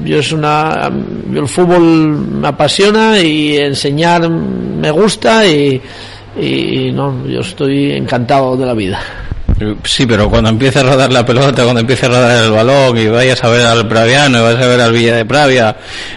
yo 0.03 0.19
es 0.19 0.31
una 0.31 0.91
el 1.33 1.47
fútbol 1.47 2.17
me 2.41 2.47
apasiona 2.47 3.19
y 3.19 3.57
enseñar 3.57 4.29
me 4.29 4.91
gusta 4.91 5.47
y 5.47 5.81
no, 6.93 7.25
yo 7.27 7.41
estoy 7.41 7.91
encantado 7.91 8.57
de 8.57 8.65
la 8.65 8.73
vida. 8.73 8.99
Sí, 9.83 10.05
pero 10.05 10.29
cuando 10.29 10.49
empiece 10.49 10.79
a 10.79 10.83
rodar 10.83 11.11
la 11.11 11.25
pelota, 11.25 11.63
cuando 11.63 11.81
empiece 11.81 12.05
a 12.05 12.09
rodar 12.09 12.45
el 12.45 12.51
balón 12.51 12.97
y 12.97 13.07
vayas 13.07 13.43
a 13.43 13.49
ver 13.49 13.65
al 13.65 13.87
Praviano 13.87 14.39
y 14.39 14.41
vayas 14.41 14.63
a 14.63 14.67
ver 14.67 14.81
al 14.81 14.91
Villa 14.91 15.15
de 15.15 15.25
Pravia 15.25 15.75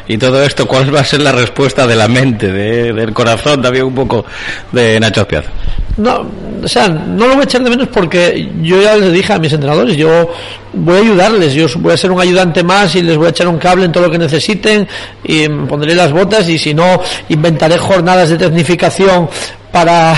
y 0.08 0.16
todo 0.18 0.42
esto, 0.42 0.66
¿cuál 0.66 0.94
va 0.94 1.00
a 1.00 1.04
ser 1.04 1.20
la 1.22 1.32
respuesta 1.32 1.86
de 1.86 1.96
la 1.96 2.08
mente, 2.08 2.50
del 2.50 3.12
corazón 3.12 3.62
también 3.62 3.84
un 3.84 3.94
poco 3.94 4.24
de 4.72 4.98
Nacho 5.00 5.22
Aspiazo? 5.22 5.50
No, 5.96 6.26
o 6.62 6.68
sea, 6.68 6.88
no 6.88 7.28
lo 7.28 7.34
voy 7.34 7.42
a 7.42 7.44
echar 7.44 7.62
de 7.62 7.70
menos 7.70 7.88
porque 7.88 8.50
yo 8.62 8.82
ya 8.82 8.96
les 8.96 9.12
dije 9.12 9.32
a 9.32 9.38
mis 9.38 9.52
entrenadores, 9.52 9.96
yo 9.96 10.32
voy 10.72 10.96
a 10.96 11.00
ayudarles, 11.00 11.52
yo 11.52 11.66
voy 11.76 11.92
a 11.92 11.96
ser 11.96 12.10
un 12.10 12.20
ayudante 12.20 12.64
más 12.64 12.96
y 12.96 13.02
les 13.02 13.16
voy 13.16 13.26
a 13.26 13.30
echar 13.30 13.46
un 13.46 13.58
cable 13.58 13.84
en 13.84 13.92
todo 13.92 14.04
lo 14.04 14.10
que 14.10 14.18
necesiten 14.18 14.88
y 15.22 15.48
pondré 15.48 15.94
las 15.94 16.10
botas 16.10 16.48
y 16.48 16.58
si 16.58 16.74
no, 16.74 17.00
inventaré 17.28 17.78
jornadas 17.78 18.30
de 18.30 18.38
tecnificación 18.38 19.28
para 19.74 20.14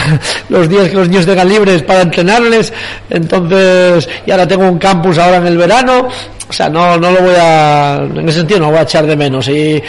los 0.51 0.69
días 0.69 0.91
que 0.91 0.97
los 0.97 1.09
niños 1.09 1.25
tengan 1.25 1.49
libres 1.49 1.83
para 1.83 2.03
entrenarles. 2.03 2.71
Entonces, 3.09 4.07
y 4.27 4.31
ahora 4.31 4.47
tengo 4.47 4.69
un 4.69 4.79
campus 4.79 5.17
ahora 5.17 5.39
en 5.39 5.47
el 5.47 5.57
verano. 5.57 6.09
O 6.47 6.53
sea, 6.53 6.69
no, 6.69 6.99
no 6.99 7.11
lo 7.11 7.23
voy 7.23 7.35
a, 7.41 8.03
en 8.03 8.29
ese 8.29 8.41
sentido 8.41 8.61
no 8.61 8.69
voy 8.69 8.81
a 8.81 8.83
echar 8.83 9.07
de 9.07 9.17
menos. 9.17 9.49
Y 9.49 9.83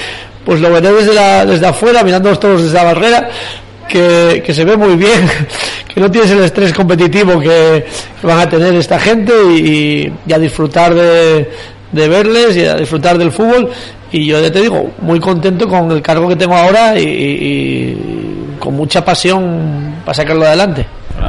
pues 0.46 0.62
lo 0.62 0.72
veré 0.72 0.94
desde, 0.94 1.14
la, 1.14 1.46
desde 1.46 1.68
afuera, 1.68 2.02
mirándolos 2.02 2.40
todos 2.40 2.64
desde 2.64 2.76
la 2.76 2.84
barrera. 2.86 3.30
Que, 3.90 4.42
que, 4.46 4.54
se 4.54 4.66
ve 4.66 4.76
muy 4.76 4.96
bien, 4.96 5.30
que 5.94 6.00
no 6.02 6.12
tienes 6.12 6.32
el 6.32 6.44
estrés 6.44 6.74
competitivo 6.74 7.40
que, 7.40 7.86
van 8.22 8.40
a 8.40 8.50
tener 8.50 8.76
esta 8.76 9.00
gente 9.00 9.32
y, 9.50 10.12
a 10.34 10.38
disfrutar 10.38 10.94
de, 10.94 11.50
de, 11.94 12.08
verles 12.10 12.58
y 12.58 12.66
a 12.66 12.76
disfrutar 12.76 13.18
del 13.18 13.32
fútbol. 13.32 13.70
Y 14.12 14.26
yo 14.26 14.42
ya 14.42 14.52
te 14.52 14.62
digo, 14.62 14.92
muy 15.02 15.20
contento 15.20 15.68
con 15.70 15.92
el 15.92 16.02
cargo 16.02 16.28
que 16.30 16.36
tengo 16.36 16.56
ahora 16.56 16.98
y 17.00 18.27
con 18.58 18.76
mucha 18.76 19.04
pasión 19.04 19.96
para 20.06 20.14
sacarlo 20.14 20.46
adelante. 20.46 20.86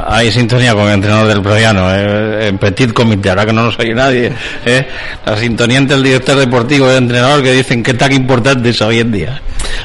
Hay 0.07 0.31
sintonía 0.31 0.73
con 0.73 0.83
el 0.83 0.93
entrenador 0.93 1.27
del 1.27 1.41
Proviano, 1.41 1.93
eh, 1.93 2.47
en 2.47 2.57
Petit 2.59 2.93
Comité, 2.93 3.29
ahora 3.29 3.45
que 3.45 3.53
no 3.53 3.63
nos 3.63 3.79
oye 3.79 3.93
nadie. 3.93 4.31
Eh, 4.63 4.87
la 5.25 5.35
sintonía 5.37 5.79
entre 5.79 5.95
el 5.95 6.03
director 6.03 6.37
deportivo 6.37 6.85
y 6.87 6.91
el 6.91 6.97
entrenador 6.97 7.41
que 7.41 7.51
dicen 7.53 7.81
que 7.81 7.95
tan 7.95 8.11
importante 8.11 8.69
es 8.69 8.81
hoy 8.81 8.99
en 8.99 9.11
día. 9.11 9.41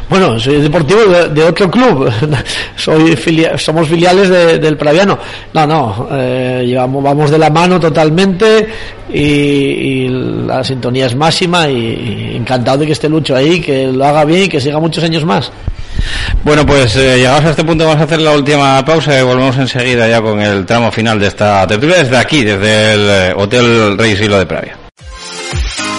Bueno, 0.08 0.38
soy 0.38 0.60
deportivo 0.60 1.00
de, 1.00 1.42
otro 1.42 1.70
club, 1.70 2.12
soy 2.76 3.16
somos 3.56 3.88
filiales 3.88 4.28
del 4.28 4.76
Praviano. 4.76 5.18
No, 5.54 5.66
no, 5.66 6.08
eh, 6.12 6.64
llevamos, 6.66 7.02
vamos 7.02 7.30
de 7.30 7.38
la 7.38 7.48
mano 7.48 7.80
totalmente 7.80 8.68
y, 9.12 10.08
la 10.46 10.62
sintonía 10.62 11.06
es 11.06 11.14
máxima 11.14 11.68
y, 11.68 12.36
encantado 12.36 12.78
de 12.78 12.86
que 12.86 12.92
esté 12.92 13.08
Lucho 13.08 13.34
ahí, 13.34 13.60
que 13.60 13.86
lo 13.86 14.04
haga 14.04 14.24
bien 14.24 14.44
y 14.44 14.48
que 14.48 14.60
siga 14.60 14.78
muchos 14.78 15.02
años 15.02 15.24
más. 15.24 15.50
Bueno, 16.42 16.66
pues 16.66 16.96
eh, 16.96 17.16
llegados 17.16 17.44
a 17.44 17.50
este 17.50 17.64
punto 17.64 17.86
vamos 17.86 18.00
a 18.00 18.04
hacer 18.04 18.20
la 18.20 18.32
última 18.32 18.84
pausa 18.84 19.18
y 19.18 19.22
volvemos 19.22 19.56
enseguida 19.56 20.08
ya 20.08 20.20
con 20.20 20.40
el 20.40 20.66
tramo 20.66 20.92
final 20.92 21.18
de 21.18 21.28
esta 21.28 21.66
tertulia 21.66 21.98
desde 21.98 22.16
aquí, 22.16 22.44
desde 22.44 22.92
el 22.92 23.34
Hotel 23.36 23.96
Rey 23.98 24.16
Silo 24.16 24.38
de 24.38 24.46
Pravia. 24.46 24.83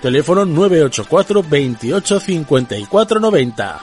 Teléfono 0.00 0.44
984 0.44 1.42
28 1.42 2.20
54 2.20 3.20
90. 3.20 3.78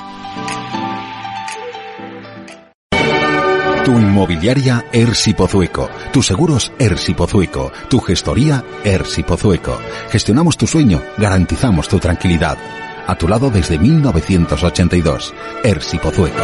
Tu 3.86 3.92
inmobiliaria 3.92 4.86
Ersi 4.92 5.34
Pozueco, 5.34 5.90
tus 6.12 6.28
seguros 6.28 6.74
Ersi 6.78 7.14
Pozueco, 7.14 7.72
tu 7.88 8.02
gestoría 8.02 8.62
Ersi 8.84 9.24
Pozueco. 9.24 9.80
Gestionamos 10.10 10.58
tu 10.58 10.68
sueño, 10.68 11.02
garantizamos 11.18 11.88
tu 11.88 11.98
tranquilidad. 11.98 12.58
A 13.08 13.16
tu 13.16 13.30
lado 13.30 13.50
desde 13.50 13.80
1982. 13.80 15.34
Ersi 15.64 16.00
Pozueco. 16.00 16.44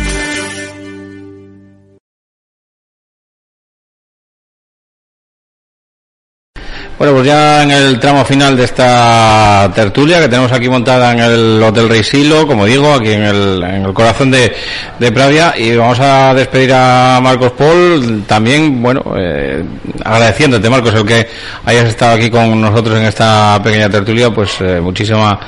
Bueno, 7.01 7.15
pues 7.15 7.25
ya 7.25 7.63
en 7.63 7.71
el 7.71 7.99
tramo 7.99 8.23
final 8.23 8.55
de 8.55 8.63
esta 8.63 9.71
tertulia 9.73 10.19
que 10.19 10.27
tenemos 10.29 10.51
aquí 10.51 10.69
montada 10.69 11.11
en 11.13 11.19
el 11.19 11.63
Hotel 11.63 11.89
Rey 11.89 12.03
Silo, 12.03 12.45
como 12.45 12.63
digo, 12.67 12.93
aquí 12.93 13.13
en 13.13 13.23
el, 13.23 13.63
en 13.63 13.85
el 13.85 13.91
corazón 13.91 14.29
de, 14.29 14.55
de 14.99 15.11
Pravia, 15.11 15.51
y 15.57 15.75
vamos 15.75 15.99
a 15.99 16.31
despedir 16.35 16.71
a 16.75 17.19
Marcos 17.19 17.53
Paul, 17.53 18.23
también, 18.27 18.83
bueno, 18.83 19.03
eh, 19.17 19.63
agradeciéndote, 20.05 20.69
Marcos, 20.69 20.93
el 20.93 21.03
que 21.03 21.27
hayas 21.65 21.85
estado 21.85 22.17
aquí 22.17 22.29
con 22.29 22.61
nosotros 22.61 22.99
en 22.99 23.05
esta 23.05 23.59
pequeña 23.63 23.89
tertulia, 23.89 24.29
pues 24.29 24.57
eh, 24.61 24.79
muchísima 24.79 25.39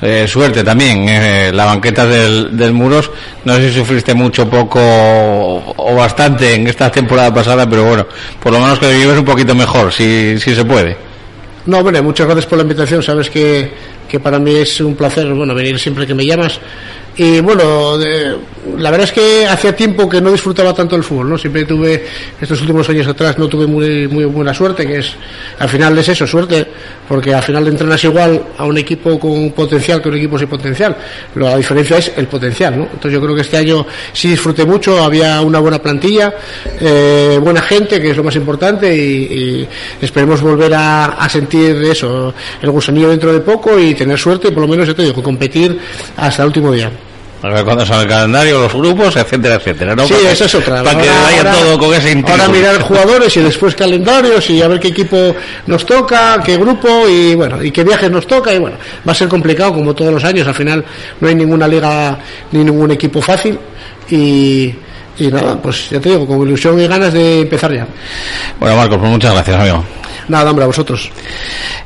eh, 0.00 0.26
suerte 0.28 0.62
también. 0.62 1.06
Eh, 1.08 1.50
la 1.52 1.64
banqueta 1.64 2.06
del, 2.06 2.56
del 2.56 2.72
Muros, 2.72 3.10
no 3.44 3.56
sé 3.56 3.68
si 3.68 3.78
sufriste 3.78 4.12
mucho, 4.12 4.48
poco 4.48 4.80
o 4.80 5.94
bastante 5.94 6.54
en 6.54 6.66
esta 6.66 6.90
temporada 6.90 7.32
pasada, 7.32 7.68
pero 7.68 7.84
bueno, 7.84 8.06
por 8.38 8.52
lo 8.52 8.60
menos 8.60 8.78
que 8.78 8.92
vives 8.92 9.18
un 9.18 9.24
poquito 9.24 9.54
mejor, 9.54 9.92
si, 9.92 10.38
si 10.38 10.54
se 10.54 10.64
puede. 10.64 10.93
No, 11.66 11.82
bueno, 11.82 12.02
muchas 12.02 12.26
gracias 12.26 12.46
por 12.46 12.58
la 12.58 12.62
invitación. 12.62 13.02
Sabes 13.02 13.30
que, 13.30 13.72
que 14.08 14.20
para 14.20 14.38
mí 14.38 14.54
es 14.54 14.80
un 14.80 14.94
placer, 14.94 15.32
bueno, 15.32 15.54
venir 15.54 15.78
siempre 15.78 16.06
que 16.06 16.14
me 16.14 16.24
llamas. 16.26 16.58
Y 17.16 17.38
bueno, 17.40 17.96
de- 17.96 18.34
la 18.76 18.90
verdad 18.90 19.04
es 19.04 19.12
que 19.12 19.46
hacía 19.46 19.76
tiempo 19.76 20.08
que 20.08 20.20
no 20.20 20.32
disfrutaba 20.32 20.74
tanto 20.74 20.96
el 20.96 21.04
fútbol, 21.04 21.30
¿no? 21.30 21.38
Siempre 21.38 21.64
tuve, 21.64 22.04
estos 22.40 22.60
últimos 22.62 22.88
años 22.88 23.06
atrás 23.06 23.38
no 23.38 23.46
tuve 23.46 23.68
muy, 23.68 24.08
muy 24.08 24.24
buena 24.24 24.52
suerte, 24.52 24.84
que 24.84 24.98
es, 24.98 25.12
al 25.60 25.68
final 25.68 25.96
es 25.96 26.08
eso, 26.08 26.26
suerte, 26.26 26.66
porque 27.06 27.32
al 27.32 27.42
final 27.44 27.68
entrenas 27.68 28.02
igual 28.02 28.42
a 28.58 28.64
un 28.64 28.76
equipo 28.78 29.16
con 29.20 29.52
potencial 29.52 30.02
que 30.02 30.08
un 30.08 30.16
equipo 30.16 30.36
sin 30.40 30.48
potencial. 30.48 30.96
La 31.36 31.56
diferencia 31.56 31.98
es 31.98 32.10
el 32.16 32.26
potencial, 32.26 32.76
¿no? 32.78 32.82
Entonces 32.84 33.12
yo 33.12 33.20
creo 33.22 33.36
que 33.36 33.42
este 33.42 33.58
año 33.58 33.86
sí 34.12 34.30
disfruté 34.30 34.64
mucho, 34.64 35.00
había 35.00 35.40
una 35.42 35.60
buena 35.60 35.80
plantilla, 35.80 36.34
eh, 36.80 37.38
buena 37.40 37.62
gente, 37.62 38.00
que 38.02 38.10
es 38.10 38.16
lo 38.16 38.24
más 38.24 38.34
importante, 38.34 38.92
y, 38.92 39.00
y 39.60 39.68
esperemos 40.00 40.40
volver 40.40 40.74
a, 40.74 41.04
a 41.04 41.28
sentir 41.28 41.76
eso, 41.84 42.34
el 42.60 42.70
gusanillo 42.72 43.10
dentro 43.10 43.32
de 43.32 43.38
poco 43.38 43.78
y 43.78 43.94
tener 44.04 44.18
suerte, 44.18 44.48
y 44.48 44.50
por 44.52 44.62
lo 44.62 44.68
menos, 44.68 44.86
ya 44.86 44.94
te 44.94 45.02
digo, 45.02 45.22
competir 45.22 45.78
hasta 46.16 46.42
el 46.42 46.46
último 46.48 46.72
día. 46.72 46.90
A 47.42 47.48
ver 47.48 47.62
cuándo 47.64 47.84
sale 47.84 48.04
el 48.04 48.08
calendario, 48.08 48.58
los 48.62 48.72
grupos, 48.72 49.16
etcétera, 49.16 49.56
etcétera. 49.56 49.94
¿no? 49.94 50.06
Sí, 50.06 50.14
Para- 50.14 50.32
esa 50.32 50.46
es 50.46 50.54
otra. 50.54 50.82
Para 50.82 50.98
que 50.98 51.08
vaya 51.10 51.38
ahora- 51.38 51.52
todo 51.52 51.78
con 51.78 51.94
ese 51.94 52.12
intrigo. 52.12 52.40
Ahora 52.42 52.48
mirar 52.48 52.80
jugadores 52.80 53.36
y 53.36 53.40
después 53.40 53.74
calendarios 53.74 54.48
y 54.48 54.62
a 54.62 54.68
ver 54.68 54.80
qué 54.80 54.88
equipo 54.88 55.36
nos 55.66 55.84
toca, 55.84 56.40
qué 56.42 56.56
grupo 56.56 57.06
y 57.06 57.34
bueno, 57.34 57.62
y 57.62 57.70
qué 57.70 57.84
viajes 57.84 58.10
nos 58.10 58.26
toca 58.26 58.50
y 58.54 58.58
bueno, 58.58 58.76
va 59.06 59.12
a 59.12 59.14
ser 59.14 59.28
complicado 59.28 59.74
como 59.74 59.94
todos 59.94 60.10
los 60.10 60.24
años. 60.24 60.46
Al 60.48 60.54
final 60.54 60.82
no 61.20 61.28
hay 61.28 61.34
ninguna 61.34 61.68
liga 61.68 62.18
ni 62.52 62.64
ningún 62.64 62.90
equipo 62.92 63.20
fácil 63.20 63.58
y, 64.10 64.74
y 65.18 65.28
nada, 65.28 65.56
pues 65.60 65.90
ya 65.90 66.00
te 66.00 66.10
digo, 66.10 66.26
con 66.26 66.42
ilusión 66.46 66.80
y 66.80 66.86
ganas 66.86 67.12
de 67.12 67.40
empezar 67.42 67.72
ya. 67.72 67.86
Bueno, 68.58 68.76
Marcos, 68.76 68.98
pues 68.98 69.10
muchas 69.10 69.32
gracias, 69.32 69.60
amigo. 69.60 69.84
Nada, 70.28 70.48
hombre, 70.50 70.64
a 70.64 70.68
vosotros. 70.68 71.10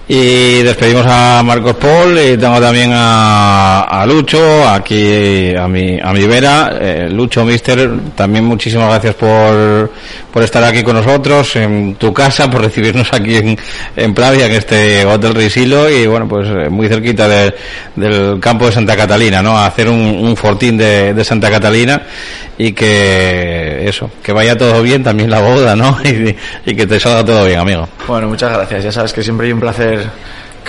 Y 0.07 0.63
despedimos 0.63 1.05
a 1.09 1.43
Marcos 1.45 1.75
Paul 1.77 2.17
y 2.19 2.37
tengo 2.39 2.61
también 2.61 2.91
a, 2.95 3.81
a 3.83 4.07
Lucho, 4.07 4.67
aquí 4.69 5.53
a 5.55 5.67
mi, 5.69 5.99
a 6.01 6.13
mi 6.13 6.25
vera. 6.27 6.73
Eh, 6.81 7.09
Lucho, 7.11 7.45
mister, 7.45 7.91
también 8.15 8.45
muchísimas 8.45 8.89
gracias 8.91 9.17
por, 9.17 9.91
por 10.33 10.43
estar 10.43 10.63
aquí 10.65 10.83
con 10.83 10.95
nosotros 10.97 11.57
en 11.57 11.97
tu 11.97 12.15
casa, 12.15 12.49
por 12.51 12.63
recibirnos 12.63 13.13
aquí 13.13 13.37
en, 13.37 13.59
en 13.97 14.15
Pravia, 14.15 14.47
en 14.47 14.53
este 14.53 15.05
Hotel 15.05 15.35
Risilo 15.35 15.91
y 15.91 16.07
bueno, 16.07 16.27
pues 16.29 16.49
eh, 16.49 16.71
muy 16.71 16.89
cerquita 16.89 17.27
de- 17.29 17.55
del 17.97 18.39
campo 18.41 18.67
de 18.67 18.73
Santa 18.73 18.97
Catalina, 18.97 19.43
¿no? 19.43 19.59
A 19.59 19.67
hacer 19.67 19.89
un, 19.89 19.99
un 20.01 20.37
fortín 20.37 20.79
de, 20.79 21.13
de 21.13 21.25
Santa 21.25 21.51
Catalina 21.51 22.01
y 22.59 22.73
que 22.73 23.89
eso, 23.89 24.11
que 24.23 24.33
vaya 24.33 24.59
todo 24.59 24.83
bien, 24.83 25.05
también 25.05 25.31
la 25.31 25.41
boda, 25.41 25.77
¿no? 25.77 25.97
Y, 26.67 26.75
que 26.75 26.87
te 26.87 26.99
salga 26.99 27.25
todo 27.25 27.47
bien, 27.47 27.61
amigo. 27.61 27.89
Bueno, 28.07 28.29
muchas 28.29 28.53
gracias. 28.53 28.85
Ya 28.85 28.93
sabes 28.93 29.13
que 29.13 29.23
siempre 29.23 29.47
hay 29.47 29.53
un 29.53 29.61
placer 29.61 30.07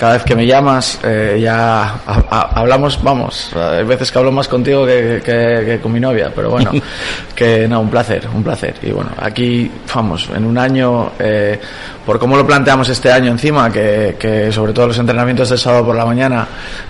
cada 0.00 0.14
vez 0.14 0.24
que 0.24 0.34
me 0.34 0.46
llamas 0.46 0.98
eh, 1.04 1.38
ya 1.42 2.00
hablamos, 2.30 3.02
vamos, 3.02 3.54
hay 3.54 3.84
veces 3.84 4.10
que 4.10 4.18
hablo 4.18 4.32
más 4.32 4.48
contigo 4.48 4.86
que, 4.86 5.20
que, 5.22 5.78
con 5.78 5.92
mi 5.92 6.00
novia, 6.00 6.32
pero 6.34 6.48
bueno, 6.48 6.70
que 7.34 7.68
no, 7.68 7.82
un 7.82 7.90
placer, 7.90 8.26
un 8.34 8.42
placer. 8.42 8.76
Y 8.80 8.92
bueno, 8.92 9.10
aquí, 9.18 9.70
vamos, 9.94 10.30
en 10.34 10.46
un 10.46 10.56
año, 10.56 11.12
eh, 11.18 11.60
por 12.06 12.18
cómo 12.18 12.34
lo 12.34 12.46
planteamos 12.46 12.88
este 12.88 13.12
año 13.12 13.30
encima, 13.30 13.70
que, 13.70 14.16
que 14.18 14.50
sobre 14.50 14.72
todo 14.72 14.86
los 14.86 14.98
entrenamientos 14.98 15.50
del 15.50 15.58
sábado 15.58 15.84
por 15.84 15.94
la 15.94 16.06
mañana, 16.06 16.48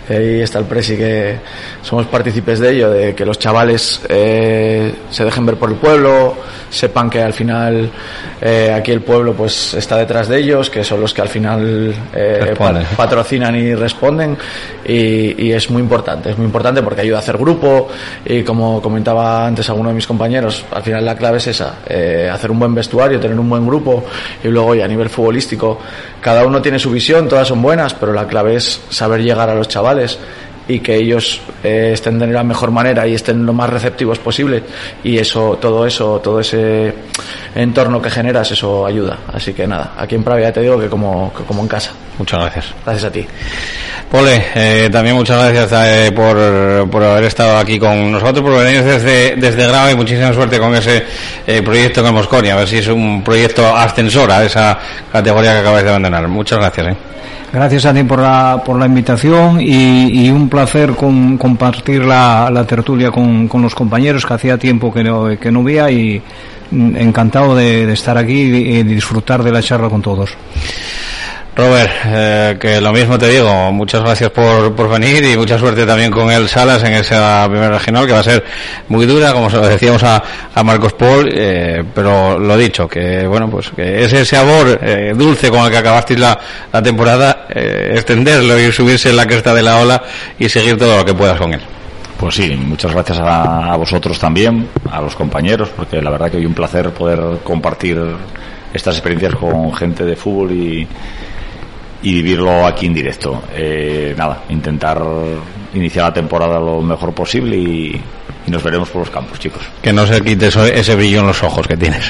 eh, 0.09 0.17
ahí 0.17 0.41
está 0.43 0.61
el 0.61 0.67
presi 0.67 0.97
que 0.97 1.41
somos 1.83 2.07
partícipes 2.07 2.61
de 2.61 2.71
ello, 2.71 2.91
de 2.91 3.13
que 3.13 3.25
los 3.25 3.41
chavales 3.41 4.03
eh, 4.09 4.95
se 5.11 5.25
dejen 5.25 5.47
ver 5.47 5.57
por 5.57 5.71
el 5.71 5.77
pueblo, 5.77 6.37
sepan 6.71 7.11
que 7.11 7.23
al 7.23 7.33
final 7.33 7.91
eh, 8.41 8.73
aquí 8.75 8.93
el 8.93 9.03
pueblo 9.03 9.35
pues 9.35 9.75
está 9.75 9.97
detrás 9.97 10.29
de 10.29 10.39
ellos, 10.39 10.71
que 10.71 10.83
son 10.85 11.01
los 11.01 11.13
que 11.13 11.23
al 11.23 11.29
final 11.29 11.95
eh, 12.15 12.55
patrocinan 13.01 13.57
y 13.57 13.75
responden 13.75 14.37
y, 14.85 15.51
es 15.53 15.71
muy 15.71 15.81
importante, 15.81 16.29
es 16.31 16.37
muy 16.37 16.45
importante 16.45 16.83
porque 16.83 17.01
ayuda 17.01 17.17
a 17.17 17.21
hacer 17.21 17.39
grupo 17.39 17.89
y 18.27 18.43
como 18.43 18.83
comentaba 18.83 19.47
antes 19.47 19.71
alguno 19.71 19.89
de 19.89 19.95
mis 19.95 20.07
compañeros, 20.07 20.67
al 20.71 20.83
final 20.83 21.03
la 21.07 21.17
clave 21.17 21.39
es 21.39 21.47
esa, 21.47 21.77
eh, 21.89 22.29
hacer 22.31 22.51
un 22.51 22.59
buen 22.59 22.75
vestuario, 22.75 23.19
tener 23.19 23.41
un 23.41 23.49
buen 23.49 23.67
grupo 23.67 24.05
y 24.45 24.49
luego 24.49 24.75
ya 24.75 24.85
a 24.85 24.89
nivel 24.89 25.09
futbolístico 25.09 25.79
cada 26.21 26.45
uno 26.45 26.61
tiene 26.61 26.79
su 26.79 26.91
visión, 26.91 27.27
todas 27.27 27.49
son 27.49 27.63
buenas, 27.63 27.95
pero 27.95 28.13
la 28.13 28.27
clave 28.27 28.57
es 28.57 28.83
saber 28.91 29.23
llegar 29.23 29.49
a 29.49 29.55
los 29.55 29.67
chavales 29.67 30.19
y 30.69 30.81
que 30.81 30.97
ellos 30.97 31.41
eh, 31.65 31.91
estén 31.95 32.19
de 32.19 32.27
la 32.29 32.45
mejor 32.45 32.71
manera 32.71 33.07
y 33.07 33.15
estén 33.15 33.45
lo 33.45 33.53
más 33.53 33.71
receptivos 33.71 34.19
posible. 34.19 34.63
Y 35.03 35.19
eso 35.19 35.59
todo 35.61 35.87
eso 35.87 36.21
todo 36.21 36.41
ese 36.41 36.95
entorno 37.55 38.01
que 38.01 38.11
generas 38.11 38.51
eso 38.51 38.87
ayuda. 38.87 39.19
Así 39.33 39.53
que 39.53 39.67
nada 39.67 39.95
aquí 39.97 40.15
en 40.15 40.25
Pravia 40.25 40.53
te 40.53 40.61
digo 40.61 40.79
que 40.79 40.89
como, 40.89 41.33
como 41.33 41.63
en 41.63 41.69
casa. 41.69 41.93
Muchas 42.19 42.41
gracias. 42.41 42.75
Gracias 42.85 43.05
a 43.05 43.13
ti. 43.13 43.27
Pole 44.11 44.45
eh, 44.55 44.89
también 44.91 45.17
muchas 45.17 45.53
gracias 45.53 45.87
eh, 45.87 46.13
por, 46.13 46.91
por 46.91 47.03
haber 47.03 47.25
estado 47.25 47.57
aquí 47.59 47.79
con 47.79 48.13
nosotros 48.13 48.45
por 48.45 48.63
venir 48.63 48.83
desde 48.83 49.37
desde 49.37 49.67
Grava 49.67 49.91
y 49.91 49.95
muchísima 49.95 50.33
suerte 50.33 50.59
con 50.59 50.75
ese 50.75 51.05
proyecto 51.65 52.03
que 52.03 52.11
Mosconi. 52.11 52.51
A 52.51 52.57
ver 52.57 52.69
si 52.69 52.79
es 52.79 52.89
un 52.89 53.23
proyecto 53.23 53.67
ascensor 53.77 54.31
a 54.31 54.45
esa 54.45 54.79
categoría 55.13 55.53
que 55.55 55.59
acabáis 55.59 55.85
de 55.85 55.91
abandonar. 55.91 56.29
Muchas 56.29 56.59
gracias 56.59 56.89
eh. 56.89 56.97
Gracias 57.53 57.85
a 57.85 57.93
ti 57.93 58.05
por 58.05 58.21
la, 58.21 58.63
por 58.65 58.79
la 58.79 58.87
invitación 58.87 59.61
y, 59.61 60.31
un 60.31 60.49
placer 60.49 60.93
con, 60.93 61.37
compartir 61.37 62.05
la, 62.05 62.65
tertulia 62.69 63.11
con, 63.11 63.49
con, 63.49 63.61
los 63.61 63.75
compañeros 63.75 64.25
que 64.25 64.35
hacía 64.35 64.57
tiempo 64.57 64.93
que 64.93 65.03
no, 65.03 65.37
que 65.37 65.51
no 65.51 65.65
veía 65.65 65.91
y 65.91 66.23
encantado 66.71 67.57
de, 67.57 67.87
de 67.87 67.93
estar 67.93 68.17
aquí 68.17 68.41
y 68.43 68.83
disfrutar 68.85 69.43
de 69.43 69.51
la 69.51 69.63
charla 69.63 69.89
con 69.89 70.01
todos. 70.01 70.37
Robert, 71.57 71.91
eh, 72.07 72.57
que 72.61 72.81
lo 72.81 72.93
mismo 72.93 73.19
te 73.19 73.29
digo, 73.29 73.73
muchas 73.73 74.03
gracias 74.03 74.31
por, 74.31 74.75
por 74.75 74.89
venir 74.89 75.25
y 75.25 75.37
mucha 75.37 75.59
suerte 75.59 75.85
también 75.85 76.11
con 76.11 76.31
el 76.31 76.49
Salas 76.49 76.83
en 76.85 76.93
esa 76.93 77.47
primera 77.49 77.77
regional 77.77 78.07
que 78.07 78.13
va 78.13 78.21
a 78.21 78.25
ser 78.25 78.45
muy 78.89 79.05
dura, 79.05 79.33
como 79.33 79.51
se 79.51 79.57
lo 79.57 79.67
decíamos 79.67 80.03
a, 80.05 80.23
a 80.55 80.63
Marcos 80.63 80.93
Paul, 80.93 81.29
eh, 81.33 81.83
pero 81.93 82.39
lo 82.39 82.57
dicho, 82.57 82.87
que 82.87 83.27
bueno, 83.27 83.51
pues 83.51 83.71
que 83.71 84.05
ese 84.05 84.25
sabor 84.25 84.79
eh, 84.81 85.13
dulce 85.17 85.51
con 85.51 85.65
el 85.65 85.71
que 85.71 85.79
acabasteis 85.79 86.21
la, 86.21 86.39
la 86.73 86.83
temporada, 86.83 87.47
extenderlo 87.49 88.59
y 88.59 88.71
subirse 88.71 89.11
en 89.11 89.17
la 89.17 89.27
cresta 89.27 89.53
de 89.53 89.63
la 89.63 89.79
ola 89.79 90.03
y 90.39 90.49
seguir 90.49 90.79
todo 90.79 90.99
lo 90.99 91.05
que 91.05 91.15
puedas 91.15 91.37
con 91.37 91.53
él. 91.53 91.61
Pues 92.17 92.37
sí, 92.37 92.55
muchas 92.55 92.93
gracias 92.93 93.19
a, 93.19 93.73
a 93.73 93.77
vosotros 93.77 94.19
también, 94.19 94.69
a 94.91 95.01
los 95.01 95.17
compañeros, 95.17 95.71
porque 95.75 96.01
la 96.01 96.11
verdad 96.11 96.31
que 96.31 96.37
hoy 96.37 96.47
un 96.47 96.55
placer 96.55 96.91
poder 96.91 97.39
compartir 97.43 97.99
estas 98.73 98.95
experiencias 98.95 99.35
con 99.35 99.75
gente 99.75 100.05
de 100.05 100.15
fútbol 100.17 100.53
y, 100.53 100.87
y 102.03 102.15
vivirlo 102.15 102.67
aquí 102.67 102.87
en 102.87 102.95
directo. 102.95 103.43
Eh, 103.55 104.15
nada, 104.17 104.45
intentar 104.49 105.03
iniciar 105.75 106.07
la 106.07 106.15
temporada 106.15 106.59
lo 106.59 106.81
mejor 106.81 107.13
posible 107.13 107.57
y, 107.57 108.01
nos 108.47 108.65
veremos 108.65 108.89
por 108.89 109.03
los 109.03 109.11
campos, 109.11 109.39
chicos. 109.39 109.63
Que 109.81 109.93
no 109.93 110.05
se 110.07 110.21
quite 110.23 110.49
ese 110.49 110.95
brillo 110.97 111.21
en 111.21 111.27
los 111.29 111.41
ojos 111.43 111.69
que 111.69 111.77
tienes. 111.77 112.05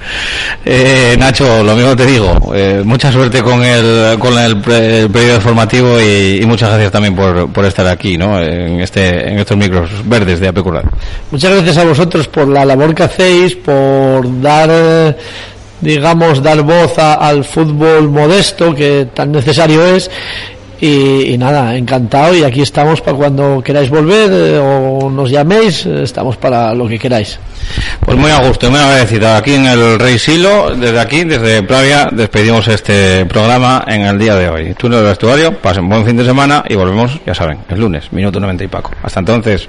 eh, 0.64 1.16
Nacho, 1.18 1.62
lo 1.64 1.74
mismo 1.74 1.96
te 1.96 2.04
digo, 2.04 2.52
eh, 2.54 2.82
mucha 2.84 3.10
suerte 3.10 3.42
con 3.42 3.64
el, 3.64 4.18
con 4.18 4.36
el, 4.38 4.60
periodo 4.60 5.40
formativo 5.40 5.98
y, 5.98 6.44
muchas 6.44 6.70
gracias 6.70 6.92
también 6.92 7.14
por, 7.14 7.50
por 7.50 7.64
estar 7.64 7.86
aquí, 7.86 8.18
¿no? 8.18 8.38
En, 8.42 8.80
este, 8.80 9.30
en 9.30 9.38
estos 9.38 9.56
micros 9.56 9.88
verdes 10.04 10.40
de 10.40 10.48
Apecurral. 10.48 10.84
Muchas 11.30 11.50
gracias 11.54 11.78
a 11.78 11.84
vosotros 11.84 12.28
por 12.28 12.46
la 12.48 12.66
labor 12.66 12.94
que 12.94 13.04
hacéis, 13.04 13.56
por 13.56 14.42
dar 14.42 15.16
digamos, 15.80 16.42
dar 16.42 16.62
voz 16.62 16.98
al 16.98 17.44
fútbol 17.44 18.08
modesto 18.08 18.74
que 18.74 19.08
tan 19.12 19.32
necesario 19.32 19.84
es. 19.84 20.10
Y, 20.82 21.36
nada, 21.36 21.76
encantado 21.76 22.34
y 22.34 22.42
aquí 22.42 22.62
estamos 22.62 23.02
para 23.02 23.14
cuando 23.14 23.62
queráis 23.62 23.90
volver 23.90 24.30
eh, 24.32 24.58
o 24.58 25.10
nos 25.10 25.30
llaméis, 25.30 25.84
eh, 25.84 26.04
estamos 26.04 26.38
para 26.38 26.72
lo 26.74 26.88
que 26.88 26.98
queráis. 26.98 27.38
Pues 28.00 28.16
muy 28.16 28.30
a 28.30 28.48
gusto, 28.48 28.70
muy 28.70 28.80
agradecido. 28.80 29.34
Aquí 29.34 29.52
en 29.52 29.66
el 29.66 29.98
Rey 29.98 30.18
Silo, 30.18 30.74
desde 30.74 30.98
aquí, 30.98 31.24
desde 31.24 31.62
Plavia, 31.64 32.08
despedimos 32.10 32.66
este 32.68 33.26
programa 33.26 33.84
en 33.86 34.02
el 34.06 34.18
día 34.18 34.36
de 34.36 34.48
hoy. 34.48 34.74
Tú 34.74 34.88
del 34.88 35.04
vestuario, 35.04 35.52
pasen 35.58 35.86
buen 35.86 36.06
fin 36.06 36.16
de 36.16 36.24
semana 36.24 36.64
y 36.66 36.76
volvemos, 36.76 37.20
ya 37.26 37.34
saben, 37.34 37.58
el 37.68 37.78
lunes, 37.78 38.10
minuto 38.10 38.40
90 38.40 38.64
y 38.64 38.68
Paco. 38.68 38.90
Hasta 39.02 39.20
entonces. 39.20 39.68